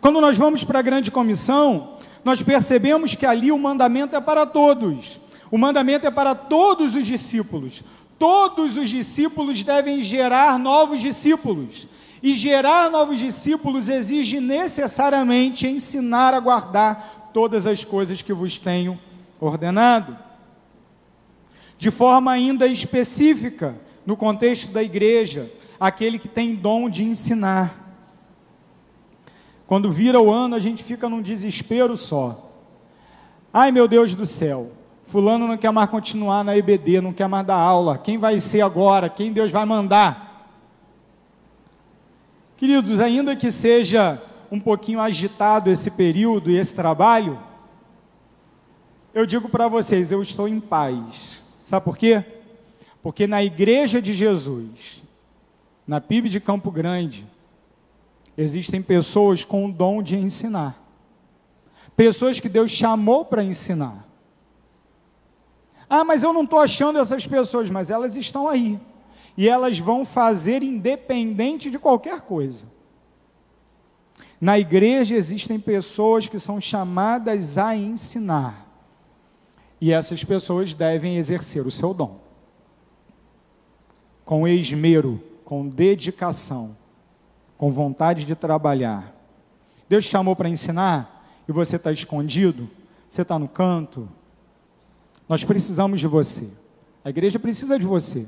Quando 0.00 0.20
nós 0.20 0.36
vamos 0.36 0.64
para 0.64 0.78
a 0.78 0.82
grande 0.82 1.10
comissão, 1.10 1.98
nós 2.24 2.42
percebemos 2.42 3.14
que 3.14 3.26
ali 3.26 3.50
o 3.50 3.58
mandamento 3.58 4.14
é 4.14 4.20
para 4.20 4.46
todos. 4.46 5.18
O 5.50 5.58
mandamento 5.58 6.06
é 6.06 6.10
para 6.10 6.34
todos 6.34 6.94
os 6.94 7.06
discípulos. 7.06 7.82
Todos 8.18 8.76
os 8.76 8.88
discípulos 8.88 9.62
devem 9.64 10.02
gerar 10.02 10.58
novos 10.58 11.00
discípulos. 11.00 11.86
E 12.24 12.34
gerar 12.34 12.90
novos 12.90 13.18
discípulos 13.18 13.90
exige 13.90 14.40
necessariamente 14.40 15.66
ensinar 15.66 16.32
a 16.32 16.40
guardar 16.40 17.30
todas 17.34 17.66
as 17.66 17.84
coisas 17.84 18.22
que 18.22 18.32
vos 18.32 18.58
tenho 18.58 18.98
ordenado. 19.38 20.16
De 21.76 21.90
forma 21.90 22.32
ainda 22.32 22.66
específica, 22.66 23.74
no 24.06 24.16
contexto 24.16 24.72
da 24.72 24.82
igreja, 24.82 25.52
aquele 25.78 26.18
que 26.18 26.26
tem 26.26 26.54
dom 26.54 26.88
de 26.88 27.04
ensinar. 27.04 27.74
Quando 29.66 29.92
vira 29.92 30.18
o 30.18 30.32
ano, 30.32 30.56
a 30.56 30.60
gente 30.60 30.82
fica 30.82 31.10
num 31.10 31.20
desespero 31.20 31.94
só. 31.94 32.54
Ai 33.52 33.70
meu 33.70 33.86
Deus 33.86 34.14
do 34.14 34.24
céu, 34.24 34.72
Fulano 35.02 35.46
não 35.46 35.58
quer 35.58 35.70
mais 35.70 35.90
continuar 35.90 36.42
na 36.42 36.56
EBD, 36.56 37.02
não 37.02 37.12
quer 37.12 37.28
mais 37.28 37.46
dar 37.46 37.56
aula. 37.56 37.98
Quem 37.98 38.16
vai 38.16 38.40
ser 38.40 38.62
agora? 38.62 39.10
Quem 39.10 39.30
Deus 39.30 39.52
vai 39.52 39.66
mandar? 39.66 40.33
Queridos, 42.56 43.00
ainda 43.00 43.34
que 43.34 43.50
seja 43.50 44.22
um 44.50 44.60
pouquinho 44.60 45.00
agitado 45.00 45.70
esse 45.70 45.90
período 45.90 46.50
e 46.50 46.56
esse 46.56 46.74
trabalho, 46.74 47.38
eu 49.12 49.26
digo 49.26 49.48
para 49.48 49.66
vocês, 49.66 50.12
eu 50.12 50.22
estou 50.22 50.46
em 50.46 50.60
paz. 50.60 51.42
Sabe 51.64 51.84
por 51.84 51.96
quê? 51.96 52.24
Porque 53.02 53.26
na 53.26 53.42
igreja 53.42 54.00
de 54.00 54.14
Jesus, 54.14 55.02
na 55.86 56.00
PIB 56.00 56.28
de 56.28 56.40
Campo 56.40 56.70
Grande, 56.70 57.26
existem 58.36 58.80
pessoas 58.80 59.44
com 59.44 59.66
o 59.66 59.72
dom 59.72 60.02
de 60.02 60.16
ensinar. 60.16 60.76
Pessoas 61.96 62.40
que 62.40 62.48
Deus 62.48 62.70
chamou 62.70 63.24
para 63.24 63.42
ensinar. 63.42 64.06
Ah, 65.88 66.04
mas 66.04 66.22
eu 66.22 66.32
não 66.32 66.44
estou 66.44 66.58
achando 66.60 66.98
essas 66.98 67.26
pessoas, 67.26 67.70
mas 67.70 67.90
elas 67.90 68.16
estão 68.16 68.48
aí. 68.48 68.80
E 69.36 69.48
elas 69.48 69.78
vão 69.78 70.04
fazer 70.04 70.62
independente 70.62 71.70
de 71.70 71.78
qualquer 71.78 72.20
coisa. 72.20 72.66
Na 74.40 74.58
igreja 74.58 75.14
existem 75.14 75.58
pessoas 75.58 76.28
que 76.28 76.38
são 76.38 76.60
chamadas 76.60 77.56
a 77.56 77.74
ensinar. 77.74 78.68
E 79.80 79.92
essas 79.92 80.22
pessoas 80.22 80.74
devem 80.74 81.16
exercer 81.16 81.66
o 81.66 81.70
seu 81.70 81.92
dom. 81.92 82.20
Com 84.24 84.46
esmero, 84.46 85.22
com 85.44 85.68
dedicação, 85.68 86.76
com 87.56 87.70
vontade 87.70 88.24
de 88.24 88.34
trabalhar. 88.34 89.14
Deus 89.88 90.04
te 90.04 90.10
chamou 90.10 90.34
para 90.34 90.48
ensinar 90.48 91.26
e 91.48 91.52
você 91.52 91.76
está 91.76 91.92
escondido, 91.92 92.70
você 93.08 93.22
está 93.22 93.38
no 93.38 93.48
canto. 93.48 94.08
Nós 95.28 95.44
precisamos 95.44 96.00
de 96.00 96.06
você. 96.06 96.52
A 97.04 97.10
igreja 97.10 97.38
precisa 97.38 97.78
de 97.78 97.84
você. 97.84 98.26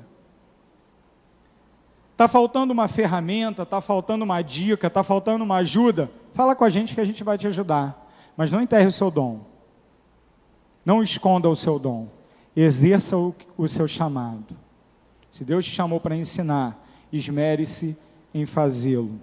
Está 2.16 2.26
faltando 2.26 2.72
uma 2.72 2.88
ferramenta, 2.88 3.62
está 3.62 3.78
faltando 3.78 4.24
uma 4.24 4.40
dica, 4.40 4.86
está 4.86 5.02
faltando 5.02 5.44
uma 5.44 5.56
ajuda? 5.56 6.10
Fala 6.32 6.56
com 6.56 6.64
a 6.64 6.70
gente 6.70 6.94
que 6.94 7.00
a 7.02 7.04
gente 7.04 7.22
vai 7.22 7.36
te 7.36 7.46
ajudar. 7.46 8.10
Mas 8.34 8.50
não 8.50 8.62
enterre 8.62 8.86
o 8.86 8.90
seu 8.90 9.10
dom. 9.10 9.40
Não 10.82 11.02
esconda 11.02 11.46
o 11.46 11.54
seu 11.54 11.78
dom. 11.78 12.08
Exerça 12.56 13.18
o, 13.18 13.34
o 13.58 13.68
seu 13.68 13.86
chamado. 13.86 14.56
Se 15.30 15.44
Deus 15.44 15.66
te 15.66 15.72
chamou 15.72 16.00
para 16.00 16.16
ensinar, 16.16 16.82
esmere-se 17.12 17.94
em 18.32 18.46
fazê-lo. 18.46 19.20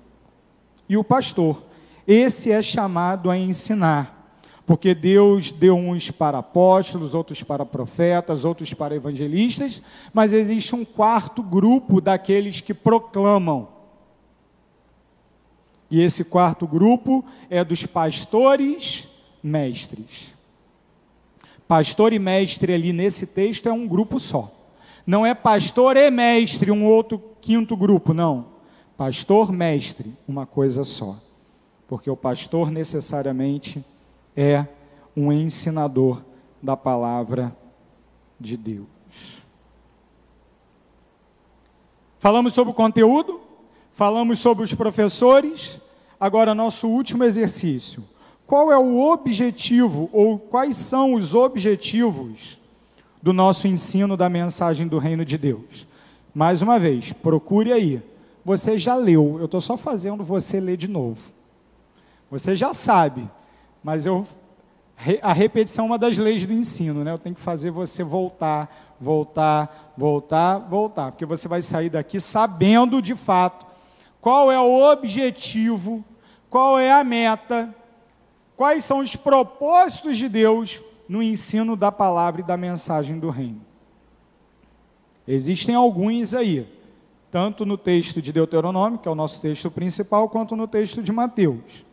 E 0.87 0.95
o 0.95 1.03
pastor, 1.03 1.63
esse 2.07 2.51
é 2.51 2.61
chamado 2.61 3.31
a 3.31 3.35
ensinar, 3.35 4.22
porque 4.65 4.95
Deus 4.95 5.51
deu 5.51 5.75
uns 5.75 6.09
para 6.09 6.37
apóstolos, 6.37 7.13
outros 7.13 7.43
para 7.43 7.65
profetas, 7.65 8.45
outros 8.45 8.73
para 8.73 8.95
evangelistas, 8.95 9.81
mas 10.13 10.31
existe 10.31 10.73
um 10.73 10.85
quarto 10.85 11.43
grupo 11.43 11.99
daqueles 11.99 12.61
que 12.61 12.73
proclamam. 12.73 13.67
E 15.91 16.01
esse 16.01 16.25
quarto 16.25 16.65
grupo 16.65 17.23
é 17.49 17.63
dos 17.63 17.85
pastores 17.85 19.07
mestres. 19.43 20.33
Pastor 21.67 22.13
e 22.13 22.19
mestre 22.19 22.73
ali 22.73 22.93
nesse 22.93 23.27
texto 23.27 23.67
é 23.67 23.73
um 23.73 23.87
grupo 23.87 24.19
só. 24.19 24.51
Não 25.05 25.25
é 25.25 25.33
pastor 25.33 25.97
e 25.97 26.09
mestre, 26.09 26.71
um 26.71 26.85
outro 26.85 27.21
quinto 27.41 27.75
grupo, 27.75 28.13
não. 28.13 28.53
Pastor, 28.95 29.51
mestre, 29.51 30.13
uma 30.25 30.45
coisa 30.45 30.85
só. 30.85 31.17
Porque 31.87 32.09
o 32.09 32.15
pastor 32.15 32.71
necessariamente 32.71 33.83
é 34.35 34.65
um 35.15 35.31
ensinador 35.31 36.21
da 36.61 36.75
palavra 36.75 37.55
de 38.39 38.57
Deus. 38.57 38.87
Falamos 42.19 42.53
sobre 42.53 42.71
o 42.71 42.75
conteúdo, 42.75 43.41
falamos 43.91 44.39
sobre 44.39 44.63
os 44.63 44.73
professores, 44.73 45.79
agora 46.19 46.55
nosso 46.55 46.87
último 46.87 47.23
exercício. 47.23 48.03
Qual 48.45 48.71
é 48.71 48.77
o 48.77 48.99
objetivo 48.99 50.09
ou 50.13 50.39
quais 50.39 50.77
são 50.77 51.13
os 51.13 51.33
objetivos 51.33 52.59
do 53.21 53.33
nosso 53.33 53.67
ensino 53.67 54.15
da 54.15 54.29
mensagem 54.29 54.87
do 54.87 54.97
reino 54.97 55.25
de 55.25 55.37
Deus? 55.37 55.87
Mais 56.33 56.61
uma 56.61 56.79
vez, 56.79 57.13
procure 57.13 57.71
aí. 57.71 58.01
Você 58.43 58.77
já 58.77 58.95
leu, 58.95 59.37
eu 59.39 59.45
estou 59.45 59.61
só 59.61 59.77
fazendo 59.77 60.23
você 60.23 60.59
ler 60.59 60.77
de 60.77 60.87
novo. 60.87 61.31
Você 62.29 62.55
já 62.55 62.73
sabe, 62.73 63.29
mas 63.83 64.05
eu 64.05 64.25
a 65.21 65.33
repetição 65.33 65.85
é 65.85 65.87
uma 65.87 65.97
das 65.97 66.17
leis 66.17 66.45
do 66.45 66.53
ensino, 66.53 67.03
né? 67.03 67.11
Eu 67.11 67.17
tenho 67.17 67.35
que 67.35 67.41
fazer 67.41 67.71
você 67.71 68.03
voltar, 68.03 68.95
voltar, 68.99 69.93
voltar, 69.97 70.59
voltar, 70.59 71.11
porque 71.11 71.25
você 71.25 71.47
vai 71.47 71.61
sair 71.61 71.89
daqui 71.89 72.19
sabendo 72.19 73.01
de 73.01 73.15
fato 73.15 73.65
qual 74.21 74.49
é 74.51 74.59
o 74.59 74.91
objetivo, 74.91 76.05
qual 76.49 76.79
é 76.79 76.91
a 76.91 77.03
meta, 77.03 77.75
quais 78.55 78.85
são 78.85 78.99
os 78.99 79.15
propósitos 79.15 80.17
de 80.17 80.29
Deus 80.29 80.81
no 81.09 81.21
ensino 81.21 81.75
da 81.75 81.91
palavra 81.91 82.39
e 82.39 82.45
da 82.45 82.55
mensagem 82.55 83.19
do 83.19 83.29
reino. 83.29 83.61
Existem 85.27 85.75
alguns 85.75 86.33
aí, 86.33 86.65
tanto 87.29 87.65
no 87.65 87.77
texto 87.77 88.21
de 88.21 88.31
Deuteronômio, 88.31 88.99
que 88.99 89.07
é 89.07 89.11
o 89.11 89.15
nosso 89.15 89.41
texto 89.41 89.69
principal, 89.69 90.29
quanto 90.29 90.55
no 90.55 90.67
texto 90.67 91.01
de 91.01 91.11
Mateus. 91.11 91.85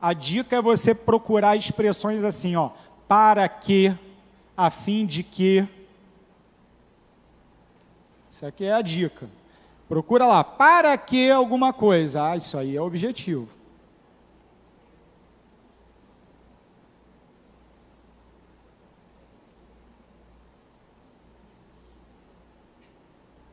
A 0.00 0.12
dica 0.12 0.56
é 0.56 0.62
você 0.62 0.94
procurar 0.94 1.56
expressões 1.56 2.24
assim, 2.24 2.54
ó, 2.54 2.70
para 3.08 3.48
que, 3.48 3.96
a 4.56 4.70
fim 4.70 5.04
de 5.04 5.22
que. 5.22 5.68
Isso 8.30 8.46
aqui 8.46 8.64
é 8.64 8.72
a 8.72 8.82
dica. 8.82 9.28
Procura 9.88 10.26
lá, 10.26 10.44
para 10.44 10.96
que 10.96 11.30
alguma 11.30 11.72
coisa. 11.72 12.30
Ah, 12.30 12.36
isso 12.36 12.56
aí 12.56 12.76
é 12.76 12.80
objetivo. 12.80 13.58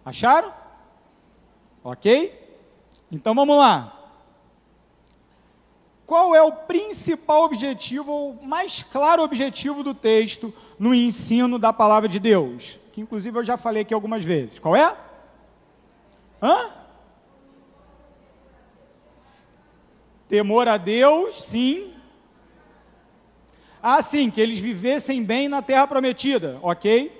Acharam? 0.05 0.53
Ok? 1.83 2.59
Então 3.11 3.33
vamos 3.33 3.57
lá. 3.57 3.94
Qual 6.05 6.35
é 6.35 6.41
o 6.41 6.51
principal 6.51 7.43
objetivo, 7.43 8.29
o 8.29 8.45
mais 8.45 8.83
claro 8.83 9.23
objetivo 9.23 9.83
do 9.83 9.93
texto 9.93 10.53
no 10.77 10.93
ensino 10.93 11.57
da 11.57 11.73
palavra 11.73 12.07
de 12.07 12.19
Deus? 12.19 12.79
Que 12.93 13.01
inclusive 13.01 13.39
eu 13.39 13.43
já 13.43 13.57
falei 13.57 13.81
aqui 13.81 13.93
algumas 13.93 14.23
vezes. 14.23 14.59
Qual 14.59 14.75
é? 14.75 14.95
Hã? 16.41 16.69
Temor 20.27 20.67
a 20.67 20.77
Deus, 20.77 21.35
sim. 21.35 21.93
Ah, 23.81 24.01
sim, 24.01 24.29
que 24.29 24.41
eles 24.41 24.59
vivessem 24.59 25.23
bem 25.23 25.47
na 25.47 25.61
terra 25.61 25.87
prometida, 25.87 26.59
ok? 26.61 27.11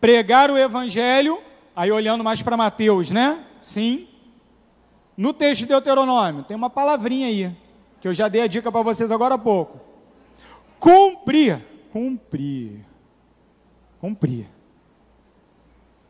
Pregar 0.00 0.50
o 0.50 0.56
evangelho, 0.58 1.42
aí 1.74 1.90
olhando 1.92 2.24
mais 2.24 2.42
para 2.42 2.56
Mateus, 2.56 3.10
né? 3.10 3.44
Sim. 3.60 4.08
No 5.16 5.32
texto 5.32 5.60
de 5.60 5.66
Deuteronômio, 5.66 6.44
tem 6.44 6.56
uma 6.56 6.70
palavrinha 6.70 7.26
aí, 7.26 7.54
que 8.00 8.08
eu 8.08 8.14
já 8.14 8.28
dei 8.28 8.42
a 8.42 8.46
dica 8.46 8.70
para 8.70 8.82
vocês 8.82 9.10
agora 9.10 9.34
há 9.34 9.38
pouco. 9.38 9.78
Cumprir. 10.78 11.58
Cumprir. 11.92 12.84
Cumprir. 14.00 14.46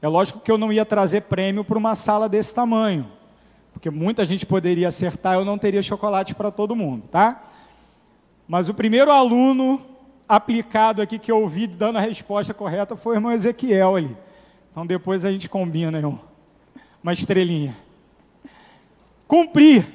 É 0.01 0.09
lógico 0.09 0.41
que 0.41 0.51
eu 0.51 0.57
não 0.57 0.73
ia 0.73 0.87
trazer 0.87 1.23
prêmio 1.23 1.65
para 1.65 1.77
uma 1.77 1.95
sala 1.95 2.29
desse 2.29 2.55
tamanho, 2.55 3.11
porque 3.73 3.91
muita 3.91 4.25
gente 4.25 4.47
poderia 4.47 4.89
acertar, 4.89 5.35
eu 5.35 5.45
não 5.45 5.59
teria 5.59 5.83
chocolate 5.83 6.35
para 6.35 6.51
todo 6.51 6.77
mundo, 6.77 7.07
tá? 7.09 7.45
Mas 8.49 8.69
o 8.69 8.75
primeiro 8.75 9.11
aluno 9.11 9.81
aplicado 10.29 11.03
aqui 11.03 11.19
que 11.19 11.31
eu 11.31 11.41
ouvi 11.41 11.67
dando 11.67 11.99
a 11.99 12.01
resposta 12.01 12.55
correta 12.55 12.97
foi 12.97 13.15
o 13.15 13.17
irmão 13.17 13.33
Ezequiel 13.33 13.97
ali. 13.97 14.17
Então 14.71 14.87
depois 14.87 15.25
a 15.25 15.33
gente 15.33 15.49
combina 15.49 15.99
aí 15.99 16.05
uma 17.03 17.13
estrelinha. 17.13 17.77
Cumprir. 19.31 19.87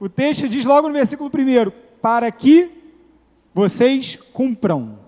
O 0.00 0.08
texto 0.08 0.48
diz 0.48 0.64
logo 0.64 0.88
no 0.88 0.94
versículo 0.94 1.30
1: 1.30 1.70
para 2.00 2.32
que 2.32 2.68
vocês 3.54 4.16
cumpram 4.32 4.98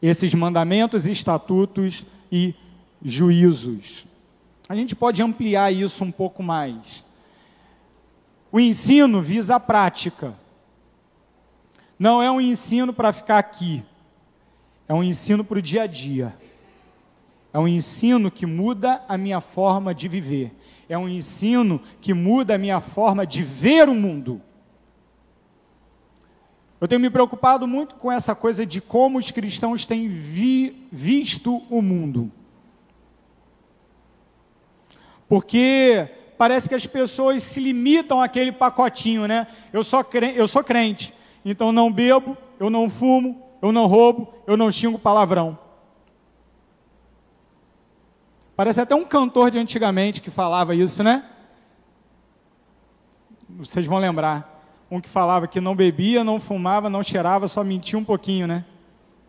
esses 0.00 0.32
mandamentos, 0.32 1.08
estatutos 1.08 2.06
e 2.30 2.54
juízos. 3.02 4.06
A 4.68 4.76
gente 4.76 4.94
pode 4.94 5.20
ampliar 5.22 5.72
isso 5.72 6.04
um 6.04 6.12
pouco 6.12 6.40
mais. 6.40 7.04
O 8.52 8.60
ensino 8.60 9.20
visa 9.20 9.56
a 9.56 9.60
prática. 9.60 10.36
Não 11.98 12.22
é 12.22 12.30
um 12.30 12.40
ensino 12.40 12.92
para 12.92 13.12
ficar 13.12 13.38
aqui, 13.38 13.82
é 14.86 14.94
um 14.94 15.02
ensino 15.02 15.44
para 15.44 15.58
o 15.58 15.62
dia 15.62 15.82
a 15.82 15.86
dia. 15.88 16.32
É 17.52 17.58
um 17.58 17.66
ensino 17.66 18.30
que 18.30 18.46
muda 18.46 19.02
a 19.08 19.18
minha 19.18 19.40
forma 19.40 19.92
de 19.92 20.06
viver. 20.06 20.52
É 20.88 20.96
um 20.96 21.08
ensino 21.08 21.80
que 22.00 22.12
muda 22.12 22.54
a 22.54 22.58
minha 22.58 22.80
forma 22.80 23.26
de 23.26 23.42
ver 23.42 23.88
o 23.88 23.94
mundo. 23.94 24.40
Eu 26.80 26.88
tenho 26.88 27.00
me 27.00 27.10
preocupado 27.10 27.66
muito 27.66 27.94
com 27.94 28.12
essa 28.12 28.34
coisa 28.34 28.66
de 28.66 28.80
como 28.80 29.18
os 29.18 29.30
cristãos 29.30 29.86
têm 29.86 30.08
vi, 30.08 30.86
visto 30.92 31.62
o 31.70 31.80
mundo. 31.80 32.30
Porque 35.28 36.08
parece 36.36 36.68
que 36.68 36.74
as 36.74 36.86
pessoas 36.86 37.42
se 37.42 37.60
limitam 37.60 38.20
àquele 38.20 38.52
pacotinho, 38.52 39.26
né? 39.26 39.46
Eu 39.72 39.82
sou 39.82 40.04
crente, 40.04 40.38
eu 40.38 40.46
sou 40.46 40.62
crente 40.62 41.14
então 41.44 41.70
não 41.70 41.92
bebo, 41.92 42.36
eu 42.58 42.70
não 42.70 42.88
fumo, 42.88 43.42
eu 43.60 43.70
não 43.70 43.86
roubo, 43.86 44.32
eu 44.46 44.56
não 44.56 44.72
xingo 44.72 44.98
palavrão. 44.98 45.58
Parece 48.56 48.80
até 48.80 48.94
um 48.94 49.04
cantor 49.04 49.50
de 49.50 49.58
antigamente 49.58 50.22
que 50.22 50.30
falava 50.30 50.74
isso, 50.74 51.02
né? 51.02 51.24
Vocês 53.48 53.86
vão 53.86 53.98
lembrar. 53.98 54.52
Um 54.90 55.00
que 55.00 55.08
falava 55.08 55.48
que 55.48 55.60
não 55.60 55.74
bebia, 55.74 56.22
não 56.22 56.38
fumava, 56.38 56.88
não 56.88 57.02
cheirava, 57.02 57.48
só 57.48 57.64
mentia 57.64 57.98
um 57.98 58.04
pouquinho, 58.04 58.46
né? 58.46 58.64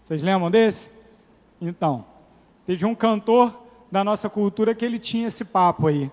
Vocês 0.03 0.21
lembram 0.21 0.51
desse? 0.51 0.91
Então, 1.59 2.05
teve 2.65 2.85
um 2.85 2.93
cantor 2.93 3.57
da 3.91 4.03
nossa 4.03 4.29
cultura 4.29 4.75
que 4.75 4.85
ele 4.85 4.99
tinha 4.99 5.27
esse 5.27 5.45
papo 5.45 5.87
aí. 5.87 6.11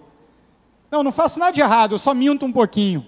Não, 0.90 1.02
não 1.02 1.12
faço 1.12 1.38
nada 1.38 1.52
de 1.52 1.60
errado, 1.60 1.92
eu 1.92 1.98
só 1.98 2.14
minto 2.14 2.46
um 2.46 2.52
pouquinho. 2.52 3.06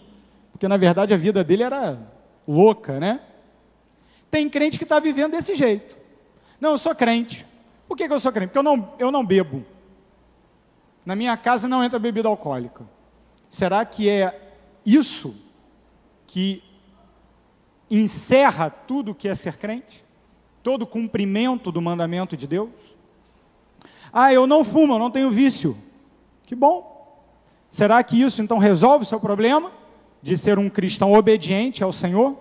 Porque 0.52 0.68
na 0.68 0.76
verdade 0.76 1.14
a 1.14 1.16
vida 1.16 1.42
dele 1.42 1.62
era 1.62 1.98
louca, 2.46 3.00
né? 3.00 3.20
Tem 4.30 4.48
crente 4.48 4.78
que 4.78 4.84
está 4.84 4.98
vivendo 4.98 5.32
desse 5.32 5.54
jeito. 5.54 5.96
Não, 6.60 6.72
eu 6.72 6.78
sou 6.78 6.94
crente. 6.94 7.46
Por 7.88 7.96
que, 7.96 8.06
que 8.06 8.12
eu 8.12 8.20
sou 8.20 8.32
crente? 8.32 8.48
Porque 8.48 8.58
eu 8.58 8.62
não, 8.62 8.92
eu 8.98 9.10
não 9.10 9.24
bebo. 9.24 9.64
Na 11.04 11.14
minha 11.14 11.36
casa 11.36 11.68
não 11.68 11.84
entra 11.84 11.98
bebida 11.98 12.28
alcoólica. 12.28 12.84
Será 13.48 13.84
que 13.84 14.08
é 14.08 14.52
isso 14.84 15.36
que 16.26 16.62
encerra 17.90 18.70
tudo 18.70 19.14
que 19.14 19.28
é 19.28 19.34
ser 19.34 19.56
crente? 19.56 20.04
Todo 20.62 20.82
o 20.82 20.86
cumprimento 20.86 21.70
do 21.70 21.82
mandamento 21.82 22.36
de 22.36 22.46
Deus? 22.46 22.96
Ah, 24.12 24.32
eu 24.32 24.46
não 24.46 24.64
fumo, 24.64 24.94
eu 24.94 24.98
não 24.98 25.10
tenho 25.10 25.30
vício. 25.30 25.76
Que 26.44 26.54
bom. 26.54 27.22
Será 27.70 28.02
que 28.02 28.20
isso 28.20 28.40
então 28.40 28.58
resolve 28.58 29.02
o 29.02 29.06
seu 29.06 29.20
problema? 29.20 29.70
de 30.24 30.38
ser 30.38 30.58
um 30.58 30.70
cristão 30.70 31.12
obediente 31.12 31.84
ao 31.84 31.92
Senhor? 31.92 32.34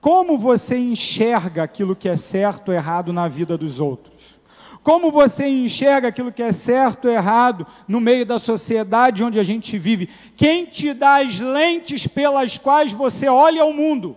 Como 0.00 0.36
você 0.36 0.76
enxerga 0.76 1.62
aquilo 1.62 1.94
que 1.94 2.08
é 2.08 2.16
certo 2.16 2.70
ou 2.70 2.74
errado 2.74 3.12
na 3.12 3.28
vida 3.28 3.56
dos 3.56 3.78
outros? 3.78 4.31
Como 4.82 5.12
você 5.12 5.46
enxerga 5.46 6.08
aquilo 6.08 6.32
que 6.32 6.42
é 6.42 6.52
certo 6.52 7.06
ou 7.06 7.14
errado 7.14 7.66
no 7.86 8.00
meio 8.00 8.26
da 8.26 8.38
sociedade 8.38 9.22
onde 9.22 9.38
a 9.38 9.44
gente 9.44 9.78
vive? 9.78 10.08
Quem 10.36 10.64
te 10.64 10.92
dá 10.92 11.20
as 11.20 11.38
lentes 11.38 12.06
pelas 12.08 12.58
quais 12.58 12.90
você 12.92 13.28
olha 13.28 13.64
o 13.64 13.72
mundo? 13.72 14.16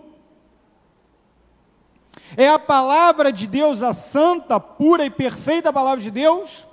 É 2.35 2.49
a 2.49 2.57
palavra 2.57 3.31
de 3.31 3.45
Deus, 3.45 3.83
a 3.83 3.93
santa, 3.93 4.59
pura 4.59 5.05
e 5.05 5.09
perfeita 5.09 5.71
palavra 5.71 6.01
de 6.01 6.09
Deus? 6.09 6.67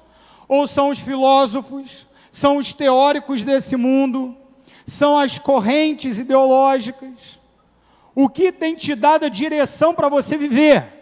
Ou 0.48 0.66
são 0.66 0.88
os 0.88 0.98
filósofos, 0.98 2.06
são 2.30 2.56
os 2.56 2.72
teóricos 2.72 3.44
desse 3.44 3.76
mundo, 3.76 4.34
são 4.86 5.18
as 5.18 5.38
correntes 5.38 6.18
ideológicas. 6.18 7.38
O 8.14 8.28
que 8.28 8.50
tem 8.50 8.74
te 8.74 8.94
dado 8.94 9.26
a 9.26 9.28
direção 9.28 9.94
para 9.94 10.08
você 10.08 10.38
viver? 10.38 11.01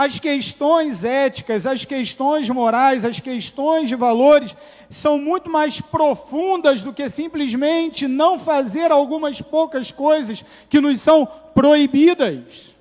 As 0.00 0.18
questões 0.18 1.04
éticas, 1.04 1.66
as 1.66 1.84
questões 1.84 2.48
morais, 2.48 3.04
as 3.04 3.20
questões 3.20 3.86
de 3.86 3.94
valores 3.94 4.56
são 4.88 5.18
muito 5.18 5.50
mais 5.50 5.82
profundas 5.82 6.82
do 6.82 6.90
que 6.90 7.06
simplesmente 7.06 8.08
não 8.08 8.38
fazer 8.38 8.90
algumas 8.90 9.42
poucas 9.42 9.90
coisas 9.90 10.42
que 10.70 10.80
nos 10.80 11.02
são 11.02 11.26
proibidas. 11.54 12.74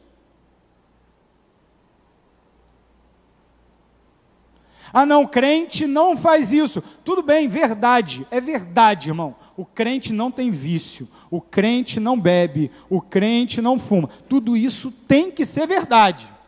Ah, 4.93 5.05
não, 5.05 5.27
crente 5.27 5.85
não 5.85 6.15
faz 6.15 6.53
isso. 6.53 6.81
Tudo 7.03 7.21
bem, 7.21 7.49
verdade, 7.49 8.25
é 8.31 8.39
verdade, 8.39 9.09
irmão. 9.09 9.35
O 9.57 9.65
crente 9.65 10.13
não 10.13 10.31
tem 10.31 10.51
vício, 10.51 11.05
o 11.29 11.41
crente 11.41 11.99
não 11.99 12.17
bebe, 12.17 12.71
o 12.89 13.01
crente 13.01 13.61
não 13.61 13.77
fuma. 13.77 14.09
Tudo 14.29 14.55
isso 14.55 14.89
tem 14.89 15.29
que 15.29 15.43
ser 15.43 15.67
verdade. 15.67 16.38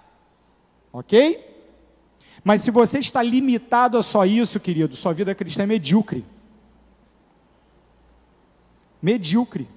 Ok? 0.92 1.48
Mas 2.44 2.62
se 2.62 2.72
você 2.72 3.00
está 3.00 3.22
limitado 3.22 3.98
a 3.98 4.04
só 4.04 4.26
isso, 4.26 4.60
querido, 4.60 4.96
sua 4.96 5.14
vida 5.14 5.34
cristã 5.36 5.64
é 5.64 5.68
medíocre. 5.68 6.26
Medíocre. 9.02 9.68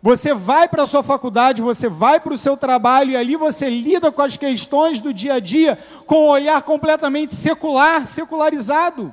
Você 0.00 0.32
vai 0.32 0.68
para 0.68 0.84
a 0.84 0.86
sua 0.86 1.02
faculdade, 1.02 1.60
você 1.60 1.88
vai 1.88 2.20
para 2.20 2.32
o 2.32 2.36
seu 2.36 2.56
trabalho 2.56 3.10
e 3.10 3.16
ali 3.16 3.36
você 3.36 3.68
lida 3.68 4.12
com 4.12 4.22
as 4.22 4.36
questões 4.36 5.02
do 5.02 5.12
dia 5.12 5.34
a 5.34 5.40
dia 5.40 5.76
com 6.06 6.26
um 6.26 6.28
olhar 6.28 6.62
completamente 6.62 7.34
secular, 7.34 8.06
secularizado. 8.06 9.12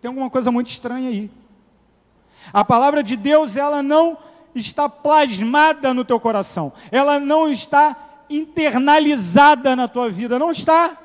Tem 0.00 0.08
alguma 0.08 0.30
coisa 0.30 0.50
muito 0.50 0.68
estranha 0.68 1.10
aí. 1.10 1.30
A 2.52 2.64
palavra 2.64 3.02
de 3.02 3.14
Deus, 3.14 3.56
ela 3.56 3.82
não 3.82 4.16
está 4.54 4.88
plasmada 4.88 5.94
no 5.94 6.04
teu 6.04 6.18
coração, 6.18 6.72
ela 6.90 7.18
não 7.18 7.48
está 7.48 7.96
internalizada 8.28 9.74
na 9.74 9.88
tua 9.88 10.10
vida, 10.10 10.38
não 10.38 10.50
está. 10.50 10.96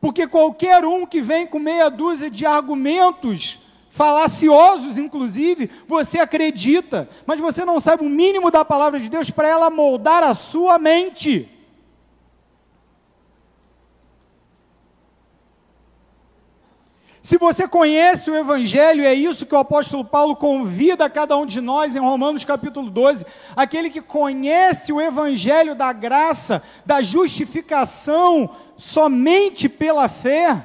Porque 0.00 0.26
qualquer 0.26 0.84
um 0.84 1.06
que 1.06 1.20
vem 1.20 1.46
com 1.46 1.58
meia 1.58 1.88
dúzia 1.88 2.30
de 2.30 2.46
argumentos, 2.46 3.60
falaciosos 3.90 4.98
inclusive, 4.98 5.70
você 5.86 6.18
acredita, 6.18 7.08
mas 7.26 7.40
você 7.40 7.64
não 7.64 7.80
sabe 7.80 8.04
o 8.04 8.08
mínimo 8.08 8.50
da 8.50 8.64
palavra 8.64 9.00
de 9.00 9.08
Deus 9.08 9.30
para 9.30 9.48
ela 9.48 9.70
moldar 9.70 10.22
a 10.22 10.34
sua 10.34 10.78
mente. 10.78 11.48
Se 17.26 17.38
você 17.38 17.66
conhece 17.66 18.30
o 18.30 18.36
Evangelho, 18.36 19.04
é 19.04 19.12
isso 19.12 19.46
que 19.46 19.54
o 19.56 19.58
apóstolo 19.58 20.04
Paulo 20.04 20.36
convida 20.36 21.06
a 21.06 21.10
cada 21.10 21.36
um 21.36 21.44
de 21.44 21.60
nós 21.60 21.96
em 21.96 21.98
Romanos 21.98 22.44
capítulo 22.44 22.88
12. 22.88 23.26
Aquele 23.56 23.90
que 23.90 24.00
conhece 24.00 24.92
o 24.92 25.00
Evangelho 25.00 25.74
da 25.74 25.92
graça, 25.92 26.62
da 26.84 27.02
justificação 27.02 28.48
somente 28.76 29.68
pela 29.68 30.08
fé, 30.08 30.64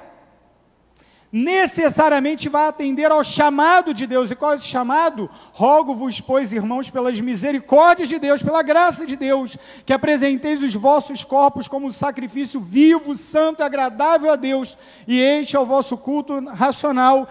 necessariamente 1.32 2.50
vai 2.50 2.68
atender 2.68 3.10
ao 3.10 3.24
chamado 3.24 3.94
de 3.94 4.06
Deus. 4.06 4.30
E 4.30 4.36
qual 4.36 4.52
é 4.52 4.56
esse 4.56 4.66
chamado? 4.66 5.30
Rogo-vos, 5.54 6.20
pois, 6.20 6.52
irmãos, 6.52 6.90
pelas 6.90 7.20
misericórdias 7.22 8.10
de 8.10 8.20
Deus, 8.20 8.44
pela 8.44 8.62
graça 8.62 9.06
de 9.06 9.16
Deus, 9.16 9.58
que 9.86 9.94
apresenteis 9.94 10.62
os 10.62 10.74
vossos 10.74 11.24
corpos 11.24 11.68
como 11.68 11.92
sacrifício 11.92 12.60
vivo, 12.60 13.16
santo 13.16 13.62
e 13.62 13.64
agradável 13.64 14.32
a 14.32 14.36
Deus, 14.36 14.78
e 15.08 15.20
este 15.20 15.56
é 15.56 15.60
o 15.60 15.66
vosso 15.66 15.98
culto 15.98 16.40
racional. 16.46 17.30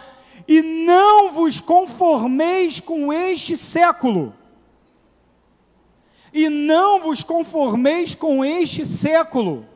E 0.49 0.63
não 0.63 1.33
vos 1.33 1.61
conformeis 1.61 2.81
com 2.81 3.13
este 3.13 3.57
século. 3.57 4.35
E 6.33 6.49
não 6.49 7.01
vos 7.01 7.23
conformeis 7.23 8.15
com 8.15 8.45
este 8.45 8.87
século 8.87 9.70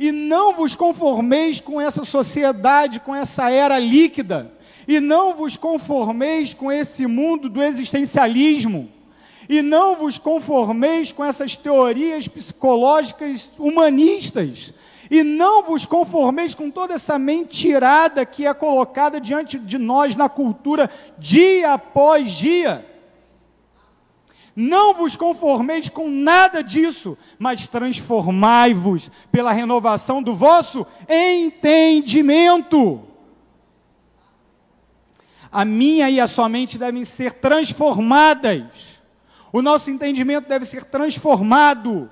e 0.00 0.10
não 0.10 0.54
vos 0.54 0.74
conformeis 0.74 1.60
com 1.60 1.78
essa 1.78 2.06
sociedade, 2.06 3.00
com 3.00 3.14
essa 3.14 3.50
era 3.50 3.78
líquida. 3.78 4.50
E 4.88 4.98
não 4.98 5.34
vos 5.34 5.58
conformeis 5.58 6.54
com 6.54 6.72
esse 6.72 7.06
mundo 7.06 7.50
do 7.50 7.62
existencialismo. 7.62 8.88
E 9.46 9.60
não 9.60 9.94
vos 9.94 10.16
conformeis 10.16 11.12
com 11.12 11.22
essas 11.22 11.54
teorias 11.54 12.26
psicológicas 12.26 13.50
humanistas. 13.58 14.72
E 15.10 15.22
não 15.22 15.64
vos 15.64 15.84
conformeis 15.84 16.54
com 16.54 16.70
toda 16.70 16.94
essa 16.94 17.18
mentirada 17.18 18.24
que 18.24 18.46
é 18.46 18.54
colocada 18.54 19.20
diante 19.20 19.58
de 19.58 19.76
nós 19.76 20.16
na 20.16 20.30
cultura 20.30 20.88
dia 21.18 21.74
após 21.74 22.30
dia. 22.32 22.89
Não 24.62 24.92
vos 24.92 25.16
conformeis 25.16 25.88
com 25.88 26.10
nada 26.10 26.62
disso, 26.62 27.16
mas 27.38 27.66
transformai-vos 27.66 29.10
pela 29.32 29.52
renovação 29.52 30.22
do 30.22 30.34
vosso 30.34 30.86
entendimento. 31.08 33.00
A 35.50 35.64
minha 35.64 36.10
e 36.10 36.20
a 36.20 36.26
sua 36.26 36.46
mente 36.46 36.76
devem 36.76 37.06
ser 37.06 37.32
transformadas. 37.32 39.00
O 39.50 39.62
nosso 39.62 39.90
entendimento 39.90 40.46
deve 40.46 40.66
ser 40.66 40.84
transformado. 40.84 42.10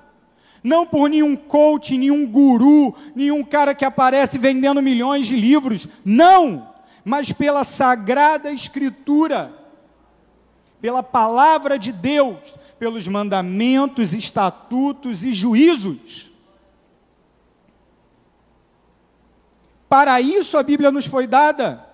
Não 0.65 0.87
por 0.87 1.11
nenhum 1.11 1.37
coach, 1.37 1.99
nenhum 1.99 2.27
guru, 2.27 2.95
nenhum 3.15 3.45
cara 3.45 3.75
que 3.75 3.85
aparece 3.85 4.39
vendendo 4.39 4.81
milhões 4.81 5.27
de 5.27 5.37
livros. 5.37 5.87
Não! 6.03 6.67
Mas 7.05 7.31
pela 7.31 7.63
sagrada 7.63 8.51
Escritura 8.51 9.58
pela 10.81 11.03
palavra 11.03 11.79
de 11.79 11.93
Deus, 11.93 12.57
pelos 12.79 13.07
mandamentos, 13.09 14.15
estatutos 14.15 15.25
e 15.25 15.33
juízos. 15.33 16.31
Para 19.89 20.21
isso 20.21 20.57
a 20.59 20.63
Bíblia 20.63 20.91
nos 20.91 21.07
foi 21.07 21.27
dada, 21.27 21.85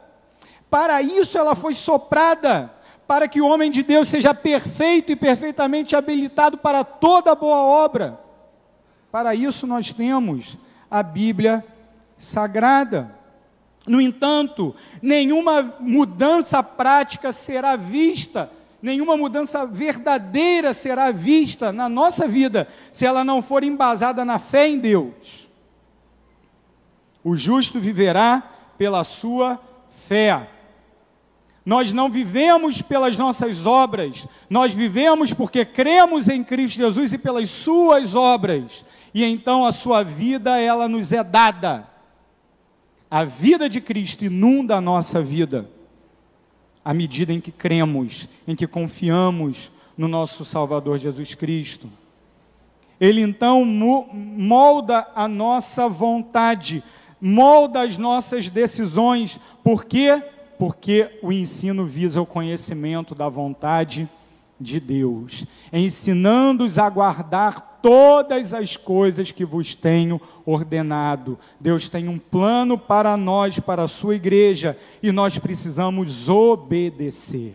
para 0.69 1.01
isso 1.01 1.39
ela 1.39 1.55
foi 1.55 1.75
soprada, 1.75 2.73
para 3.07 3.29
que 3.29 3.41
o 3.41 3.47
homem 3.47 3.71
de 3.71 3.83
Deus 3.83 4.09
seja 4.09 4.35
perfeito 4.35 5.13
e 5.13 5.17
perfeitamente 5.17 5.95
habilitado 5.95 6.59
para 6.59 6.83
toda 6.83 7.35
boa 7.35 7.59
obra. 7.59 8.19
Para 9.13 9.35
isso 9.35 9.67
nós 9.67 9.93
temos 9.93 10.59
a 10.91 11.03
Bíblia 11.03 11.65
Sagrada. 12.19 13.15
No 13.87 14.01
entanto, 14.01 14.75
nenhuma 15.03 15.77
mudança 15.79 16.63
prática 16.63 17.31
será 17.31 17.77
vista 17.77 18.51
nenhuma 18.85 19.17
mudança 19.17 19.67
verdadeira 19.67 20.75
será 20.75 21.11
vista 21.11 21.73
na 21.73 21.89
nossa 21.89 22.29
vida 22.29 22.69
se 22.93 23.07
ela 23.07 23.25
não 23.25 23.41
for 23.41 23.65
embasada 23.65 24.27
na 24.27 24.39
fé 24.39 24.69
em 24.69 24.79
Deus. 24.79 25.49
O 27.25 27.35
justo 27.35 27.81
viverá 27.81 28.43
pela 28.77 29.03
sua 29.03 29.59
fé. 29.89 30.51
Nós 31.65 31.95
não 31.95 32.11
vivemos 32.11 32.83
pelas 32.83 33.17
nossas 33.17 33.65
obras, 33.65 34.29
nós 34.51 34.75
vivemos 34.75 35.33
porque 35.33 35.65
cremos 35.65 36.29
em 36.29 36.45
Cristo 36.45 36.77
Jesus 36.77 37.15
e 37.15 37.17
pelas 37.17 37.49
suas 37.49 38.15
obras. 38.15 38.85
E 39.15 39.25
então 39.25 39.65
a 39.65 39.73
sua 39.73 40.03
vida, 40.03 40.61
ela 40.61 40.87
nos 40.87 41.11
é 41.11 41.25
dada. 41.25 41.89
A 43.11 43.25
vida 43.25 43.67
de 43.67 43.81
Cristo 43.81 44.27
inunda 44.27 44.77
a 44.77 44.81
nossa 44.83 45.23
vida 45.23 45.71
à 46.85 46.93
medida 46.93 47.33
em 47.33 47.41
que 47.41 47.51
cremos, 47.51 48.29
em 48.47 48.55
que 48.55 48.67
confiamos 48.67 49.73
no 49.97 50.07
nosso 50.07 50.45
Salvador 50.45 50.99
Jesus 50.99 51.35
Cristo. 51.35 51.89
Ele 53.01 53.21
então 53.21 53.65
molda 53.65 55.07
a 55.15 55.27
nossa 55.27 55.89
vontade, 55.89 56.83
molda 57.21 57.83
as 57.83 57.99
nossas 57.99 58.49
decisões, 58.49 59.41
por 59.63 59.85
quê? 59.85 60.23
Porque 60.59 61.19
o 61.23 61.33
ensino 61.33 61.85
visa 61.87 62.21
o 62.21 62.27
conhecimento 62.27 63.15
da 63.15 63.29
vontade 63.29 64.09
de 64.61 64.79
Deus, 64.79 65.45
ensinando-os 65.73 66.79
a 66.79 66.89
guardar 66.89 67.74
todas 67.85 68.55
as 68.55 68.79
coisas 68.79 69.31
que 69.31 69.45
vos 69.45 69.77
tenho 69.77 70.19
ordenado. 70.47 71.39
Deus 71.61 71.87
tem 71.87 72.09
um 72.09 72.19
plano 72.19 72.79
para 72.79 73.15
nós, 73.15 73.61
para 73.61 73.83
a 73.83 73.89
sua 73.89 74.15
igreja, 74.15 74.75
e 75.03 75.13
nós 75.13 75.39
precisamos 75.39 76.31
obedecer. 76.31 77.55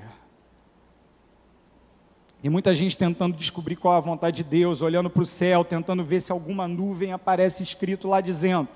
E 2.44 2.48
muita 2.48 2.76
gente 2.76 2.96
tentando 2.96 3.36
descobrir 3.36 3.76
qual 3.76 3.96
a 3.96 4.00
vontade 4.00 4.44
de 4.44 4.48
Deus, 4.48 4.84
olhando 4.84 5.10
para 5.10 5.24
o 5.24 5.26
céu, 5.26 5.66
tentando 5.66 6.04
ver 6.04 6.22
se 6.22 6.32
alguma 6.32 6.68
nuvem 6.68 7.12
aparece 7.12 7.64
escrito 7.64 8.08
lá 8.08 8.22
dizendo. 8.22 8.68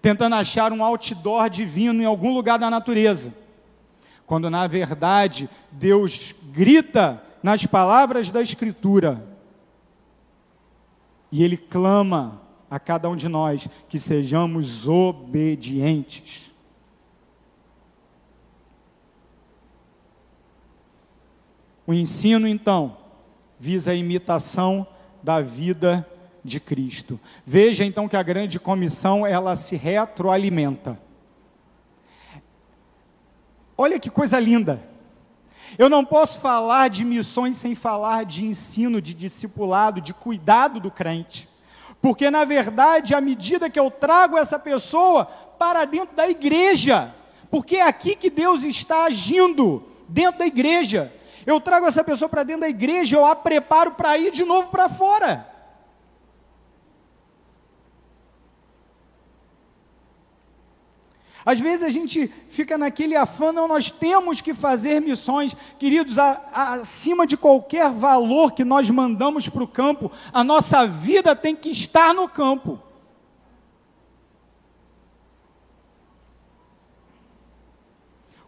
Tentando 0.00 0.36
achar 0.36 0.72
um 0.72 0.84
outdoor 0.84 1.50
divino 1.50 2.00
em 2.00 2.06
algum 2.06 2.32
lugar 2.32 2.56
da 2.56 2.70
natureza. 2.70 3.34
Quando 4.24 4.48
na 4.48 4.68
verdade 4.68 5.50
Deus 5.72 6.36
grita 6.52 7.20
nas 7.42 7.66
palavras 7.66 8.30
da 8.30 8.40
Escritura: 8.40 9.29
e 11.30 11.42
Ele 11.42 11.56
clama 11.56 12.40
a 12.70 12.78
cada 12.78 13.08
um 13.08 13.16
de 13.16 13.28
nós 13.28 13.68
que 13.88 13.98
sejamos 13.98 14.86
obedientes. 14.86 16.52
O 21.86 21.92
ensino, 21.92 22.46
então, 22.46 22.96
visa 23.58 23.90
a 23.90 23.94
imitação 23.94 24.86
da 25.22 25.40
vida 25.40 26.06
de 26.44 26.60
Cristo. 26.60 27.18
Veja 27.44 27.84
então 27.84 28.08
que 28.08 28.16
a 28.16 28.22
grande 28.22 28.58
comissão 28.58 29.26
ela 29.26 29.56
se 29.56 29.76
retroalimenta. 29.76 30.98
Olha 33.76 33.98
que 33.98 34.10
coisa 34.10 34.38
linda. 34.38 34.89
Eu 35.78 35.88
não 35.88 36.04
posso 36.04 36.40
falar 36.40 36.88
de 36.88 37.04
missões 37.04 37.56
sem 37.56 37.74
falar 37.74 38.24
de 38.24 38.44
ensino, 38.44 39.00
de 39.00 39.14
discipulado, 39.14 40.00
de 40.00 40.12
cuidado 40.12 40.80
do 40.80 40.90
crente. 40.90 41.48
Porque, 42.00 42.30
na 42.30 42.44
verdade, 42.44 43.14
à 43.14 43.20
medida 43.20 43.68
que 43.70 43.78
eu 43.78 43.90
trago 43.90 44.38
essa 44.38 44.58
pessoa 44.58 45.24
para 45.58 45.84
dentro 45.84 46.16
da 46.16 46.28
igreja, 46.28 47.14
porque 47.50 47.76
é 47.76 47.86
aqui 47.86 48.16
que 48.16 48.30
Deus 48.30 48.62
está 48.62 49.04
agindo, 49.04 49.84
dentro 50.08 50.38
da 50.38 50.46
igreja. 50.46 51.12
Eu 51.46 51.60
trago 51.60 51.86
essa 51.86 52.04
pessoa 52.04 52.28
para 52.28 52.42
dentro 52.42 52.62
da 52.62 52.68
igreja, 52.68 53.16
eu 53.16 53.26
a 53.26 53.34
preparo 53.34 53.92
para 53.92 54.16
ir 54.18 54.30
de 54.30 54.44
novo 54.44 54.68
para 54.68 54.88
fora. 54.88 55.46
Às 61.44 61.58
vezes 61.60 61.84
a 61.84 61.90
gente 61.90 62.28
fica 62.50 62.76
naquele 62.76 63.16
afã, 63.16 63.52
não, 63.52 63.66
nós 63.66 63.90
temos 63.90 64.40
que 64.40 64.52
fazer 64.52 65.00
missões, 65.00 65.56
queridos, 65.78 66.18
a, 66.18 66.40
a, 66.52 66.74
acima 66.74 67.26
de 67.26 67.36
qualquer 67.36 67.90
valor 67.90 68.52
que 68.52 68.64
nós 68.64 68.88
mandamos 68.90 69.48
para 69.48 69.64
o 69.64 69.68
campo, 69.68 70.10
a 70.32 70.44
nossa 70.44 70.86
vida 70.86 71.34
tem 71.34 71.56
que 71.56 71.70
estar 71.70 72.14
no 72.14 72.28
campo. 72.28 72.78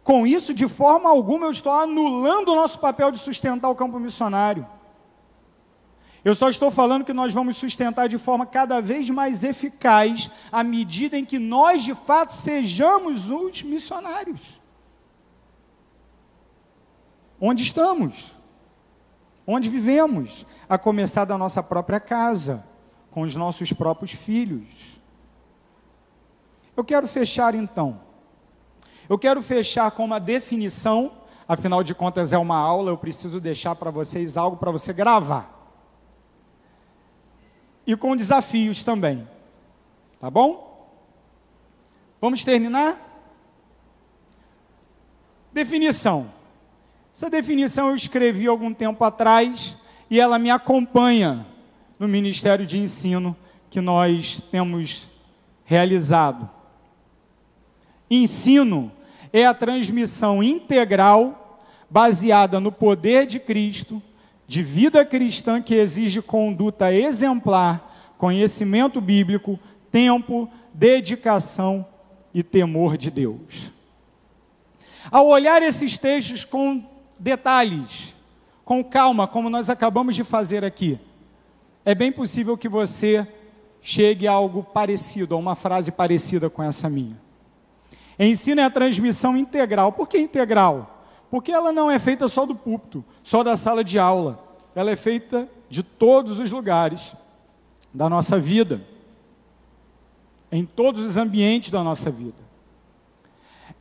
Com 0.05 0.27
isso, 0.27 0.53
de 0.53 0.67
forma 0.67 1.09
alguma, 1.09 1.47
eu 1.47 1.51
estou 1.51 1.73
anulando 1.73 2.49
o 2.51 2.57
nosso 2.57 2.79
papel 2.79 3.11
de 3.11 3.19
sustentar 3.19 3.69
o 3.69 3.75
campo 3.75 3.99
missionário. 4.01 4.67
Eu 6.25 6.35
só 6.37 6.49
estou 6.49 6.71
falando 6.71 7.05
que 7.05 7.13
nós 7.13 7.33
vamos 7.33 7.57
sustentar 7.57 8.09
de 8.09 8.17
forma 8.17 8.47
cada 8.47 8.81
vez 8.81 9.11
mais 9.11 9.43
eficaz 9.43 10.31
à 10.53 10.63
medida 10.63 11.19
em 11.19 11.25
que 11.25 11.39
nós, 11.39 11.83
de 11.83 11.95
fato, 11.95 12.31
sejamos 12.33 13.29
os 13.29 13.63
missionários. 13.65 14.61
Onde 17.41 17.65
estamos? 17.65 18.35
Onde 19.45 19.69
vivemos? 19.69 20.47
A 20.69 20.79
começar 20.79 21.25
da 21.25 21.37
nossa 21.37 21.61
própria 21.61 21.99
casa, 21.99 22.65
com 23.11 23.23
os 23.23 23.35
nossos 23.35 23.73
próprios 23.73 24.13
filhos. 24.13 25.01
Eu 26.77 26.85
quero 26.85 27.09
fechar 27.09 27.53
então. 27.53 28.01
Eu 29.09 29.19
quero 29.19 29.43
fechar 29.43 29.91
com 29.91 30.05
uma 30.05 30.21
definição, 30.21 31.11
afinal 31.49 31.83
de 31.83 31.97
contas 31.97 32.33
é 32.33 32.39
uma 32.39 32.57
aula, 32.57 32.93
eu 32.93 32.97
preciso 32.97 33.41
deixar 33.41 33.75
para 33.75 33.91
vocês 33.91 34.37
algo 34.37 34.57
para 34.57 34.71
você 34.71 34.93
gravar 34.93 35.62
e 37.87 37.97
com 37.97 38.17
desafios 38.17 38.85
também. 38.85 39.27
Tá 40.19 40.31
bom? 40.31 40.91
Vamos 42.21 42.45
terminar? 42.45 42.97
Definição. 45.53 46.31
Essa 47.15 47.29
definição 47.29 47.89
eu 47.89 47.97
escrevi 47.97 48.47
algum 48.47 48.73
tempo 48.73 49.05
atrás 49.05 49.77
e 50.09 50.21
ela 50.21 50.39
me 50.39 50.51
acompanha 50.51 51.47
no 51.99 52.09
Ministério 52.09 52.65
de 52.65 52.79
Ensino 52.79 53.37
que 53.69 53.81
nós 53.81 54.41
temos 54.51 55.09
realizado. 55.65 56.49
Ensino 58.11 58.93
é 59.33 59.47
a 59.47 59.55
transmissão 59.55 60.43
integral 60.43 61.59
baseada 61.91 62.61
no 62.61 62.71
poder 62.71 63.27
de 63.27 63.39
Cristo 63.39 64.03
de 64.47 64.63
vida 64.63 65.05
cristã 65.05 65.61
que 65.63 65.75
exige 65.75 66.21
conduta 66.21 66.93
exemplar, 66.93 68.15
conhecimento 68.19 69.01
bíblico, 69.01 69.59
tempo, 69.91 70.49
dedicação 70.73 71.87
e 72.35 72.43
temor 72.43 72.97
de 72.97 73.11
Deus. 73.11 73.71
Ao 75.11 75.27
olhar 75.27 75.63
esses 75.63 75.99
textos 75.99 76.45
com 76.45 76.85
detalhes, 77.19 78.15
com 78.65 78.83
calma, 78.83 79.27
como 79.27 79.51
nós 79.51 79.69
acabamos 79.69 80.15
de 80.15 80.25
fazer 80.25 80.65
aqui, 80.65 80.99
é 81.85 81.95
bem 81.95 82.13
possível 82.13 82.57
que 82.57 82.69
você 82.69 83.27
chegue 83.81 84.29
a 84.29 84.33
algo 84.33 84.63
parecido, 84.63 85.35
a 85.35 85.39
uma 85.39 85.57
frase 85.57 85.91
parecida 85.91 86.49
com 86.49 86.63
essa 86.63 86.89
minha. 86.89 87.21
Ensino 88.19 88.61
é 88.61 88.65
a 88.65 88.71
transmissão 88.71 89.37
integral. 89.37 89.93
Por 89.93 90.09
que 90.09 90.19
integral? 90.19 90.92
Porque 91.33 91.51
ela 91.51 91.73
não 91.73 91.91
é 91.91 91.99
feita 91.99 92.29
só 92.29 92.45
do 92.45 92.55
púlpito, 92.55 93.03
só 93.25 93.43
da 93.43 93.57
sala 93.57 93.83
de 93.83 93.99
aula. 93.99 94.39
Ela 94.75 94.91
é 94.91 94.97
feita 94.97 95.49
de 95.67 95.83
todos 95.83 96.39
os 96.39 96.53
lugares 96.53 97.17
da 97.91 98.07
nossa 98.07 98.39
vida, 98.39 98.87
em 100.53 100.67
todos 100.67 101.01
os 101.03 101.17
ambientes 101.17 101.71
da 101.71 101.83
nossa 101.83 102.11
vida. 102.11 102.43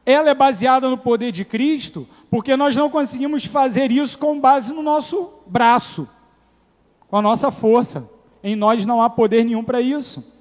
Ela 0.06 0.30
é 0.30 0.34
baseada 0.34 0.90
no 0.90 0.98
poder 0.98 1.34
de 1.34 1.44
Cristo, 1.44 2.08
porque 2.30 2.56
nós 2.56 2.74
não 2.74 2.90
conseguimos 2.90 3.44
fazer 3.44 3.92
isso 3.92 4.18
com 4.18 4.40
base 4.40 4.72
no 4.72 4.82
nosso 4.82 5.30
braço, 5.46 6.08
com 7.10 7.18
a 7.18 7.22
nossa 7.22 7.52
força. 7.52 8.10
Em 8.42 8.56
nós 8.56 8.86
não 8.86 9.02
há 9.02 9.10
poder 9.10 9.44
nenhum 9.44 9.62
para 9.66 9.82
isso. 9.82 10.40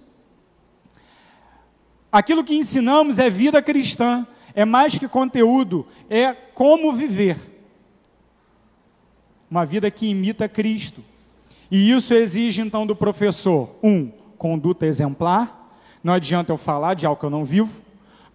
Aquilo 2.12 2.44
que 2.44 2.54
ensinamos 2.54 3.18
é 3.18 3.28
vida 3.28 3.60
cristã, 3.60 4.24
é 4.54 4.64
mais 4.64 4.98
que 4.98 5.08
conteúdo, 5.08 5.86
é 6.08 6.32
como 6.32 6.92
viver. 6.92 7.36
Uma 9.50 9.64
vida 9.64 9.90
que 9.90 10.06
imita 10.06 10.48
Cristo. 10.48 11.02
E 11.70 11.90
isso 11.90 12.14
exige 12.14 12.60
então 12.62 12.86
do 12.86 12.96
professor: 12.96 13.70
um, 13.82 14.10
conduta 14.36 14.86
exemplar. 14.86 15.58
Não 16.02 16.12
adianta 16.12 16.52
eu 16.52 16.56
falar 16.56 16.94
de 16.94 17.06
algo 17.06 17.20
que 17.20 17.26
eu 17.26 17.30
não 17.30 17.44
vivo. 17.44 17.82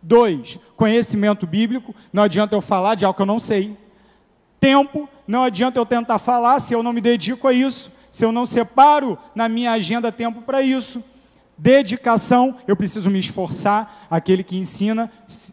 Dois, 0.01 0.59
conhecimento 0.75 1.47
bíblico. 1.47 1.95
Não 2.13 2.23
adianta 2.23 2.55
eu 2.55 2.61
falar 2.61 2.95
de 2.95 3.05
algo 3.05 3.15
que 3.15 3.21
eu 3.21 3.25
não 3.25 3.39
sei. 3.39 3.75
Tempo, 4.59 5.09
não 5.27 5.43
adianta 5.43 5.79
eu 5.79 5.85
tentar 5.85 6.19
falar 6.19 6.59
se 6.59 6.73
eu 6.73 6.83
não 6.83 6.93
me 6.93 7.01
dedico 7.01 7.47
a 7.47 7.53
isso, 7.53 7.91
se 8.11 8.23
eu 8.23 8.31
não 8.31 8.45
separo 8.45 9.17
na 9.33 9.49
minha 9.49 9.71
agenda 9.71 10.11
tempo 10.11 10.41
para 10.41 10.61
isso. 10.61 11.03
Dedicação, 11.57 12.57
eu 12.67 12.75
preciso 12.75 13.09
me 13.09 13.19
esforçar, 13.19 14.07
aquele 14.09 14.43
que 14.43 14.57
ensina, 14.57 15.11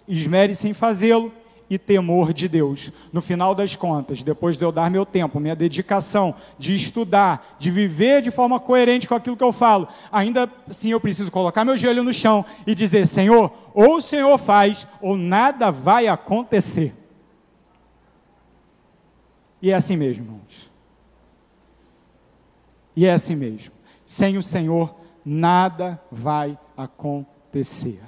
esmere-se 0.09 0.69
em 0.69 0.75
fazê-lo, 0.75 1.33
e 1.75 1.79
temor 1.79 2.35
de 2.35 2.49
Deus. 2.49 2.93
No 3.13 3.23
final 3.23 3.55
das 3.55 3.75
contas, 3.75 4.23
depois 4.23 4.59
de 4.59 4.65
eu 4.65 4.71
dar 4.71 4.91
meu 4.91 5.07
tempo, 5.07 5.41
minha 5.41 5.57
dedicação 5.57 6.35
de 6.59 6.75
estudar, 6.75 7.57
de 7.59 7.71
viver 7.71 8.21
de 8.21 8.31
forma 8.31 8.61
coerente 8.61 9.09
com 9.09 9.15
aquilo 9.15 9.37
que 9.37 9.45
eu 9.45 9.53
falo, 9.53 9.89
ainda 10.11 10.51
assim 10.69 10.91
eu 10.91 11.01
preciso 11.01 11.31
colocar 11.31 11.65
meu 11.65 11.77
joelho 11.77 12.03
no 12.03 12.13
chão 12.13 12.45
e 12.67 12.75
dizer: 12.75 13.07
Senhor, 13.07 13.51
ou 13.73 13.97
o 13.97 14.01
Senhor 14.03 14.37
faz, 14.37 14.87
ou 15.01 15.17
nada 15.17 15.71
vai 15.71 16.09
acontecer. 16.09 16.95
E 19.63 19.71
é 19.71 19.75
assim 19.75 19.97
mesmo, 19.97 20.25
irmãos. 20.25 20.71
E 22.95 23.07
é 23.07 23.13
assim 23.13 23.37
mesmo. 23.37 23.73
Sem 24.05 24.37
o 24.37 24.43
Senhor, 24.43 24.95
nada 25.25 26.01
vai 26.11 26.59
acontecer. 26.77 28.01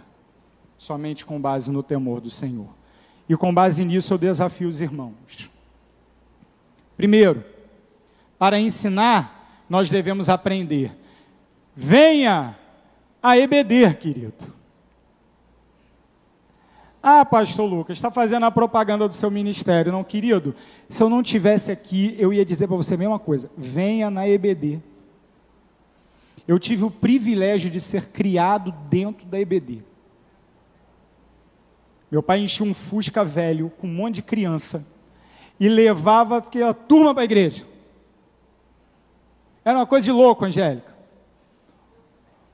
Somente 0.78 1.24
com 1.24 1.40
base 1.40 1.70
no 1.70 1.82
temor 1.82 2.20
do 2.20 2.30
Senhor. 2.30 2.68
E 3.28 3.36
com 3.36 3.52
base 3.54 3.84
nisso 3.84 4.12
eu 4.12 4.18
desafio 4.18 4.68
os 4.68 4.82
irmãos. 4.82 5.50
Primeiro, 6.96 7.44
para 8.38 8.58
ensinar, 8.58 9.64
nós 9.68 9.90
devemos 9.90 10.28
aprender. 10.28 10.96
Venha 11.74 12.56
a 13.22 13.38
EBD, 13.38 13.94
querido. 13.94 14.54
Ah, 17.02 17.24
pastor 17.24 17.68
Lucas, 17.68 17.98
está 17.98 18.10
fazendo 18.10 18.46
a 18.46 18.50
propaganda 18.50 19.06
do 19.06 19.12
seu 19.12 19.30
ministério. 19.30 19.92
Não, 19.92 20.02
querido, 20.02 20.54
se 20.88 21.02
eu 21.02 21.10
não 21.10 21.22
tivesse 21.22 21.70
aqui, 21.70 22.14
eu 22.18 22.32
ia 22.32 22.44
dizer 22.44 22.66
para 22.66 22.76
você 22.76 22.94
a 22.94 22.98
mesma 22.98 23.18
coisa. 23.18 23.50
Venha 23.58 24.10
na 24.10 24.26
EBD. 24.26 24.80
Eu 26.46 26.58
tive 26.58 26.84
o 26.84 26.90
privilégio 26.90 27.70
de 27.70 27.80
ser 27.80 28.08
criado 28.08 28.72
dentro 28.88 29.26
da 29.26 29.40
EBD. 29.40 29.82
Meu 32.10 32.22
pai 32.22 32.40
enchia 32.40 32.66
um 32.66 32.74
Fusca 32.74 33.24
velho 33.24 33.70
com 33.78 33.86
um 33.86 33.94
monte 33.94 34.16
de 34.16 34.22
criança 34.22 34.86
e 35.58 35.68
levava 35.68 36.38
aquela 36.38 36.74
turma 36.74 37.14
para 37.14 37.22
a 37.22 37.24
igreja. 37.24 37.66
Era 39.64 39.78
uma 39.78 39.86
coisa 39.86 40.04
de 40.04 40.12
louco, 40.12 40.44
Angélica. 40.44 40.94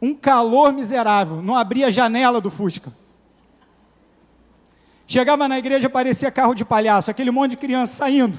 Um 0.00 0.14
calor 0.14 0.72
miserável, 0.72 1.42
não 1.42 1.56
abria 1.56 1.88
a 1.88 1.90
janela 1.90 2.40
do 2.40 2.50
Fusca. 2.50 2.92
Chegava 5.06 5.48
na 5.48 5.58
igreja, 5.58 5.90
parecia 5.90 6.30
carro 6.30 6.54
de 6.54 6.64
palhaço, 6.64 7.10
aquele 7.10 7.32
monte 7.32 7.50
de 7.50 7.56
criança 7.56 7.96
saindo. 7.96 8.38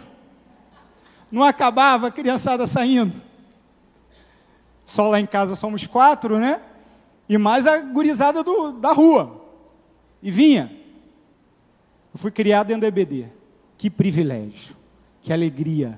Não 1.30 1.44
acabava 1.44 2.08
a 2.08 2.12
criançada 2.12 2.66
saindo. 2.66 3.22
Só 4.92 5.08
lá 5.08 5.22
em 5.22 5.26
casa 5.26 5.56
somos 5.56 5.88
quatro, 5.88 6.38
né? 6.38 6.60
E 7.30 7.38
mais 7.38 7.66
a 7.66 7.80
gurizada 7.80 8.44
do, 8.44 8.74
da 8.74 8.92
rua. 8.92 9.42
E 10.22 10.30
vinha. 10.30 10.70
Eu 12.14 12.20
fui 12.20 12.30
criado 12.30 12.68
dentro 12.68 12.82
do 12.82 12.88
EBD. 12.88 13.30
Que 13.78 13.90
privilégio, 13.90 14.76
que 15.22 15.32
alegria. 15.32 15.98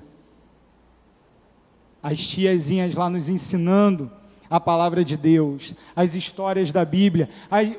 As 2.00 2.20
tiazinhas 2.20 2.94
lá 2.94 3.10
nos 3.10 3.28
ensinando 3.28 4.12
a 4.48 4.60
palavra 4.60 5.02
de 5.02 5.16
Deus, 5.16 5.74
as 5.96 6.14
histórias 6.14 6.70
da 6.70 6.84
Bíblia, 6.84 7.28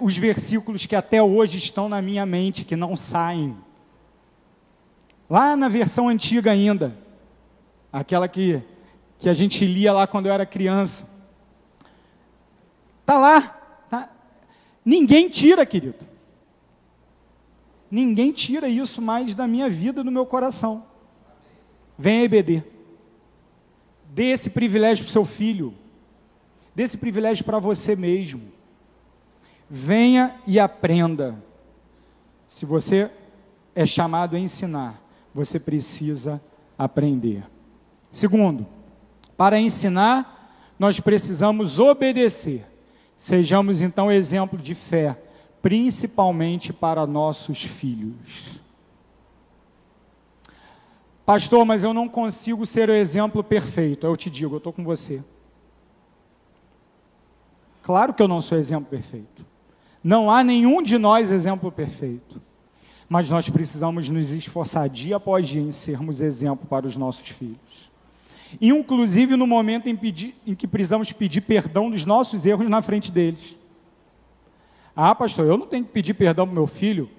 os 0.02 0.18
versículos 0.18 0.86
que 0.86 0.98
até 0.98 1.24
hoje 1.24 1.58
estão 1.58 1.88
na 1.88 2.02
minha 2.02 2.26
mente, 2.26 2.66
que 2.66 2.76
não 2.76 2.98
saem. 2.98 3.56
Lá 5.30 5.56
na 5.56 5.70
versão 5.70 6.10
antiga 6.10 6.52
ainda, 6.52 6.94
aquela 7.90 8.28
que, 8.28 8.62
que 9.20 9.30
a 9.30 9.34
gente 9.34 9.66
lia 9.66 9.94
lá 9.94 10.06
quando 10.06 10.28
eu 10.28 10.34
era 10.34 10.46
criança. 10.46 11.10
Está 13.02 13.18
lá. 13.18 13.42
Tá. 13.90 14.10
Ninguém 14.84 15.30
tira, 15.30 15.66
querido. 15.66 15.96
Ninguém 17.90 18.32
tira 18.32 18.68
isso 18.68 19.02
mais 19.02 19.36
da 19.36 19.48
minha 19.48 19.70
vida, 19.70 20.04
do 20.04 20.12
meu 20.12 20.26
coração. 20.26 20.86
Venha 21.98 22.24
EBD. 22.24 22.64
Dê 24.10 24.32
esse 24.32 24.50
privilégio 24.50 25.06
para 25.06 25.10
o 25.10 25.14
seu 25.14 25.26
filho. 25.26 25.74
Dê 26.74 26.84
esse 26.84 26.98
privilégio 26.98 27.46
para 27.46 27.60
você 27.60 27.96
mesmo. 27.96 28.42
Venha 29.70 30.36
e 30.46 30.60
aprenda. 30.60 31.42
Se 32.48 32.66
você 32.66 33.10
é 33.74 33.86
chamado 33.86 34.36
a 34.36 34.40
ensinar, 34.40 35.00
você 35.34 35.60
precisa 35.60 36.42
aprender. 36.78 37.46
Segundo, 38.12 38.66
para 39.38 39.60
ensinar, 39.60 40.74
nós 40.78 41.00
precisamos 41.00 41.80
obedecer. 41.80 42.66
Sejamos 43.18 43.82
então 43.82 44.12
exemplo 44.12 44.58
de 44.58 44.76
fé 44.76 45.18
principalmente 45.66 46.72
para 46.72 47.08
nossos 47.08 47.64
filhos. 47.64 48.62
Pastor, 51.26 51.66
mas 51.66 51.84
eu 51.84 51.92
não 51.92 52.08
consigo 52.08 52.68
ser 52.68 52.88
o 52.88 52.94
exemplo 52.94 53.44
perfeito. 53.44 54.06
Eu 54.06 54.16
te 54.16 54.30
digo, 54.30 54.54
eu 54.54 54.58
estou 54.60 54.72
com 54.72 54.84
você. 54.84 55.24
Claro 57.82 58.14
que 58.14 58.22
eu 58.22 58.28
não 58.28 58.42
sou 58.42 58.60
exemplo 58.60 58.92
perfeito. 58.92 59.44
Não 60.04 60.30
há 60.30 60.44
nenhum 60.44 60.84
de 60.84 61.00
nós 61.00 61.32
exemplo 61.32 61.72
perfeito. 61.72 62.40
Mas 63.10 63.32
nós 63.32 63.50
precisamos 63.50 64.08
nos 64.08 64.30
esforçar 64.32 64.88
dia 64.88 65.16
após 65.16 65.48
dia 65.48 65.64
em 65.64 65.72
sermos 65.72 66.22
exemplo 66.22 66.68
para 66.68 66.86
os 66.86 66.96
nossos 66.96 67.28
filhos. 67.30 67.92
Inclusive 68.62 69.36
no 69.36 69.48
momento 69.48 69.88
em, 69.88 69.96
pedir, 69.96 70.36
em 70.46 70.56
que 70.56 70.68
precisamos 70.68 71.12
pedir 71.12 71.42
perdão 71.42 71.90
dos 71.90 72.06
nossos 72.06 72.46
erros 72.46 72.70
na 72.70 72.82
frente 72.82 73.12
deles. 73.12 73.58
Ah, 74.96 75.14
pastor, 75.14 75.46
eu 75.46 75.58
não 75.58 75.68
tenho 75.68 75.84
que 75.84 75.92
pedir 75.92 76.14
perdão 76.14 76.46
para 76.46 76.54
meu 76.54 76.68
filho. 76.68 77.10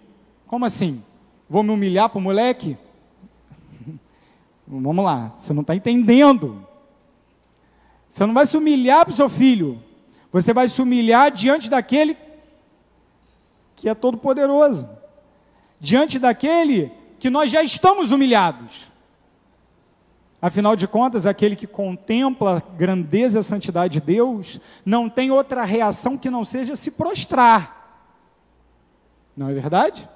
Como 0.46 0.64
assim? 0.64 1.02
Vou 1.48 1.62
me 1.62 1.70
humilhar 1.70 2.08
para 2.08 2.18
o 2.18 2.22
moleque? 2.22 2.76
Vamos 4.66 5.04
lá, 5.04 5.32
você 5.36 5.52
não 5.52 5.60
está 5.60 5.74
entendendo. 5.74 6.66
Você 8.08 8.24
não 8.24 8.32
vai 8.32 8.46
se 8.46 8.56
humilhar 8.56 9.04
para 9.04 9.12
o 9.12 9.16
seu 9.16 9.28
filho. 9.28 9.82
Você 10.32 10.52
vai 10.52 10.68
se 10.68 10.80
humilhar 10.80 11.30
diante 11.30 11.68
daquele 11.68 12.16
que 13.76 13.88
é 13.88 13.94
todo 13.94 14.16
poderoso. 14.16 14.88
Diante 15.78 16.18
daquele 16.18 16.90
que 17.18 17.28
nós 17.28 17.50
já 17.50 17.62
estamos 17.62 18.10
humilhados. 18.10 18.90
Afinal 20.40 20.76
de 20.76 20.86
contas, 20.86 21.26
aquele 21.26 21.56
que 21.56 21.66
contempla 21.66 22.58
a 22.58 22.76
grandeza 22.76 23.38
e 23.38 23.40
a 23.40 23.42
santidade 23.42 23.94
de 23.94 24.00
Deus 24.00 24.60
não 24.84 25.08
tem 25.08 25.30
outra 25.30 25.64
reação 25.64 26.18
que 26.18 26.30
não 26.30 26.44
seja 26.44 26.76
se 26.76 26.90
prostrar. 26.90 27.74
Não 29.36 29.48
é 29.48 29.54
verdade? 29.54 30.08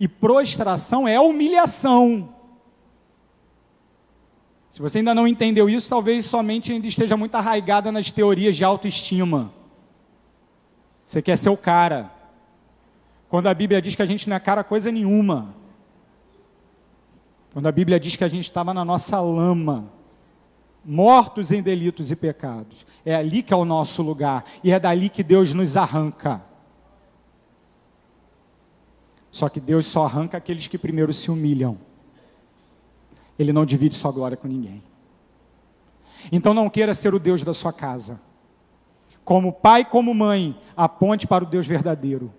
E 0.00 0.08
prostração 0.08 1.06
é 1.06 1.20
humilhação. 1.20 2.34
Se 4.70 4.82
você 4.82 4.98
ainda 4.98 5.14
não 5.14 5.28
entendeu 5.28 5.68
isso, 5.68 5.88
talvez 5.88 6.26
somente 6.26 6.72
ainda 6.72 6.86
esteja 6.86 7.16
muito 7.16 7.34
arraigada 7.36 7.92
nas 7.92 8.10
teorias 8.10 8.56
de 8.56 8.64
autoestima. 8.64 9.52
Você 11.06 11.22
quer 11.22 11.36
ser 11.38 11.50
o 11.50 11.56
cara. 11.56 12.10
Quando 13.28 13.46
a 13.46 13.54
Bíblia 13.54 13.80
diz 13.80 13.94
que 13.94 14.02
a 14.02 14.06
gente 14.06 14.28
não 14.28 14.36
é 14.36 14.40
cara 14.40 14.64
coisa 14.64 14.90
nenhuma. 14.90 15.54
Quando 17.54 17.68
a 17.68 17.72
Bíblia 17.72 18.00
diz 18.00 18.16
que 18.16 18.24
a 18.24 18.28
gente 18.28 18.46
estava 18.46 18.74
na 18.74 18.84
nossa 18.84 19.20
lama, 19.20 19.88
mortos 20.84 21.52
em 21.52 21.62
delitos 21.62 22.10
e 22.10 22.16
pecados. 22.16 22.84
É 23.04 23.14
ali 23.14 23.44
que 23.44 23.54
é 23.54 23.56
o 23.56 23.64
nosso 23.64 24.02
lugar. 24.02 24.44
E 24.64 24.72
é 24.72 24.80
dali 24.80 25.08
que 25.08 25.22
Deus 25.22 25.54
nos 25.54 25.76
arranca. 25.76 26.42
Só 29.30 29.48
que 29.48 29.60
Deus 29.60 29.86
só 29.86 30.04
arranca 30.04 30.36
aqueles 30.36 30.66
que 30.66 30.76
primeiro 30.76 31.12
se 31.12 31.30
humilham. 31.30 31.78
Ele 33.38 33.52
não 33.52 33.64
divide 33.64 33.94
sua 33.94 34.10
glória 34.10 34.36
com 34.36 34.48
ninguém. 34.48 34.82
Então 36.32 36.52
não 36.54 36.68
queira 36.68 36.92
ser 36.92 37.14
o 37.14 37.20
Deus 37.20 37.44
da 37.44 37.54
sua 37.54 37.72
casa. 37.72 38.20
Como 39.24 39.52
pai, 39.52 39.84
como 39.84 40.12
mãe, 40.12 40.58
aponte 40.76 41.28
para 41.28 41.44
o 41.44 41.46
Deus 41.46 41.68
verdadeiro. 41.68 42.34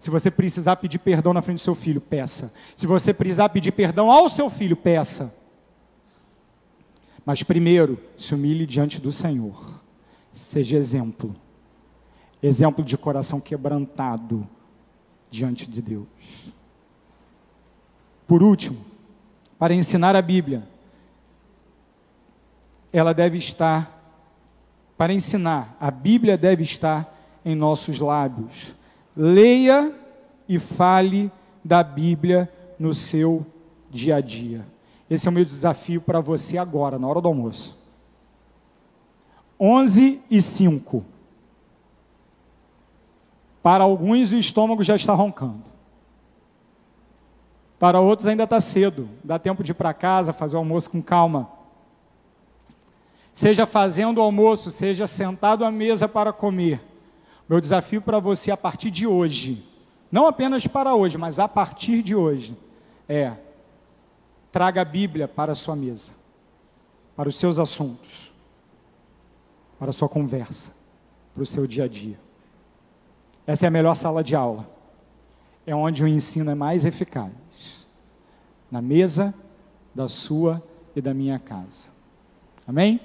Se 0.00 0.08
você 0.08 0.30
precisar 0.30 0.76
pedir 0.76 0.98
perdão 0.98 1.34
na 1.34 1.42
frente 1.42 1.58
do 1.58 1.64
seu 1.64 1.74
filho, 1.74 2.00
peça. 2.00 2.54
Se 2.74 2.86
você 2.86 3.12
precisar 3.12 3.50
pedir 3.50 3.70
perdão 3.70 4.10
ao 4.10 4.30
seu 4.30 4.48
filho, 4.48 4.74
peça. 4.74 5.32
Mas 7.22 7.42
primeiro, 7.42 8.02
se 8.16 8.34
humilhe 8.34 8.64
diante 8.64 8.98
do 8.98 9.12
Senhor. 9.12 9.78
Seja 10.32 10.78
exemplo. 10.78 11.36
Exemplo 12.42 12.82
de 12.82 12.96
coração 12.96 13.38
quebrantado 13.38 14.48
diante 15.30 15.68
de 15.68 15.82
Deus. 15.82 16.50
Por 18.26 18.42
último, 18.42 18.78
para 19.58 19.74
ensinar 19.74 20.16
a 20.16 20.22
Bíblia, 20.22 20.66
ela 22.90 23.12
deve 23.12 23.36
estar, 23.36 24.16
para 24.96 25.12
ensinar, 25.12 25.76
a 25.78 25.90
Bíblia 25.90 26.38
deve 26.38 26.62
estar 26.62 27.14
em 27.44 27.54
nossos 27.54 28.00
lábios. 28.00 28.79
Leia 29.22 29.94
e 30.48 30.58
fale 30.58 31.30
da 31.62 31.82
Bíblia 31.82 32.50
no 32.78 32.94
seu 32.94 33.46
dia 33.90 34.16
a 34.16 34.20
dia. 34.22 34.66
Esse 35.10 35.28
é 35.28 35.30
o 35.30 35.34
meu 35.34 35.44
desafio 35.44 36.00
para 36.00 36.22
você 36.22 36.56
agora, 36.56 36.98
na 36.98 37.06
hora 37.06 37.20
do 37.20 37.28
almoço. 37.28 37.76
11 39.60 40.22
e 40.30 40.40
5. 40.40 41.04
Para 43.62 43.84
alguns 43.84 44.32
o 44.32 44.38
estômago 44.38 44.82
já 44.82 44.96
está 44.96 45.12
roncando. 45.12 45.64
Para 47.78 48.00
outros 48.00 48.26
ainda 48.26 48.44
está 48.44 48.58
cedo, 48.58 49.06
dá 49.22 49.38
tempo 49.38 49.62
de 49.62 49.72
ir 49.72 49.74
para 49.74 49.92
casa, 49.92 50.32
fazer 50.32 50.56
o 50.56 50.60
almoço 50.60 50.88
com 50.88 51.02
calma. 51.02 51.46
Seja 53.34 53.66
fazendo 53.66 54.16
o 54.16 54.22
almoço, 54.22 54.70
seja 54.70 55.06
sentado 55.06 55.62
à 55.62 55.70
mesa 55.70 56.08
para 56.08 56.32
comer. 56.32 56.89
Meu 57.50 57.60
desafio 57.60 58.00
para 58.00 58.20
você 58.20 58.52
a 58.52 58.56
partir 58.56 58.92
de 58.92 59.08
hoje, 59.08 59.66
não 60.08 60.24
apenas 60.24 60.68
para 60.68 60.94
hoje, 60.94 61.18
mas 61.18 61.40
a 61.40 61.48
partir 61.48 62.00
de 62.00 62.14
hoje, 62.14 62.56
é 63.08 63.32
traga 64.52 64.82
a 64.82 64.84
Bíblia 64.84 65.26
para 65.26 65.50
a 65.50 65.54
sua 65.56 65.74
mesa, 65.74 66.12
para 67.16 67.28
os 67.28 67.34
seus 67.34 67.58
assuntos, 67.58 68.32
para 69.80 69.90
a 69.90 69.92
sua 69.92 70.08
conversa, 70.08 70.76
para 71.34 71.42
o 71.42 71.46
seu 71.46 71.66
dia 71.66 71.86
a 71.86 71.88
dia. 71.88 72.20
Essa 73.44 73.66
é 73.66 73.68
a 73.68 73.72
melhor 73.72 73.96
sala 73.96 74.22
de 74.22 74.36
aula. 74.36 74.70
É 75.66 75.74
onde 75.74 76.04
o 76.04 76.06
ensino 76.06 76.52
é 76.52 76.54
mais 76.54 76.84
eficaz 76.84 77.84
na 78.70 78.80
mesa 78.80 79.34
da 79.92 80.06
sua 80.06 80.62
e 80.94 81.00
da 81.00 81.12
minha 81.12 81.40
casa. 81.40 81.88
Amém? 82.64 83.00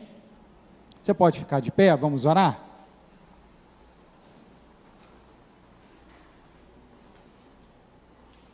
Você 1.02 1.16
pode 1.16 1.40
ficar 1.40 1.62
de 1.62 1.72
pé, 1.72 1.98
vamos 1.98 2.26
orar? 2.26 2.65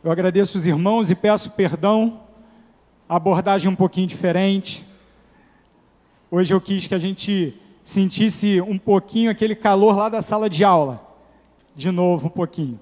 Eu 0.04 0.10
agradeço 0.10 0.58
os 0.58 0.66
irmãos 0.66 1.12
e 1.12 1.14
peço 1.14 1.52
perdão, 1.52 2.22
a 3.08 3.14
abordagem 3.14 3.70
um 3.70 3.74
pouquinho 3.74 4.08
diferente. 4.08 4.84
Hoje 6.28 6.52
eu 6.52 6.60
quis 6.60 6.88
que 6.88 6.94
a 6.94 6.98
gente 6.98 7.54
sentisse 7.84 8.60
um 8.60 8.76
pouquinho 8.76 9.30
aquele 9.30 9.54
calor 9.54 9.96
lá 9.96 10.08
da 10.08 10.20
sala 10.20 10.50
de 10.50 10.64
aula. 10.64 11.00
De 11.76 11.92
novo, 11.92 12.26
um 12.26 12.30
pouquinho. 12.30 12.80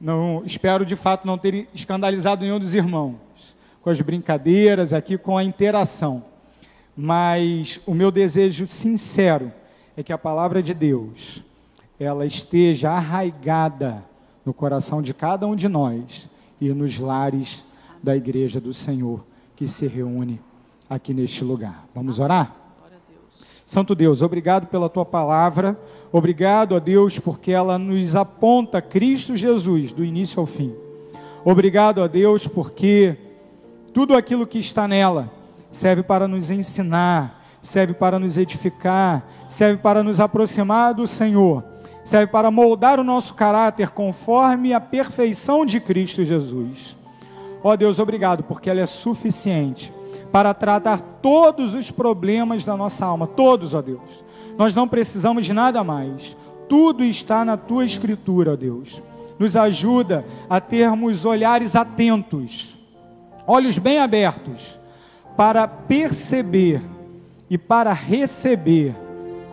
Não, 0.00 0.42
espero 0.46 0.86
de 0.86 0.96
fato 0.96 1.26
não 1.26 1.36
ter 1.36 1.68
escandalizado 1.74 2.42
nenhum 2.42 2.58
dos 2.58 2.74
irmãos 2.74 3.16
com 3.82 3.90
as 3.90 4.00
brincadeiras 4.00 4.94
aqui, 4.94 5.18
com 5.18 5.36
a 5.36 5.44
interação. 5.44 6.24
Mas 6.96 7.80
o 7.84 7.92
meu 7.92 8.10
desejo 8.10 8.66
sincero 8.66 9.52
é 9.94 10.02
que 10.02 10.12
a 10.12 10.16
palavra 10.16 10.62
de 10.62 10.72
Deus 10.72 11.42
ela 12.00 12.24
esteja 12.24 12.92
arraigada 12.92 14.02
no 14.48 14.54
coração 14.54 15.02
de 15.02 15.12
cada 15.12 15.46
um 15.46 15.54
de 15.54 15.68
nós 15.68 16.26
e 16.58 16.70
nos 16.70 16.98
lares 16.98 17.66
da 18.02 18.16
igreja 18.16 18.58
do 18.58 18.72
Senhor 18.72 19.22
que 19.54 19.68
se 19.68 19.86
reúne 19.86 20.40
aqui 20.88 21.12
neste 21.12 21.44
lugar. 21.44 21.86
Vamos 21.94 22.18
orar? 22.18 22.56
Santo 23.66 23.94
Deus, 23.94 24.22
obrigado 24.22 24.66
pela 24.68 24.88
tua 24.88 25.04
palavra, 25.04 25.78
obrigado 26.10 26.74
a 26.74 26.78
Deus 26.78 27.18
porque 27.18 27.52
ela 27.52 27.78
nos 27.78 28.16
aponta 28.16 28.80
Cristo 28.80 29.36
Jesus 29.36 29.92
do 29.92 30.02
início 30.02 30.40
ao 30.40 30.46
fim. 30.46 30.74
Obrigado 31.44 32.02
a 32.02 32.06
Deus 32.06 32.46
porque 32.46 33.18
tudo 33.92 34.16
aquilo 34.16 34.46
que 34.46 34.58
está 34.58 34.88
nela 34.88 35.30
serve 35.70 36.02
para 36.02 36.26
nos 36.26 36.50
ensinar, 36.50 37.44
serve 37.60 37.92
para 37.92 38.18
nos 38.18 38.38
edificar, 38.38 39.28
serve 39.46 39.82
para 39.82 40.02
nos 40.02 40.20
aproximar 40.20 40.94
do 40.94 41.06
Senhor, 41.06 41.62
serve 42.08 42.32
para 42.32 42.50
moldar 42.50 42.98
o 42.98 43.04
nosso 43.04 43.34
caráter 43.34 43.90
conforme 43.90 44.72
a 44.72 44.80
perfeição 44.80 45.66
de 45.66 45.78
Cristo 45.78 46.24
Jesus. 46.24 46.96
Ó 47.62 47.76
Deus, 47.76 47.98
obrigado 47.98 48.42
porque 48.44 48.70
ela 48.70 48.80
é 48.80 48.86
suficiente 48.86 49.92
para 50.32 50.54
tratar 50.54 51.02
todos 51.20 51.74
os 51.74 51.90
problemas 51.90 52.64
da 52.64 52.78
nossa 52.78 53.04
alma, 53.04 53.26
todos, 53.26 53.74
ó 53.74 53.82
Deus. 53.82 54.24
Nós 54.56 54.74
não 54.74 54.88
precisamos 54.88 55.44
de 55.44 55.52
nada 55.52 55.84
mais. 55.84 56.34
Tudo 56.66 57.04
está 57.04 57.44
na 57.44 57.58
tua 57.58 57.84
escritura, 57.84 58.54
ó 58.54 58.56
Deus. 58.56 59.02
Nos 59.38 59.54
ajuda 59.54 60.24
a 60.48 60.62
termos 60.62 61.26
olhares 61.26 61.76
atentos, 61.76 62.78
olhos 63.46 63.76
bem 63.76 63.98
abertos, 63.98 64.78
para 65.36 65.68
perceber 65.68 66.80
e 67.50 67.58
para 67.58 67.92
receber 67.92 68.96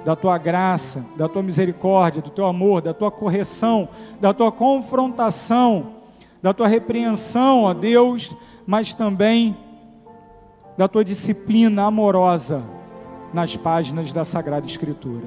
da 0.05 0.15
tua 0.15 0.37
graça, 0.37 1.03
da 1.17 1.27
tua 1.27 1.41
misericórdia, 1.41 2.21
do 2.21 2.29
teu 2.29 2.45
amor, 2.45 2.79
da 2.79 2.93
tua 2.93 3.09
correção, 3.09 3.89
da 4.21 4.31
tua 4.35 4.51
confrontação, 4.51 5.95
da 6.43 6.53
tua 6.53 6.67
repreensão, 6.67 7.63
ó 7.63 7.73
Deus, 7.73 8.35
mas 8.67 8.93
também 8.93 9.57
da 10.77 10.87
tua 10.87 11.03
disciplina 11.03 11.85
amorosa 11.85 12.63
nas 13.33 13.57
páginas 13.57 14.13
da 14.13 14.23
Sagrada 14.23 14.67
Escritura. 14.67 15.25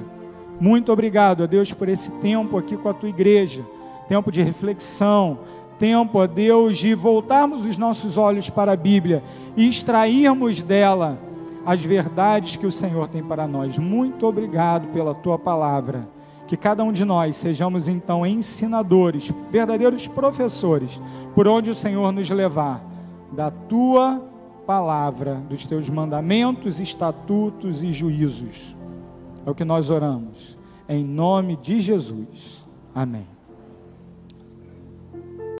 Muito 0.61 0.93
obrigado, 0.93 1.43
a 1.43 1.45
Deus, 1.45 1.73
por 1.73 1.89
esse 1.89 2.09
tempo 2.21 2.57
aqui 2.57 2.77
com 2.77 2.87
a 2.87 2.93
tua 2.93 3.09
igreja, 3.09 3.65
tempo 4.07 4.31
de 4.31 4.41
reflexão, 4.41 5.39
tempo, 5.77 6.19
ó 6.19 6.25
Deus, 6.25 6.77
de 6.77 6.93
voltarmos 6.95 7.65
os 7.65 7.77
nossos 7.77 8.17
olhos 8.17 8.49
para 8.49 8.71
a 8.71 8.77
Bíblia 8.77 9.21
e 9.57 9.67
extrairmos 9.67 10.61
dela 10.61 11.19
as 11.69 11.85
verdades 11.85 12.55
que 12.55 12.65
o 12.65 12.71
Senhor 12.71 13.07
tem 13.07 13.21
para 13.23 13.47
nós. 13.47 13.77
Muito 13.77 14.25
obrigado 14.25 14.87
pela 14.87 15.13
tua 15.13 15.37
palavra. 15.37 16.09
Que 16.47 16.57
cada 16.57 16.83
um 16.83 16.91
de 16.91 17.05
nós 17.05 17.35
sejamos 17.35 17.87
então 17.87 18.25
ensinadores, 18.25 19.31
verdadeiros 19.51 20.07
professores, 20.07 20.99
por 21.35 21.47
onde 21.47 21.69
o 21.69 21.75
Senhor 21.75 22.11
nos 22.11 22.27
levar, 22.31 22.83
da 23.31 23.51
tua 23.51 24.19
palavra, 24.65 25.35
dos 25.47 25.67
teus 25.67 25.87
mandamentos, 25.91 26.79
estatutos 26.79 27.83
e 27.83 27.91
juízos. 27.91 28.75
É 29.45 29.51
o 29.51 29.53
que 29.53 29.63
nós 29.63 29.91
oramos. 29.91 30.57
Em 30.87 31.03
nome 31.03 31.55
de 31.55 31.79
Jesus. 31.79 32.67
Amém. 32.95 33.38